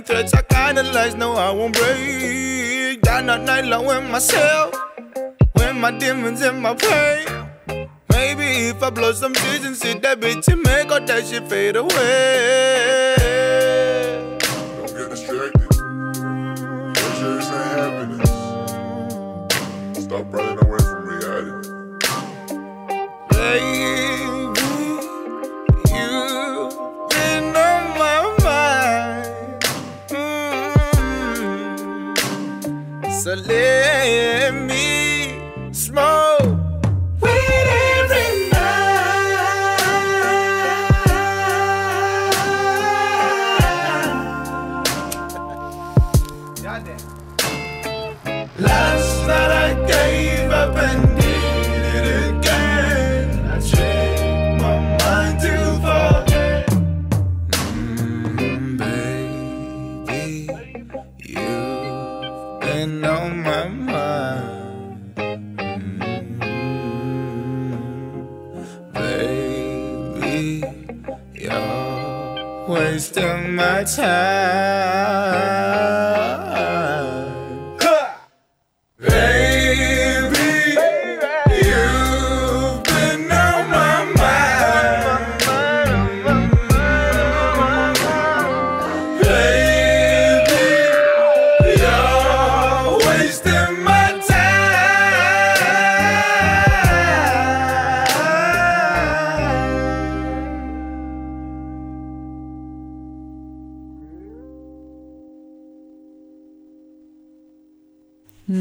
threats. 0.00 0.32
I 0.32 0.42
kinda 0.42 0.82
lies, 0.94 1.14
no, 1.14 1.32
I 1.34 1.50
won't 1.50 1.74
break. 1.74 3.02
Down 3.02 3.28
at 3.28 3.42
night, 3.42 3.66
long 3.66 3.86
with 3.86 4.04
myself. 4.10 4.74
When 5.52 5.78
my 5.80 5.90
demons 5.90 6.40
in 6.40 6.62
my 6.62 6.74
pain. 6.74 7.26
Maybe 8.10 8.68
if 8.72 8.82
I 8.82 8.90
blow 8.90 9.12
some 9.12 9.34
trees 9.34 9.64
and 9.66 9.76
see 9.76 9.94
that 10.04 10.20
bitch 10.20 10.48
and 10.48 10.62
make 10.62 10.90
all 10.90 11.04
that 11.04 11.26
shit 11.26 11.46
fade 11.48 11.76
away. 11.76 12.71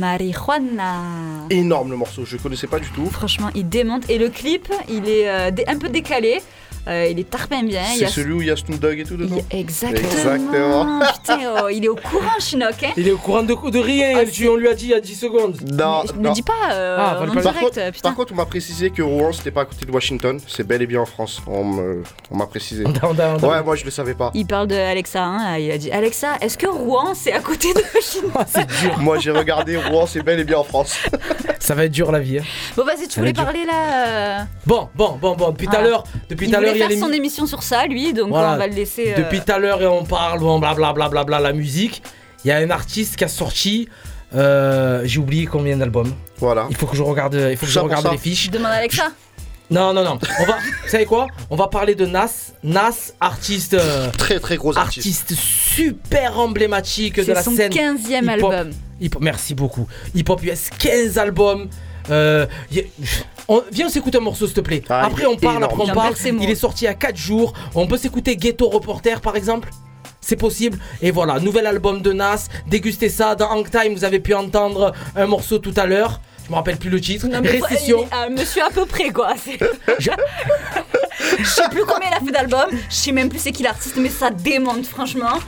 Marijuana. 0.01 1.03
Énorme 1.51 1.91
le 1.91 1.97
morceau, 1.97 2.25
je 2.25 2.35
connaissais 2.37 2.65
pas 2.65 2.79
du 2.79 2.89
tout. 2.89 3.05
Franchement, 3.05 3.49
il 3.53 3.69
démonte. 3.69 4.09
Et 4.09 4.17
le 4.17 4.29
clip, 4.29 4.67
il 4.89 5.07
est 5.07 5.29
euh, 5.29 5.51
un 5.67 5.77
peu 5.77 5.89
décalé. 5.89 6.41
Euh, 6.87 7.07
il 7.11 7.19
est 7.19 7.29
tarpin 7.29 7.63
bien. 7.63 7.81
Il 7.91 7.95
y 7.95 7.99
C'est 7.99 8.05
a- 8.05 8.07
celui 8.07 8.33
où 8.33 8.41
il 8.41 8.47
y 8.47 8.51
a 8.51 8.55
Snoop 8.55 8.79
Dogg 8.79 8.99
et 8.99 9.03
tout 9.03 9.15
dedans 9.17 9.37
Exactement. 9.51 10.09
Exactement. 10.11 10.99
Putain, 11.13 11.39
oh, 11.63 11.69
il 11.69 11.85
est 11.85 11.87
au 11.87 11.95
courant, 11.95 12.39
Chinook. 12.39 12.83
Hein 12.83 12.89
Il 12.97 13.07
est 13.07 13.11
au 13.11 13.17
courant 13.17 13.43
de, 13.43 13.53
de 13.69 13.79
rien, 13.79 14.23
tu- 14.25 14.47
on 14.49 14.55
lui 14.55 14.67
a 14.67 14.73
dit 14.73 14.85
il 14.85 14.91
y 14.91 14.93
a 14.93 14.99
10 14.99 15.15
secondes. 15.15 15.57
Non, 15.71 16.03
Ne 16.17 16.23
non. 16.27 16.31
dis 16.33 16.41
pas 16.41 16.53
euh, 16.73 16.97
Ah, 16.99 17.19
en 17.21 17.25
Par 17.27 17.41
direct, 17.41 17.59
contre, 17.59 17.91
putain. 17.91 18.09
par 18.09 18.15
contre, 18.15 18.33
on 18.33 18.35
m'a 18.35 18.45
précisé 18.45 18.89
que 18.89 19.01
Rouen 19.01 19.31
c'était 19.31 19.51
pas 19.51 19.61
à 19.61 19.65
côté 19.65 19.85
de 19.85 19.91
Washington, 19.91 20.39
c'est 20.47 20.65
bel 20.65 20.81
et 20.81 20.87
bien 20.87 21.01
en 21.01 21.05
France. 21.05 21.39
On 21.47 22.01
m'a 22.35 22.47
précisé. 22.47 22.83
On 22.85 22.93
a- 23.19 23.35
on 23.37 23.43
a- 23.43 23.47
Ouais, 23.57 23.63
moi 23.63 23.75
je 23.75 23.85
le 23.85 23.91
savais 23.91 24.13
pas. 24.15 24.31
Il 24.33 24.45
parle 24.47 24.67
de 24.67 24.75
Alexa. 24.75 25.23
hein, 25.23 25.57
Il 25.57 25.69
a 25.71 25.77
dit 25.77 25.91
Alexa, 25.91 26.37
est-ce 26.41 26.57
que 26.57 26.67
Rouen 26.67 27.13
c'est 27.13 27.33
à 27.33 27.39
côté 27.41 27.73
de 27.73 27.81
Chinook 28.01 28.31
c'est 28.47 28.65
dur. 28.81 28.97
Moi 28.99 29.19
j'ai 29.19 29.31
regardé 29.31 29.77
Rouen, 29.77 30.05
c'est 30.07 30.23
bel 30.23 30.39
et 30.39 30.43
bien 30.43 30.57
en 30.57 30.63
France. 30.63 30.97
Ça 31.59 31.75
va 31.75 31.85
être 31.85 31.91
dur 31.91 32.11
la 32.11 32.19
vie. 32.19 32.39
hein. 32.39 32.43
Bon, 32.75 32.83
vas-y, 32.83 33.07
tu 33.07 33.11
Ça 33.11 33.21
va 33.21 33.27
voulais 33.27 33.33
parler 33.33 33.65
là. 33.65 34.07
euh, 34.07 34.43
Bon, 34.65 34.89
bon, 34.95 35.17
bon, 35.21 35.35
bon. 35.35 35.49
Depuis 35.51 35.67
tout 35.67 35.73
à 35.75 35.79
Voilà. 35.79 35.89
l'heure, 35.89 36.03
depuis 36.29 36.47
Il 36.47 36.51
tout 36.51 36.57
à 36.57 36.61
l'heure, 36.61 36.70
il 36.73 36.79
y 36.79 36.83
a 36.83 36.87
faire 36.89 36.99
son 36.99 37.11
émission 37.11 37.45
sur 37.45 37.63
ça, 37.63 37.85
lui, 37.85 38.13
donc 38.13 38.29
Voilà. 38.29 38.53
on 38.53 38.57
va 38.57 38.67
le 38.67 38.73
laisser. 38.73 39.13
euh, 39.13 39.17
Depuis 39.23 39.41
tout 39.41 39.51
à 39.51 39.59
l'heure, 39.59 39.81
et 39.81 39.87
on 39.87 40.03
parle, 40.05 40.39
bon, 40.39 40.59
blablabla, 40.59 41.09
bla, 41.09 41.23
bla, 41.23 41.39
la 41.39 41.53
musique. 41.53 42.01
Il 42.43 42.47
y 42.47 42.51
a 42.51 42.57
un 42.57 42.69
artiste 42.69 43.15
qui 43.17 43.23
a 43.23 43.27
sorti. 43.27 43.87
euh, 44.35 45.01
J'ai 45.05 45.19
oublié 45.19 45.45
combien 45.45 45.77
d'albums. 45.77 46.13
Voilà. 46.37 46.67
Il 46.69 46.75
faut 46.75 46.87
que 46.87 46.95
je 46.95 47.03
regarde, 47.03 47.35
il 47.51 47.57
faut 47.57 47.65
que 47.65 47.71
je 47.71 47.79
regarde 47.79 48.05
ça. 48.05 48.11
les 48.11 48.17
fiches. 48.17 48.49
Demande 48.49 48.71
à 48.71 48.75
Alexa. 48.75 49.11
Non, 49.69 49.93
non, 49.93 50.03
non. 50.03 50.19
On 50.39 50.43
va, 50.45 50.57
vous 50.83 50.89
savez 50.89 51.05
quoi? 51.05 51.27
On 51.49 51.55
va 51.55 51.67
parler 51.67 51.95
de 51.95 52.05
Nas. 52.05 52.51
Nas, 52.63 53.13
artiste. 53.21 53.73
euh, 53.73 54.09
Très 54.17 54.39
très 54.39 54.57
gros 54.57 54.77
artiste. 54.77 55.05
artiste 55.31 55.33
super 55.35 56.37
emblématique 56.39 57.15
de 57.17 57.23
C'est 57.23 57.33
la 57.33 57.43
son 57.43 57.55
scène. 57.55 57.71
15e 57.71 58.23
hip-hop. 58.23 58.29
album. 58.51 58.71
Hip- 58.99 59.17
merci 59.21 59.53
beaucoup. 59.55 59.87
Hip 60.13 60.25
Hop 60.29 60.43
US, 60.43 60.69
15 60.77 61.17
albums. 61.17 61.67
Euh, 62.09 62.45
y 62.71 62.83
on- 63.47 63.63
viens, 63.71 63.87
on 63.87 63.89
s'écoute 63.89 64.15
un 64.15 64.19
morceau, 64.21 64.45
s'il 64.45 64.55
te 64.55 64.61
plaît. 64.61 64.81
Ah, 64.89 65.05
après, 65.05 65.23
il 65.23 65.25
est 65.25 65.27
on 65.27 65.35
parle, 65.37 65.57
énorme. 65.57 65.63
après, 65.73 65.83
on 65.83 65.87
J'en 65.87 65.93
parle. 65.93 66.13
Il 66.41 66.49
est 66.49 66.55
sorti 66.55 66.85
il 66.85 66.87
y 66.87 66.89
a 66.89 66.93
4 66.93 67.17
jours. 67.17 67.53
On 67.75 67.87
peut 67.87 67.97
s'écouter 67.97 68.35
Ghetto 68.37 68.67
Reporter, 68.69 69.21
par 69.21 69.35
exemple 69.35 69.69
c'est 70.23 70.35
possible. 70.35 70.77
Et 71.01 71.09
voilà, 71.09 71.39
nouvel 71.39 71.65
album 71.65 72.01
de 72.03 72.13
Nas. 72.13 72.47
Dégustez 72.67 73.09
ça. 73.09 73.33
Dans 73.35 73.49
Hang 73.49 73.67
Time, 73.69 73.93
vous 73.95 74.03
avez 74.05 74.19
pu 74.19 74.35
entendre 74.35 74.93
un 75.15 75.25
morceau 75.25 75.57
tout 75.57 75.73
à 75.75 75.87
l'heure. 75.87 76.21
Je 76.45 76.51
me 76.51 76.55
rappelle 76.55 76.77
plus 76.77 76.91
le 76.91 77.01
titre. 77.01 77.27
Non, 77.27 77.39
mais 77.41 77.49
Récession. 77.49 78.05
faut- 78.05 78.15
euh, 78.15 78.29
monsieur 78.29 78.63
à 78.63 78.69
peu 78.69 78.85
près 78.85 79.09
quoi. 79.09 79.33
c'est- 79.43 79.57
Je 81.39 81.43
sais 81.45 81.69
plus 81.69 81.83
combien 81.85 82.09
il 82.09 82.13
a 82.13 82.19
fait 82.25 82.31
d'albums, 82.31 82.69
je 82.89 82.95
sais 82.95 83.11
même 83.11 83.29
plus 83.29 83.39
c'est 83.39 83.51
qui 83.51 83.63
l'artiste, 83.63 83.95
mais 83.97 84.09
ça 84.09 84.29
démonte 84.29 84.85
franchement. 84.85 85.39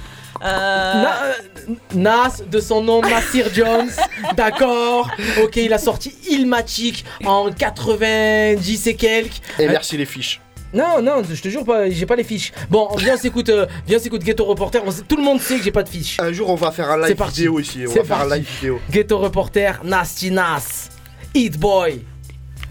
Euh, 0.44 0.94
Na- 1.02 1.24
euh, 1.24 1.74
Nas, 1.96 2.42
de 2.50 2.60
son 2.60 2.84
nom 2.84 3.02
Nasir 3.02 3.48
Jones, 3.54 3.90
d'accord. 4.36 5.10
Ok, 5.42 5.56
il 5.58 5.72
a 5.72 5.78
sorti 5.78 6.14
Ilmatic 6.30 7.06
en 7.26 7.50
90 7.52 8.88
et 8.88 8.96
quelques. 8.96 9.42
Et 9.60 9.68
merci 9.68 9.96
les 9.98 10.06
fiches. 10.06 10.42
Non, 10.74 11.02
non, 11.04 11.22
je 11.30 11.40
te 11.40 11.50
jure 11.50 11.64
pas, 11.64 11.88
j'ai 11.90 12.06
pas 12.08 12.16
les 12.16 12.24
fiches. 12.24 12.52
Bon, 12.70 12.90
viens, 12.98 13.14
on 13.14 13.18
s'écoute, 13.18 13.48
euh, 13.50 13.68
viens, 13.88 14.00
on 14.00 14.02
s'écoute 14.02 14.24
Ghetto 14.24 14.44
Reporter. 14.44 14.82
On 14.86 14.90
sait- 14.92 15.04
tout 15.08 15.16
le 15.18 15.24
monde 15.24 15.40
sait 15.40 15.58
que 15.58 15.64
j'ai 15.64 15.72
pas 15.72 15.84
de 15.84 15.90
fiches. 15.90 16.20
Un 16.20 16.34
jour, 16.34 16.50
on 16.50 16.56
va 16.56 16.72
faire 16.72 16.90
un 16.90 17.02
C'est 17.04 17.10
live 17.10 17.16
parti. 17.18 17.36
vidéo 17.42 17.60
ici. 17.60 17.84
On 17.88 17.92
C'est 17.92 18.00
va 18.00 18.06
faire 18.06 18.16
un 18.18 18.28
parti. 18.30 18.40
live 18.40 18.50
vidéo. 18.60 18.80
Ghetto 18.90 19.18
Reporter, 19.20 19.80
Nasty 19.84 20.32
Nas, 20.32 20.90
Hit 21.36 21.60
Boy, 21.60 22.04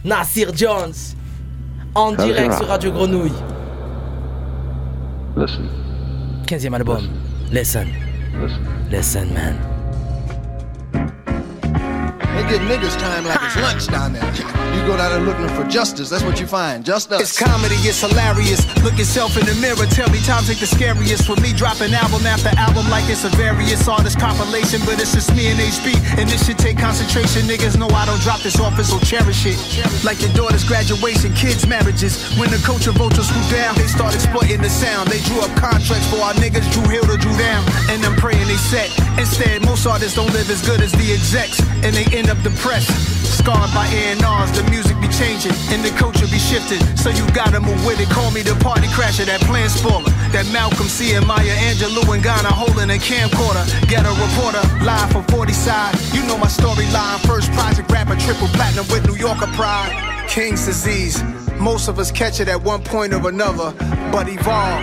Nasir 0.05 0.51
Jones, 0.55 0.93
en 1.95 2.11
direct 2.13 2.55
sur 2.55 2.67
Radio 2.67 2.91
Grenouille. 2.91 3.33
Listen. 5.37 5.69
15e 6.47 6.75
album. 6.75 7.09
Listen. 7.53 7.87
Listen, 8.41 8.89
Listen, 8.91 9.35
man. 9.35 9.72
They 12.43 12.59
give 12.59 12.63
niggas 12.67 12.99
time 12.99 13.25
like 13.25 13.39
it's 13.43 13.55
lunch 13.57 13.87
down 13.87 14.15
there. 14.15 14.27
You 14.75 14.83
go 14.83 14.97
down 14.97 15.15
there 15.15 15.23
looking 15.23 15.47
for 15.55 15.63
justice, 15.71 16.11
that's 16.11 16.25
what 16.25 16.41
you 16.41 16.47
find. 16.47 16.85
Just 16.85 17.13
us. 17.13 17.21
It's 17.21 17.39
comedy, 17.39 17.77
it's 17.87 18.01
hilarious. 18.01 18.67
Look 18.83 18.99
yourself 18.99 19.39
in 19.39 19.47
the 19.47 19.55
mirror, 19.63 19.87
tell 19.95 20.11
me 20.11 20.19
times 20.27 20.51
ain't 20.51 20.59
the 20.59 20.67
scariest. 20.67 21.23
For 21.23 21.39
me, 21.39 21.53
dropping 21.53 21.95
album 21.95 22.27
after 22.27 22.51
album 22.59 22.91
like 22.91 23.07
it's 23.07 23.23
a 23.23 23.31
various 23.39 23.87
artist 23.87 24.19
compilation, 24.19 24.81
but 24.83 24.99
it's 24.99 25.15
just 25.15 25.31
me 25.39 25.55
and 25.55 25.61
HB. 25.61 26.19
And 26.19 26.27
this 26.27 26.43
should 26.47 26.59
take 26.59 26.79
concentration. 26.79 27.47
Niggas 27.47 27.79
know 27.79 27.87
I 27.95 28.07
don't 28.07 28.21
drop 28.27 28.41
this 28.43 28.59
office, 28.59 28.91
so 28.91 28.99
cherish 29.07 29.47
it. 29.47 29.55
Like 30.03 30.19
your 30.19 30.33
daughter's 30.35 30.67
graduation, 30.67 31.31
kids' 31.39 31.67
marriages. 31.67 32.19
When 32.35 32.51
the 32.51 32.59
culture 32.67 32.91
vultures 32.91 33.31
swoop 33.31 33.47
down, 33.55 33.79
they 33.79 33.87
start 33.87 34.19
exploiting 34.19 34.63
the 34.63 34.71
sound. 34.71 35.15
They 35.15 35.23
drew 35.31 35.47
up 35.47 35.55
contracts 35.55 36.11
for 36.11 36.19
our 36.19 36.35
niggas, 36.43 36.67
Drew 36.75 36.91
Hill 36.91 37.07
to 37.07 37.17
Drew 37.23 37.37
down. 37.39 37.63
And 37.87 38.03
I'm 38.03 38.19
praying 38.19 38.51
they 38.51 38.59
set. 38.59 38.91
Instead, 39.15 39.63
most 39.63 39.87
artists 39.87 40.17
don't 40.19 40.33
live 40.35 40.51
as 40.51 40.67
good 40.67 40.81
as 40.81 40.91
the 40.99 41.13
execs, 41.13 41.63
and 41.87 41.95
they 41.95 42.09
end 42.11 42.32
up 42.32 42.32
depressed. 42.41 42.89
Scarred 43.39 43.73
by 43.75 43.87
A&Rs, 43.87 44.51
the 44.57 44.65
music 44.71 44.97
be 45.01 45.09
changing 45.09 45.53
and 45.69 45.85
the 45.85 45.91
culture 45.99 46.27
be 46.27 46.39
shifting. 46.39 46.81
So 46.97 47.11
you 47.11 47.25
gotta 47.33 47.61
move 47.61 47.85
with 47.85 48.01
it. 48.01 48.09
Call 48.09 48.31
me 48.31 48.43
the 48.43 48.55
party 48.65 48.87
crasher, 48.89 49.27
that 49.27 49.41
plan 49.43 49.69
spoiler. 49.69 50.11
That 50.33 50.47
Malcolm 50.53 50.89
C 50.89 51.15
and 51.15 51.27
Maya 51.27 51.55
Angelou 51.69 52.07
and 52.15 52.23
Ghana 52.23 52.49
holding 52.49 52.91
a 52.91 52.99
camcorder. 52.99 53.65
Get 53.89 54.07
a 54.07 54.13
reporter 54.15 54.63
live 54.85 55.11
from 55.13 55.25
40 55.25 55.53
side. 55.53 55.95
You 56.15 56.23
know 56.27 56.39
my 56.39 56.47
storyline. 56.47 57.19
First 57.27 57.53
project 57.53 57.91
rapper, 57.91 58.17
triple 58.17 58.49
platinum 58.49 58.87
with 58.89 59.07
New 59.07 59.17
Yorker 59.17 59.51
pride. 59.59 59.93
King's 60.29 60.65
disease. 60.65 61.23
Most 61.59 61.89
of 61.89 61.99
us 61.99 62.11
catch 62.11 62.41
it 62.41 62.49
at 62.49 62.63
one 62.63 62.83
point 62.83 63.13
or 63.13 63.29
another, 63.29 63.73
but 64.11 64.29
evolve. 64.29 64.83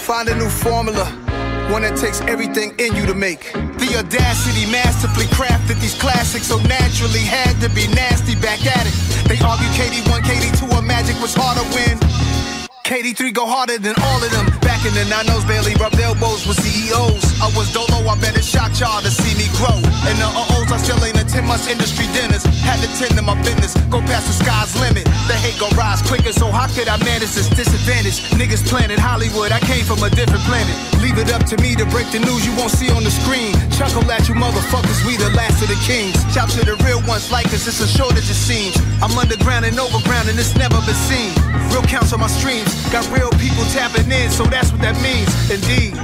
Find 0.00 0.28
a 0.28 0.34
new 0.34 0.48
formula. 0.48 1.27
One 1.68 1.82
that 1.82 1.98
takes 1.98 2.22
everything 2.22 2.72
in 2.78 2.96
you 2.96 3.04
to 3.04 3.14
make. 3.14 3.52
The 3.52 4.00
audacity 4.00 4.64
masterfully 4.72 5.26
crafted 5.26 5.78
these 5.80 5.94
classics 5.94 6.46
so 6.48 6.56
naturally 6.64 7.20
had 7.20 7.60
to 7.60 7.68
be 7.68 7.86
nasty 7.88 8.34
back 8.36 8.64
at 8.64 8.88
it. 8.88 8.96
They 9.28 9.36
argue 9.44 9.68
KD1, 9.76 10.24
KD2, 10.24 10.78
a 10.78 10.82
Magic 10.82 11.20
was 11.20 11.34
hard 11.36 11.58
to 11.58 11.64
when. 11.76 12.47
KD3 12.88 13.36
go 13.36 13.44
harder 13.44 13.76
than 13.76 13.92
all 14.00 14.16
of 14.24 14.32
them. 14.32 14.48
Back 14.64 14.88
in 14.88 14.96
the 14.96 15.04
90s, 15.12 15.44
barely 15.44 15.76
rubbed 15.76 16.00
elbows 16.00 16.48
with 16.48 16.56
CEOs. 16.56 17.20
I 17.36 17.52
was 17.52 17.68
dolo, 17.76 18.00
I 18.08 18.16
bet 18.16 18.32
it 18.32 18.40
shocked 18.40 18.80
y'all 18.80 19.04
to 19.04 19.12
see 19.12 19.36
me 19.36 19.44
grow. 19.60 19.76
And 20.08 20.16
the 20.16 20.24
uh-ohs, 20.24 20.72
I 20.72 20.80
still 20.80 20.96
ain't 21.04 21.20
a 21.20 21.26
10 21.28 21.44
months 21.44 21.68
industry 21.68 22.08
dinners. 22.16 22.48
Had 22.64 22.80
to 22.80 22.88
tend 22.96 23.12
to 23.12 23.22
my 23.22 23.36
business, 23.44 23.76
go 23.92 24.00
past 24.08 24.32
the 24.32 24.40
sky's 24.40 24.72
limit. 24.80 25.04
The 25.28 25.36
hate 25.36 25.60
gon' 25.60 25.76
rise 25.76 26.00
quicker, 26.00 26.32
so 26.32 26.48
how 26.48 26.64
could 26.72 26.88
I 26.88 26.96
manage 27.04 27.36
this 27.36 27.52
disadvantage? 27.52 28.24
Niggas 28.40 28.64
planet 28.64 28.96
Hollywood, 28.96 29.52
I 29.52 29.60
came 29.68 29.84
from 29.84 30.00
a 30.00 30.08
different 30.08 30.40
planet. 30.48 30.72
Leave 31.04 31.20
it 31.20 31.28
up 31.28 31.44
to 31.52 31.60
me 31.60 31.76
to 31.76 31.84
break 31.92 32.08
the 32.08 32.24
news 32.24 32.48
you 32.48 32.56
won't 32.56 32.72
see 32.72 32.88
on 32.88 33.04
the 33.04 33.12
screen. 33.12 33.52
Chuckle 33.68 34.08
at 34.08 34.32
you 34.32 34.34
motherfuckers, 34.34 35.04
we 35.04 35.20
the 35.20 35.28
last 35.36 35.60
of 35.60 35.68
the 35.68 35.76
kings. 35.84 36.16
Shout 36.32 36.48
to 36.56 36.64
the 36.64 36.80
real 36.88 37.04
ones 37.04 37.28
like 37.28 37.52
us, 37.52 37.68
it's 37.68 37.84
a 37.84 37.88
shortage 37.88 38.32
it 38.32 38.40
seems. 38.40 38.80
I'm 39.04 39.12
underground 39.20 39.68
and 39.68 39.76
overground 39.76 40.32
and 40.32 40.40
it's 40.40 40.56
never 40.56 40.80
been 40.88 40.96
seen. 41.04 41.36
Real 41.68 41.84
counts 41.84 42.16
on 42.16 42.20
my 42.20 42.32
streams, 42.32 42.72
got 42.90 43.08
real 43.10 43.30
people 43.32 43.64
tapping 43.72 44.10
in, 44.10 44.30
so 44.30 44.44
that's 44.44 44.70
what 44.72 44.80
that 44.80 44.96
means. 45.02 45.28
Indeed, 45.50 45.94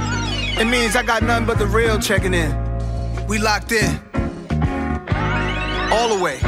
it 0.59 0.65
means 0.65 0.95
I 0.95 1.03
got 1.03 1.23
nothing 1.23 1.45
but 1.45 1.57
the 1.57 1.67
real 1.67 1.99
checking 1.99 2.33
in. 2.33 2.51
We 3.27 3.39
locked 3.39 3.71
in, 3.71 3.99
all 5.91 6.15
the 6.15 6.19
way. 6.21 6.39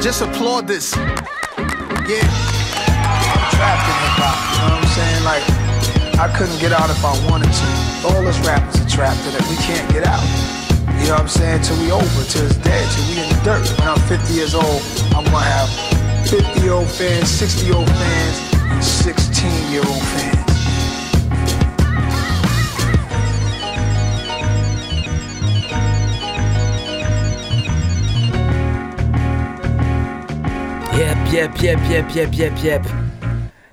Just 0.00 0.22
applaud 0.22 0.66
this. 0.66 0.94
Yeah. 0.96 2.26
I'm 3.24 3.44
trapped 3.56 3.86
in 3.88 3.96
hip 4.02 4.16
hop, 4.20 4.36
you 4.52 4.68
know 4.68 4.74
what 4.74 4.84
I'm 4.84 4.90
saying? 4.92 5.24
Like, 5.24 5.44
I 6.18 6.28
couldn't 6.36 6.58
get 6.60 6.72
out 6.72 6.90
if 6.90 7.04
I 7.04 7.14
wanted 7.30 7.50
to. 7.50 7.68
All 8.06 8.26
us 8.26 8.38
rappers 8.46 8.80
are 8.80 8.88
trapped 8.88 9.24
in 9.26 9.34
it. 9.34 9.42
We 9.48 9.56
can't 9.56 9.88
get 9.92 10.04
out. 10.06 10.22
You 11.00 11.10
know 11.10 11.18
what 11.18 11.22
I'm 11.22 11.28
saying? 11.28 11.62
Till 11.62 11.78
we 11.80 11.90
over, 11.90 12.24
till 12.28 12.46
it's 12.46 12.56
dead, 12.58 12.84
till 12.92 13.04
we 13.08 13.22
in 13.22 13.28
the 13.28 13.40
dirt. 13.44 13.64
When 13.78 13.88
I'm 13.88 14.00
50 14.08 14.34
years 14.34 14.54
old, 14.54 14.80
I'm 15.16 15.24
gonna 15.24 15.40
have 15.40 15.68
50 16.28 16.68
old 16.68 16.88
fans, 16.88 17.28
60 17.28 17.72
old 17.72 17.88
fans, 17.88 18.53
16 18.80 19.72
year 19.72 19.82
old. 19.86 20.44
Yep. 32.62 32.82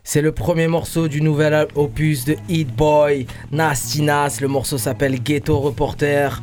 C'est 0.03 0.21
le 0.21 0.31
premier 0.31 0.67
morceau 0.67 1.07
du 1.07 1.21
nouvel 1.21 1.67
opus 1.75 2.25
de 2.25 2.35
Hit 2.49 2.75
Boy, 2.75 3.27
Nasty 3.51 4.01
Nas. 4.01 4.39
Le 4.41 4.47
morceau 4.47 4.77
s'appelle 4.77 5.21
Ghetto 5.21 5.59
Reporter. 5.59 6.41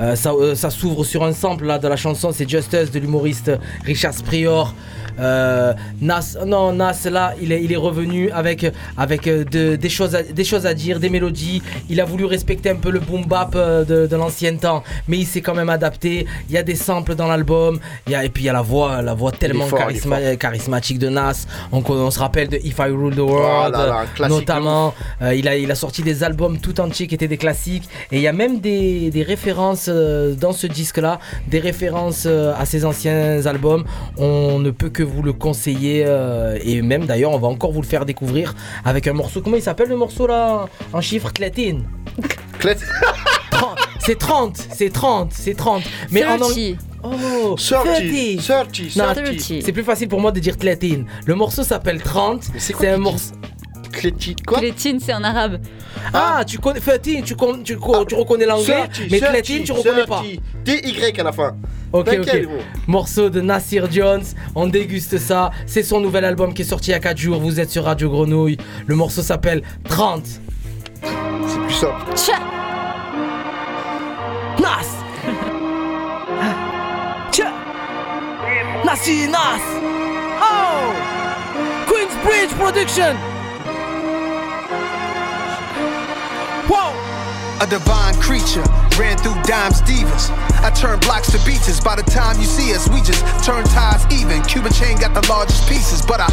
Euh, 0.00 0.14
ça 0.14 0.32
euh, 0.32 0.54
ça 0.54 0.70
s'ouvre 0.70 1.04
sur 1.04 1.24
un 1.24 1.32
sample 1.32 1.78
de 1.80 1.88
la 1.88 1.96
chanson, 1.96 2.30
c'est 2.32 2.48
Just 2.48 2.72
Us 2.74 2.90
de 2.90 3.00
l'humoriste 3.00 3.50
Richard 3.84 4.14
Sprior. 4.14 4.74
Euh, 5.18 5.72
Nas, 6.00 6.36
non, 6.46 6.72
Nas 6.72 7.08
là, 7.10 7.34
il 7.40 7.52
est, 7.52 7.62
il 7.62 7.72
est 7.72 7.76
revenu 7.76 8.30
avec, 8.30 8.66
avec 8.96 9.26
euh, 9.26 9.44
de- 9.44 9.76
des, 9.76 9.88
choses 9.88 10.14
à, 10.14 10.22
des 10.22 10.44
choses 10.44 10.66
à 10.66 10.74
dire, 10.74 11.00
des 11.00 11.10
mélodies. 11.10 11.62
Il 11.88 12.00
a 12.00 12.04
voulu 12.04 12.24
respecter 12.24 12.70
un 12.70 12.76
peu 12.76 12.90
le 12.90 13.00
boom 13.00 13.24
bap 13.26 13.52
euh, 13.54 13.84
de, 13.84 14.06
de 14.06 14.16
l'ancien 14.16 14.54
temps, 14.56 14.82
mais 15.08 15.18
il 15.18 15.26
s'est 15.26 15.40
quand 15.40 15.54
même 15.54 15.68
adapté. 15.70 16.26
Il 16.48 16.54
y 16.54 16.58
a 16.58 16.62
des 16.62 16.74
samples 16.76 17.14
dans 17.14 17.26
l'album, 17.26 17.78
Il 18.06 18.12
y 18.12 18.14
a- 18.14 18.24
et 18.24 18.28
puis 18.28 18.44
il 18.44 18.46
y 18.46 18.48
a 18.48 18.52
la 18.52 18.62
voix, 18.62 19.02
la 19.02 19.14
voix 19.14 19.32
tellement 19.32 19.66
fort, 19.66 19.78
charisma- 19.80 20.36
charismatique 20.36 20.98
de 20.98 21.08
Nas. 21.08 21.46
On, 21.72 21.82
on 21.88 22.10
se 22.10 22.18
rappelle 22.18 22.48
de 22.48 22.56
If 22.62 22.78
I 22.78 22.90
Rule 22.90 23.14
the 23.14 23.18
World, 23.20 23.74
Oh 23.76 23.78
là 23.78 23.86
là, 24.18 24.28
notamment. 24.28 24.94
Euh, 25.22 25.34
il, 25.34 25.48
a, 25.48 25.56
il 25.56 25.70
a 25.70 25.74
sorti 25.74 26.02
des 26.02 26.22
albums 26.24 26.58
tout 26.58 26.80
entiers 26.80 27.06
qui 27.06 27.14
étaient 27.14 27.28
des 27.28 27.36
classiques. 27.38 27.88
Et 28.12 28.16
il 28.16 28.22
y 28.22 28.28
a 28.28 28.32
même 28.32 28.60
des, 28.60 29.10
des 29.10 29.22
références 29.22 29.88
dans 29.88 30.52
ce 30.52 30.66
disque-là, 30.66 31.18
des 31.48 31.58
références 31.60 32.26
à 32.26 32.64
ses 32.64 32.84
anciens 32.84 33.44
albums. 33.46 33.84
On 34.16 34.58
ne 34.58 34.70
peut 34.70 34.88
que 34.90 35.02
vous 35.08 35.22
le 35.22 35.32
conseiller. 35.32 36.04
euh, 36.06 36.58
et 36.62 36.82
même 36.82 37.06
d'ailleurs, 37.06 37.32
on 37.32 37.38
va 37.38 37.48
encore 37.48 37.72
vous 37.72 37.82
le 37.82 37.86
faire 37.86 38.04
découvrir 38.04 38.54
avec 38.84 39.06
un 39.06 39.12
morceau. 39.12 39.40
Comment 39.40 39.56
il 39.56 39.62
s'appelle 39.62 39.88
le 39.88 39.96
morceau 39.96 40.26
là? 40.26 40.66
En 40.92 41.00
chiffre 41.00 41.32
Clétine. 41.32 41.84
C'est 43.98 44.18
30, 44.18 44.56
c'est 44.72 44.90
30, 44.90 45.32
c'est 45.34 45.54
30. 45.54 45.82
Mais 46.10 46.24
en 46.24 46.40
anglais. 46.40 46.76
30. 47.02 47.12
Oh, 47.12 47.56
30, 47.58 47.84
30. 47.84 48.38
30, 48.38 48.96
Non, 48.96 49.04
30. 49.14 49.62
C'est 49.62 49.72
plus 49.72 49.82
facile 49.84 50.08
pour 50.08 50.20
moi 50.20 50.32
de 50.32 50.40
dire 50.40 50.56
Clétine. 50.56 51.04
Le 51.26 51.34
morceau 51.34 51.62
s'appelle 51.62 52.00
30. 52.02 52.42
C'est 52.56 52.88
un 52.88 52.96
morceau. 52.96 53.34
Clétine, 54.00 54.36
quoi 54.46 54.58
Clétine, 54.58 55.00
c'est 55.00 55.14
en 55.14 55.22
arabe. 55.24 55.58
Ah, 56.12 56.42
tu 56.46 56.58
connais 56.58 56.80
13, 56.80 57.00
tu, 57.24 57.34
con- 57.36 57.60
tu, 57.62 57.76
co- 57.76 58.04
tu 58.04 58.14
reconnais 58.14 58.46
l'anglais, 58.46 58.88
30, 58.92 59.00
mais 59.10 59.18
30, 59.20 59.30
Clétine, 59.32 59.64
tu 59.64 59.72
reconnais 59.72 60.04
pas. 60.06 60.22
30. 60.64 60.82
TY 60.82 61.20
à 61.20 61.22
la 61.24 61.32
fin. 61.32 61.56
Ok, 61.92 62.08
ok. 62.20 62.48
Morceau 62.86 63.30
de 63.30 63.40
Nasir 63.40 63.90
Jones, 63.90 64.22
on 64.54 64.66
déguste 64.66 65.18
ça. 65.18 65.50
C'est 65.66 65.82
son 65.82 66.00
nouvel 66.00 66.24
album 66.24 66.52
qui 66.52 66.62
est 66.62 66.64
sorti 66.66 66.90
il 66.90 66.92
y 66.92 66.96
a 66.96 67.00
4 67.00 67.16
jours. 67.16 67.40
Vous 67.40 67.60
êtes 67.60 67.70
sur 67.70 67.84
Radio 67.84 68.10
Grenouille. 68.10 68.58
Le 68.86 68.94
morceau 68.94 69.22
s'appelle 69.22 69.62
30. 69.88 70.24
C'est 71.02 71.60
plus 71.60 71.72
simple. 71.74 72.04
Nas 74.60 74.88
Tcha 77.32 77.52
Nasir 78.84 79.30
Nas 79.30 79.60
Oh 80.40 80.92
Queensbridge 81.86 82.50
Production 82.58 83.14
Wow 86.68 87.08
a 87.60 87.66
divine 87.66 88.14
creature. 88.20 88.87
Ran 88.98 89.16
through 89.18 89.38
dimes 89.46 89.80
divas. 89.82 90.34
I 90.58 90.70
turned 90.74 91.02
blocks 91.02 91.30
to 91.30 91.38
beaches. 91.46 91.78
By 91.78 91.94
the 91.94 92.02
time 92.02 92.34
you 92.40 92.46
see 92.46 92.74
us, 92.74 92.88
we 92.90 92.98
just 93.00 93.22
turn 93.46 93.62
ties 93.70 94.02
even. 94.10 94.42
Cuban 94.42 94.72
chain 94.72 94.98
got 94.98 95.14
the 95.14 95.22
largest 95.30 95.68
pieces, 95.68 96.02
but 96.02 96.18
I 96.18 96.26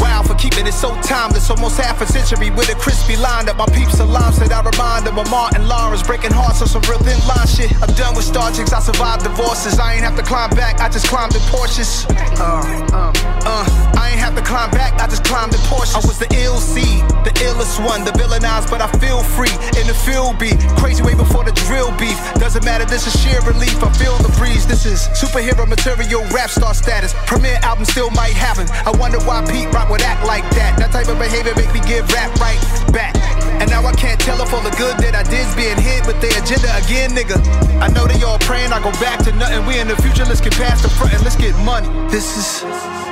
wow 0.00 0.22
for 0.24 0.34
keeping 0.34 0.66
it 0.66 0.72
so 0.72 0.96
timeless. 1.02 1.50
Almost 1.50 1.76
half 1.76 2.00
a 2.00 2.06
century 2.06 2.48
with 2.50 2.72
a 2.72 2.74
crispy 2.74 3.16
line 3.16 3.48
up. 3.48 3.58
My 3.58 3.66
peeps 3.66 4.00
alarm 4.00 4.32
said 4.32 4.50
I 4.50 4.64
remind 4.64 5.04
them 5.06 5.18
of 5.18 5.28
Martin 5.30 5.68
Lawrence 5.68 6.02
breaking 6.02 6.32
hearts 6.32 6.62
on 6.62 6.68
some 6.68 6.80
real 6.88 6.98
thin 7.04 7.20
line 7.28 7.46
shit. 7.46 7.68
I'm 7.82 7.92
done 7.94 8.16
with 8.16 8.24
star 8.24 8.50
chicks. 8.50 8.72
I 8.72 8.80
survived 8.80 9.24
divorces. 9.24 9.78
I 9.78 9.94
ain't 9.94 10.04
have 10.04 10.16
to 10.16 10.24
climb 10.24 10.50
back. 10.56 10.80
I 10.80 10.88
just 10.88 11.08
climbed 11.08 11.34
in 11.34 11.44
Porsches. 11.52 12.08
Uh, 12.40 12.64
uh, 12.96 13.12
uh, 13.44 13.92
I 14.00 14.16
ain't 14.16 14.20
have 14.24 14.34
to 14.36 14.42
climb 14.42 14.70
back. 14.70 14.96
I 15.00 15.06
just 15.06 15.24
climbed 15.24 15.52
in 15.52 15.60
Porsches. 15.68 15.94
I 15.94 16.00
was 16.00 16.18
the 16.18 16.32
ill 16.40 16.56
seed, 16.56 17.04
the 17.28 17.32
illest 17.44 17.84
one, 17.84 18.04
the 18.08 18.12
villainized, 18.16 18.70
but 18.70 18.80
I 18.80 18.88
feel 19.04 19.20
free 19.36 19.52
in 19.76 19.86
the 19.86 19.94
field 19.94 20.38
beat. 20.38 20.56
Crazy 20.80 21.02
way 21.02 21.14
before 21.14 21.44
the 21.44 21.52
drill 21.68 21.92
beef. 22.06 22.18
Doesn't 22.38 22.64
matter. 22.64 22.84
This 22.84 23.06
is 23.06 23.14
sheer 23.20 23.40
relief. 23.42 23.82
I 23.82 23.90
feel 23.98 24.16
the 24.22 24.30
breeze. 24.38 24.66
This 24.66 24.86
is 24.86 25.08
superhero 25.10 25.66
material, 25.66 26.22
rap 26.30 26.50
star 26.50 26.74
status. 26.74 27.14
Premiere 27.26 27.58
album 27.62 27.84
still 27.84 28.10
might 28.10 28.34
happen. 28.34 28.66
I 28.86 28.92
wonder 28.94 29.18
why 29.26 29.42
Pete 29.50 29.72
Rock 29.74 29.90
would 29.90 30.02
act 30.02 30.24
like 30.26 30.46
that. 30.54 30.78
That 30.78 30.92
type 30.92 31.08
of 31.08 31.18
behavior 31.18 31.54
make 31.56 31.72
me 31.74 31.80
give 31.82 32.06
rap 32.12 32.30
right 32.38 32.60
back. 32.92 33.14
And 33.60 33.68
now 33.70 33.84
I 33.84 33.92
can't 33.92 34.20
tell 34.20 34.40
if 34.42 34.52
all 34.52 34.62
the 34.62 34.76
good 34.76 34.96
that 34.98 35.14
I 35.14 35.22
did's 35.24 35.54
being 35.56 35.78
hid 35.78 36.06
with 36.06 36.20
the 36.20 36.30
agenda 36.38 36.70
again, 36.78 37.10
nigga. 37.10 37.38
I 37.80 37.88
know 37.88 38.06
they 38.06 38.22
all 38.22 38.38
praying 38.38 38.72
I 38.72 38.82
go 38.82 38.92
back 39.02 39.24
to 39.24 39.32
nothing. 39.32 39.66
We 39.66 39.78
in 39.78 39.88
the 39.88 39.96
future, 39.96 40.24
let's 40.24 40.40
get 40.40 40.54
past 40.54 40.82
the 40.82 40.90
front 40.90 41.14
and 41.14 41.22
let's 41.22 41.36
get 41.36 41.56
money. 41.64 41.88
This 42.10 42.36
is 42.38 42.62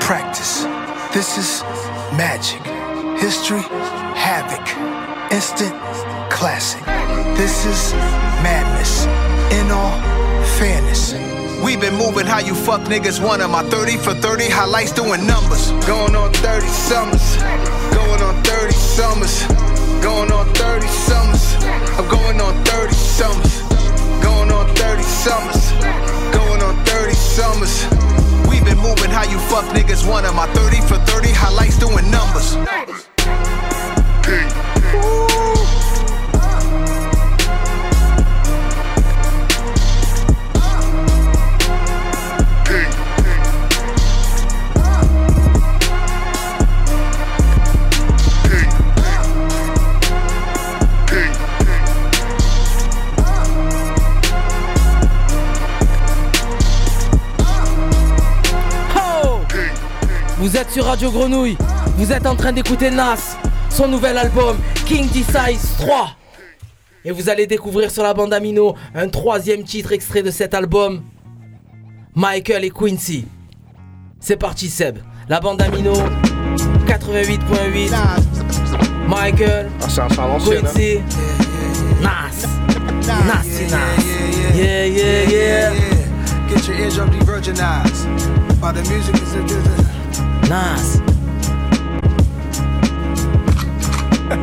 practice. 0.04 0.64
This 1.12 1.38
is 1.38 1.62
magic. 2.14 2.62
History, 3.18 3.62
havoc. 4.14 4.93
Instant 5.30 5.74
classic. 6.30 6.84
This 7.36 7.64
is 7.66 7.92
madness. 8.42 9.06
In 9.52 9.70
all 9.70 9.98
fairness. 10.58 11.14
We've 11.64 11.80
been 11.80 11.96
moving 11.96 12.26
how 12.26 12.40
you 12.40 12.54
fuck 12.54 12.82
niggas 12.82 13.20
want 13.20 13.42
'em. 13.42 13.50
My 13.52 13.62
30 13.64 13.96
for 13.96 14.14
30 14.14 14.48
highlights 14.48 14.92
doing 14.92 15.26
numbers. 15.26 15.72
Going 15.86 16.14
on 16.14 16.32
30 16.34 16.68
summers. 16.68 17.36
Going 17.92 18.22
on 18.22 18.42
30 18.42 18.74
summers. 18.74 19.44
Radio 61.04 61.18
Grenouille, 61.18 61.58
vous 61.98 62.12
êtes 62.12 62.26
en 62.26 62.34
train 62.34 62.50
d'écouter 62.50 62.90
Nas, 62.90 63.36
son 63.68 63.88
nouvel 63.88 64.16
album 64.16 64.56
King 64.86 65.06
D-Size 65.10 65.76
3. 65.76 66.16
Et 67.04 67.10
vous 67.10 67.28
allez 67.28 67.46
découvrir 67.46 67.90
sur 67.90 68.02
la 68.02 68.14
bande 68.14 68.32
Amino 68.32 68.74
un 68.94 69.10
troisième 69.10 69.64
titre 69.64 69.92
extrait 69.92 70.22
de 70.22 70.30
cet 70.30 70.54
album, 70.54 71.02
Michael 72.14 72.64
et 72.64 72.70
Quincy. 72.70 73.26
C'est 74.18 74.38
parti 74.38 74.70
Seb, 74.70 74.96
la 75.28 75.40
bande 75.40 75.60
Amino 75.60 75.92
88.8. 76.86 77.90
Michael, 79.06 79.68
à 79.82 80.26
l'ancienne, 80.26 80.62
Quincy, 80.62 81.00
Nas, 82.00 82.46
Nas, 83.06 83.26
Nas. 83.28 84.04
Yeah, 84.54 84.86
yeah, 84.86 85.30
yeah. 85.30 85.72
Get 86.48 86.66
your 86.66 86.78
eardrum 86.78 87.10
de-virginized. 87.10 88.06
While 88.58 88.72
the 88.72 88.88
music 88.88 89.16
is 89.16 89.34
a 89.34 89.83
Nas. 90.48 91.00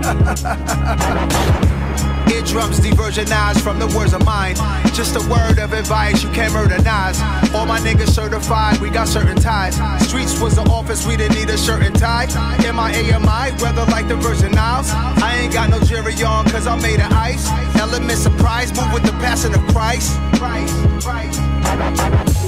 Eardrums 2.31 2.79
diversionized 2.79 3.61
from 3.61 3.79
the 3.79 3.87
words 3.95 4.13
of 4.13 4.23
mine. 4.25 4.55
Just 4.93 5.15
a 5.15 5.29
word 5.29 5.59
of 5.59 5.73
advice, 5.73 6.23
you 6.23 6.29
can't 6.31 6.53
murder 6.53 6.77
Nas. 6.77 7.19
All 7.53 7.65
my 7.65 7.79
niggas 7.79 8.09
certified, 8.09 8.79
we 8.79 8.89
got 8.89 9.07
certain 9.07 9.37
ties. 9.37 9.75
Streets 10.07 10.39
was 10.39 10.55
the 10.55 10.63
office, 10.63 11.05
we 11.05 11.17
didn't 11.17 11.37
need 11.37 11.49
a 11.49 11.57
shirt 11.57 11.83
and 11.83 11.97
tie. 11.97 12.27
M-I-A-M-I, 12.65 13.51
weather 13.61 13.85
like 13.91 14.07
the 14.07 14.15
Virgin 14.15 14.57
Isles. 14.57 14.89
I 14.91 15.37
ain't 15.41 15.53
got 15.53 15.69
no 15.69 15.79
jury 15.81 16.13
on, 16.23 16.45
cause 16.49 16.67
I'm 16.67 16.81
made 16.81 16.99
of 16.99 17.11
ice. 17.11 17.49
Element 17.79 18.17
surprise, 18.17 18.73
move 18.75 18.93
with 18.93 19.03
the 19.03 19.13
passing 19.19 19.53
of 19.53 19.61
Christ. 19.73 20.17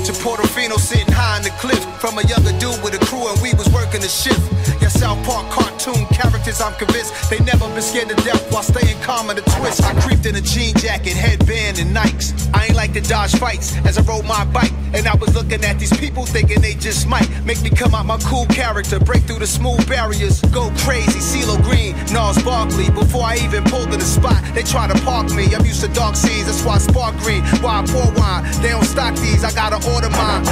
To 0.04 0.12
Portofino 0.12 0.78
sitting 0.78 1.14
high 1.14 1.38
on 1.38 1.44
the 1.44 1.50
cliff. 1.64 1.80
From 2.02 2.18
a 2.18 2.24
younger 2.28 2.52
dude 2.60 2.76
with 2.84 2.94
a 2.94 3.00
crew 3.06 3.24
and 3.32 3.40
we 3.42 3.54
was 3.54 3.70
working 3.72 4.02
the 4.02 4.10
shift. 4.10 4.44
Yeah, 4.82 4.90
South 4.90 5.16
Park 5.26 5.50
cartoon 5.50 6.06
characters, 6.08 6.60
I'm 6.60 6.74
convinced 6.74 7.30
they 7.30 7.40
never 7.40 7.70
been 7.72 7.82
scared 7.82 8.10
to 8.10 8.16
death 8.16 8.52
while 8.52 8.64
staying 8.64 9.00
calm 9.02 9.30
in 9.30 9.38
the 9.38 9.44
twist. 9.44 9.82
I 9.82 9.94
creeped 10.02 10.26
in 10.26 10.36
a 10.36 10.42
jean 10.42 10.76
jacket, 10.76 11.16
headband, 11.16 11.80
and 11.80 11.96
Nikes. 11.96 12.36
I 12.54 12.66
ain't 12.66 12.76
like 12.76 12.92
to 12.94 13.02
dodge 13.02 13.32
fights 13.36 13.78
as 13.86 13.98
I 13.98 14.02
rode 14.02 14.26
my 14.26 14.44
bike. 14.44 14.74
And 14.94 15.08
I 15.08 15.16
was 15.16 15.34
looking 15.34 15.64
at 15.64 15.80
these 15.80 15.96
people 15.98 16.26
thinking 16.26 16.62
they 16.62 16.76
just 16.76 17.08
might 17.08 17.28
make 17.46 17.64
me 17.64 17.70
come 17.70 17.96
out 17.96 18.06
my 18.06 18.18
cool 18.28 18.46
character, 18.48 19.00
break 19.00 19.24
through 19.24 19.40
the 19.40 19.48
smooth 19.48 19.88
barriers, 19.88 20.42
go 20.52 20.70
crazy. 20.84 21.20
CeeLo 21.20 21.58
Green, 21.64 21.96
Nas 22.12 22.44
Barkley. 22.44 22.92
Before 22.92 23.24
I 23.24 23.38
even 23.38 23.64
pulled 23.64 23.90
to 23.92 23.98
the 23.98 24.06
spot, 24.06 24.44
they 24.54 24.64
try 24.64 24.88
to 24.88 25.00
park 25.02 25.32
me. 25.32 25.56
I'm 25.56 25.66
used 25.66 25.82
to 25.82 25.88
dark 25.94 26.16
seas, 26.16 26.46
that's 26.46 26.64
why 26.64 26.76
I 26.76 26.80
spark 26.80 27.16
green. 27.24 27.42
Why 27.64 27.80
I 27.80 27.86
pour 27.88 28.12
wine, 28.20 28.44
they 28.62 28.70
don't 28.70 28.84
stock 28.84 29.16
these, 29.16 29.44
I 29.44 29.52
gotta 29.54 29.80
order 29.94 30.10
mine. 30.12 30.44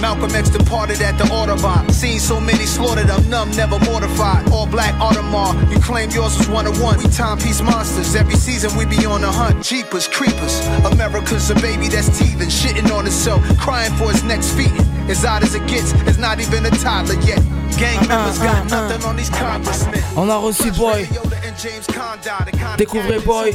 Malcolm 0.00 0.30
X 0.34 0.50
departed 0.50 1.00
at 1.02 1.18
the 1.18 1.24
Autobahn. 1.24 1.90
Seen 1.90 2.20
so 2.20 2.40
many 2.40 2.64
slaughtered, 2.66 3.10
I'm 3.10 3.28
numb, 3.28 3.50
never 3.52 3.78
mortified. 3.80 4.48
All 4.50 4.66
black 4.66 4.94
Audemars, 4.94 5.70
you 5.72 5.80
claim 5.80 6.10
yours 6.10 6.38
was 6.38 6.48
one 6.48 6.66
of 6.66 6.80
one. 6.80 6.98
We 6.98 7.04
timepiece 7.08 7.60
monsters, 7.60 8.14
every 8.14 8.36
season 8.36 8.76
we 8.76 8.84
be 8.86 9.04
on 9.06 9.22
the 9.22 9.32
hunt. 9.32 9.64
Jeepers, 9.64 10.06
creepers. 10.06 10.64
America's 10.92 11.50
a 11.50 11.54
baby 11.56 11.88
that's 11.88 12.16
teething, 12.18 12.48
shitting 12.48 12.90
on 12.92 13.06
itself, 13.06 13.42
crying 13.58 13.92
for 13.94 14.10
his 14.10 14.22
next 14.22 14.52
feet. 14.52 14.72
As 15.08 15.24
odd 15.24 15.42
as 15.42 15.54
it 15.54 15.66
gets, 15.66 15.92
it's 16.06 16.18
not 16.18 16.38
even 16.38 16.64
a 16.66 16.70
toddler 16.70 17.18
yet. 17.22 17.42
Gang 17.78 17.98
uh-huh, 17.98 18.08
members 18.08 18.38
got 18.38 18.72
uh-huh. 18.72 18.88
nothing 18.88 19.04
on 19.06 19.16
these 19.16 19.30
congressmen. 19.30 20.02
On 20.16 20.28
a 20.30 20.34
reçu 20.34 20.70
Boy. 20.76 21.08
Découvrez 22.76 23.18
Boy 23.20 23.52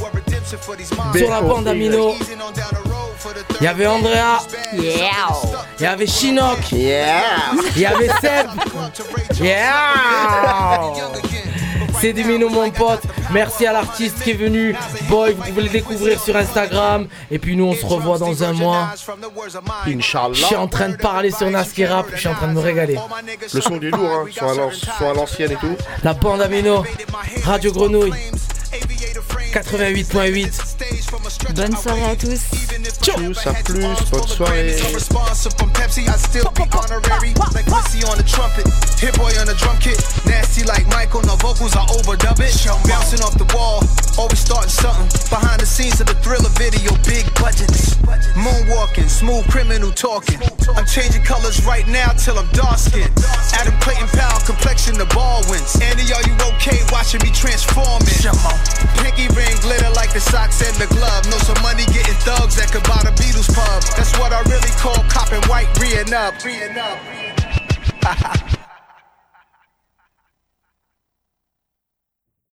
sur 1.15 1.29
la 1.29 1.41
bande 1.41 1.67
Amino. 1.67 2.15
Il 3.59 3.63
y 3.63 3.67
avait 3.67 3.87
Andrea. 3.87 4.39
Yeah. 4.73 5.09
Il 5.79 5.83
y 5.83 5.85
avait 5.85 6.07
Chinook. 6.07 6.71
Yeah. 6.71 7.21
Il 7.75 7.81
y 7.81 7.85
avait 7.85 8.09
Seb. 8.21 8.47
Yeah. 9.41 10.93
C'est 11.99 12.11
du 12.13 12.23
Mino 12.25 12.49
mon 12.49 12.69
pote. 12.69 13.03
Merci 13.31 13.65
à 13.65 13.71
l'artiste 13.73 14.21
qui 14.23 14.31
est 14.31 14.35
venu. 14.35 14.75
Boy, 15.03 15.33
vous 15.33 15.43
pouvez 15.43 15.63
le 15.63 15.69
découvrir 15.69 16.19
sur 16.19 16.35
Instagram. 16.35 17.07
Et 17.31 17.39
puis 17.39 17.55
nous 17.55 17.65
on 17.65 17.73
se 17.73 17.85
revoit 17.85 18.17
dans 18.17 18.43
un 18.43 18.51
mois. 18.53 18.89
Inch'Allah. 19.87 20.33
Je 20.33 20.43
suis 20.45 20.55
en 20.55 20.67
train 20.67 20.89
de 20.89 20.97
parler 20.97 21.31
sur 21.31 21.49
Naski 21.49 21.85
Rap. 21.85 22.07
Je 22.13 22.19
suis 22.19 22.27
en 22.27 22.33
train 22.33 22.47
de 22.47 22.53
me 22.53 22.59
régaler. 22.59 22.97
Le 23.53 23.61
son 23.61 23.77
du 23.77 23.89
lourd, 23.89 24.09
hein, 24.11 24.25
soit 24.35 24.51
à 24.51 24.55
l'an- 24.55 24.71
soit 24.71 25.09
à 25.09 25.13
l'ancienne 25.13 25.51
et 25.51 25.55
tout. 25.55 25.75
La 26.03 26.13
bande 26.13 26.41
Amino. 26.41 26.83
Radio 27.45 27.71
Grenouille. 27.71 28.11
88.8. 29.53 31.53
Bonne 31.55 31.75
soirée 31.77 32.03
à 32.03 32.15
tous. 32.15 32.41
Plus 33.15 33.37
à 33.45 33.53
plus, 33.53 33.85
bonne 34.11 34.27
soirée. 34.27 34.75
Responsive 34.93 35.53
from 35.57 35.71
Pepsi, 35.73 36.01
I 36.01 36.17
still 36.17 36.49
be 36.55 36.63
honorary. 36.73 37.33
Like 37.53 37.65
Quincy 37.67 38.03
on 38.05 38.17
the 38.17 38.23
trumpet, 38.23 38.65
Hit 38.99 39.15
Boy 39.17 39.31
on 39.39 39.45
the 39.45 39.53
drum 39.55 39.77
kit. 39.79 39.97
Nasty 40.25 40.63
like 40.63 40.87
Michael, 40.87 41.21
no 41.23 41.35
vocals, 41.37 41.75
I 41.75 41.85
overdub 41.93 42.39
it. 42.39 42.53
Bouncing 42.89 43.21
off 43.21 43.37
the 43.37 43.45
wall, 43.53 43.83
always 44.17 44.39
starting 44.39 44.69
something. 44.69 45.07
Behind 45.29 45.61
the 45.61 45.65
scenes 45.65 46.01
of 46.01 46.07
the 46.07 46.15
thriller 46.25 46.49
video, 46.57 46.91
big 47.05 47.29
budgets. 47.37 47.95
Moonwalking, 48.33 49.09
smooth 49.09 49.45
criminal 49.49 49.91
talking. 49.91 50.39
I'm 50.75 50.85
changing 50.85 51.23
colors 51.23 51.63
right 51.65 51.87
now 51.87 52.09
till 52.17 52.37
I'm 52.39 52.49
dark 52.51 52.79
skinned. 52.79 53.13
Adam 53.53 53.77
Clayton 53.79 54.07
Powell, 54.17 54.39
complexion 54.41 54.97
the 54.97 55.05
ball 55.13 55.43
wins. 55.49 55.77
Andy, 55.81 56.09
are 56.09 56.23
you 56.25 56.33
okay 56.57 56.81
watching 56.89 57.21
me 57.21 57.29
transforming? 57.29 58.09
Pinky 58.97 59.22
ring 59.29 59.55
glitter 59.61 59.89
like 59.95 60.13
the 60.13 60.19
socks 60.19 60.61
and 60.61 60.75
the 60.75 60.87
glove. 60.93 61.25
Know 61.25 61.37
some 61.37 61.61
money 61.61 61.85
getting 61.87 62.17
thugs 62.25 62.55
that 62.57 62.71
could 62.71 62.83
buy 62.83 63.01
the 63.03 63.11
Beatles 63.15 63.47
pub. 63.53 63.83
That's 63.95 64.17
what 64.19 64.31
I 64.33 64.41
really 64.49 64.71
call 64.79 64.99
copping 65.09 65.43
white, 65.49 65.69
re 65.79 65.95
up. 66.13 66.43
Re 66.43 66.63
up. 68.03 68.59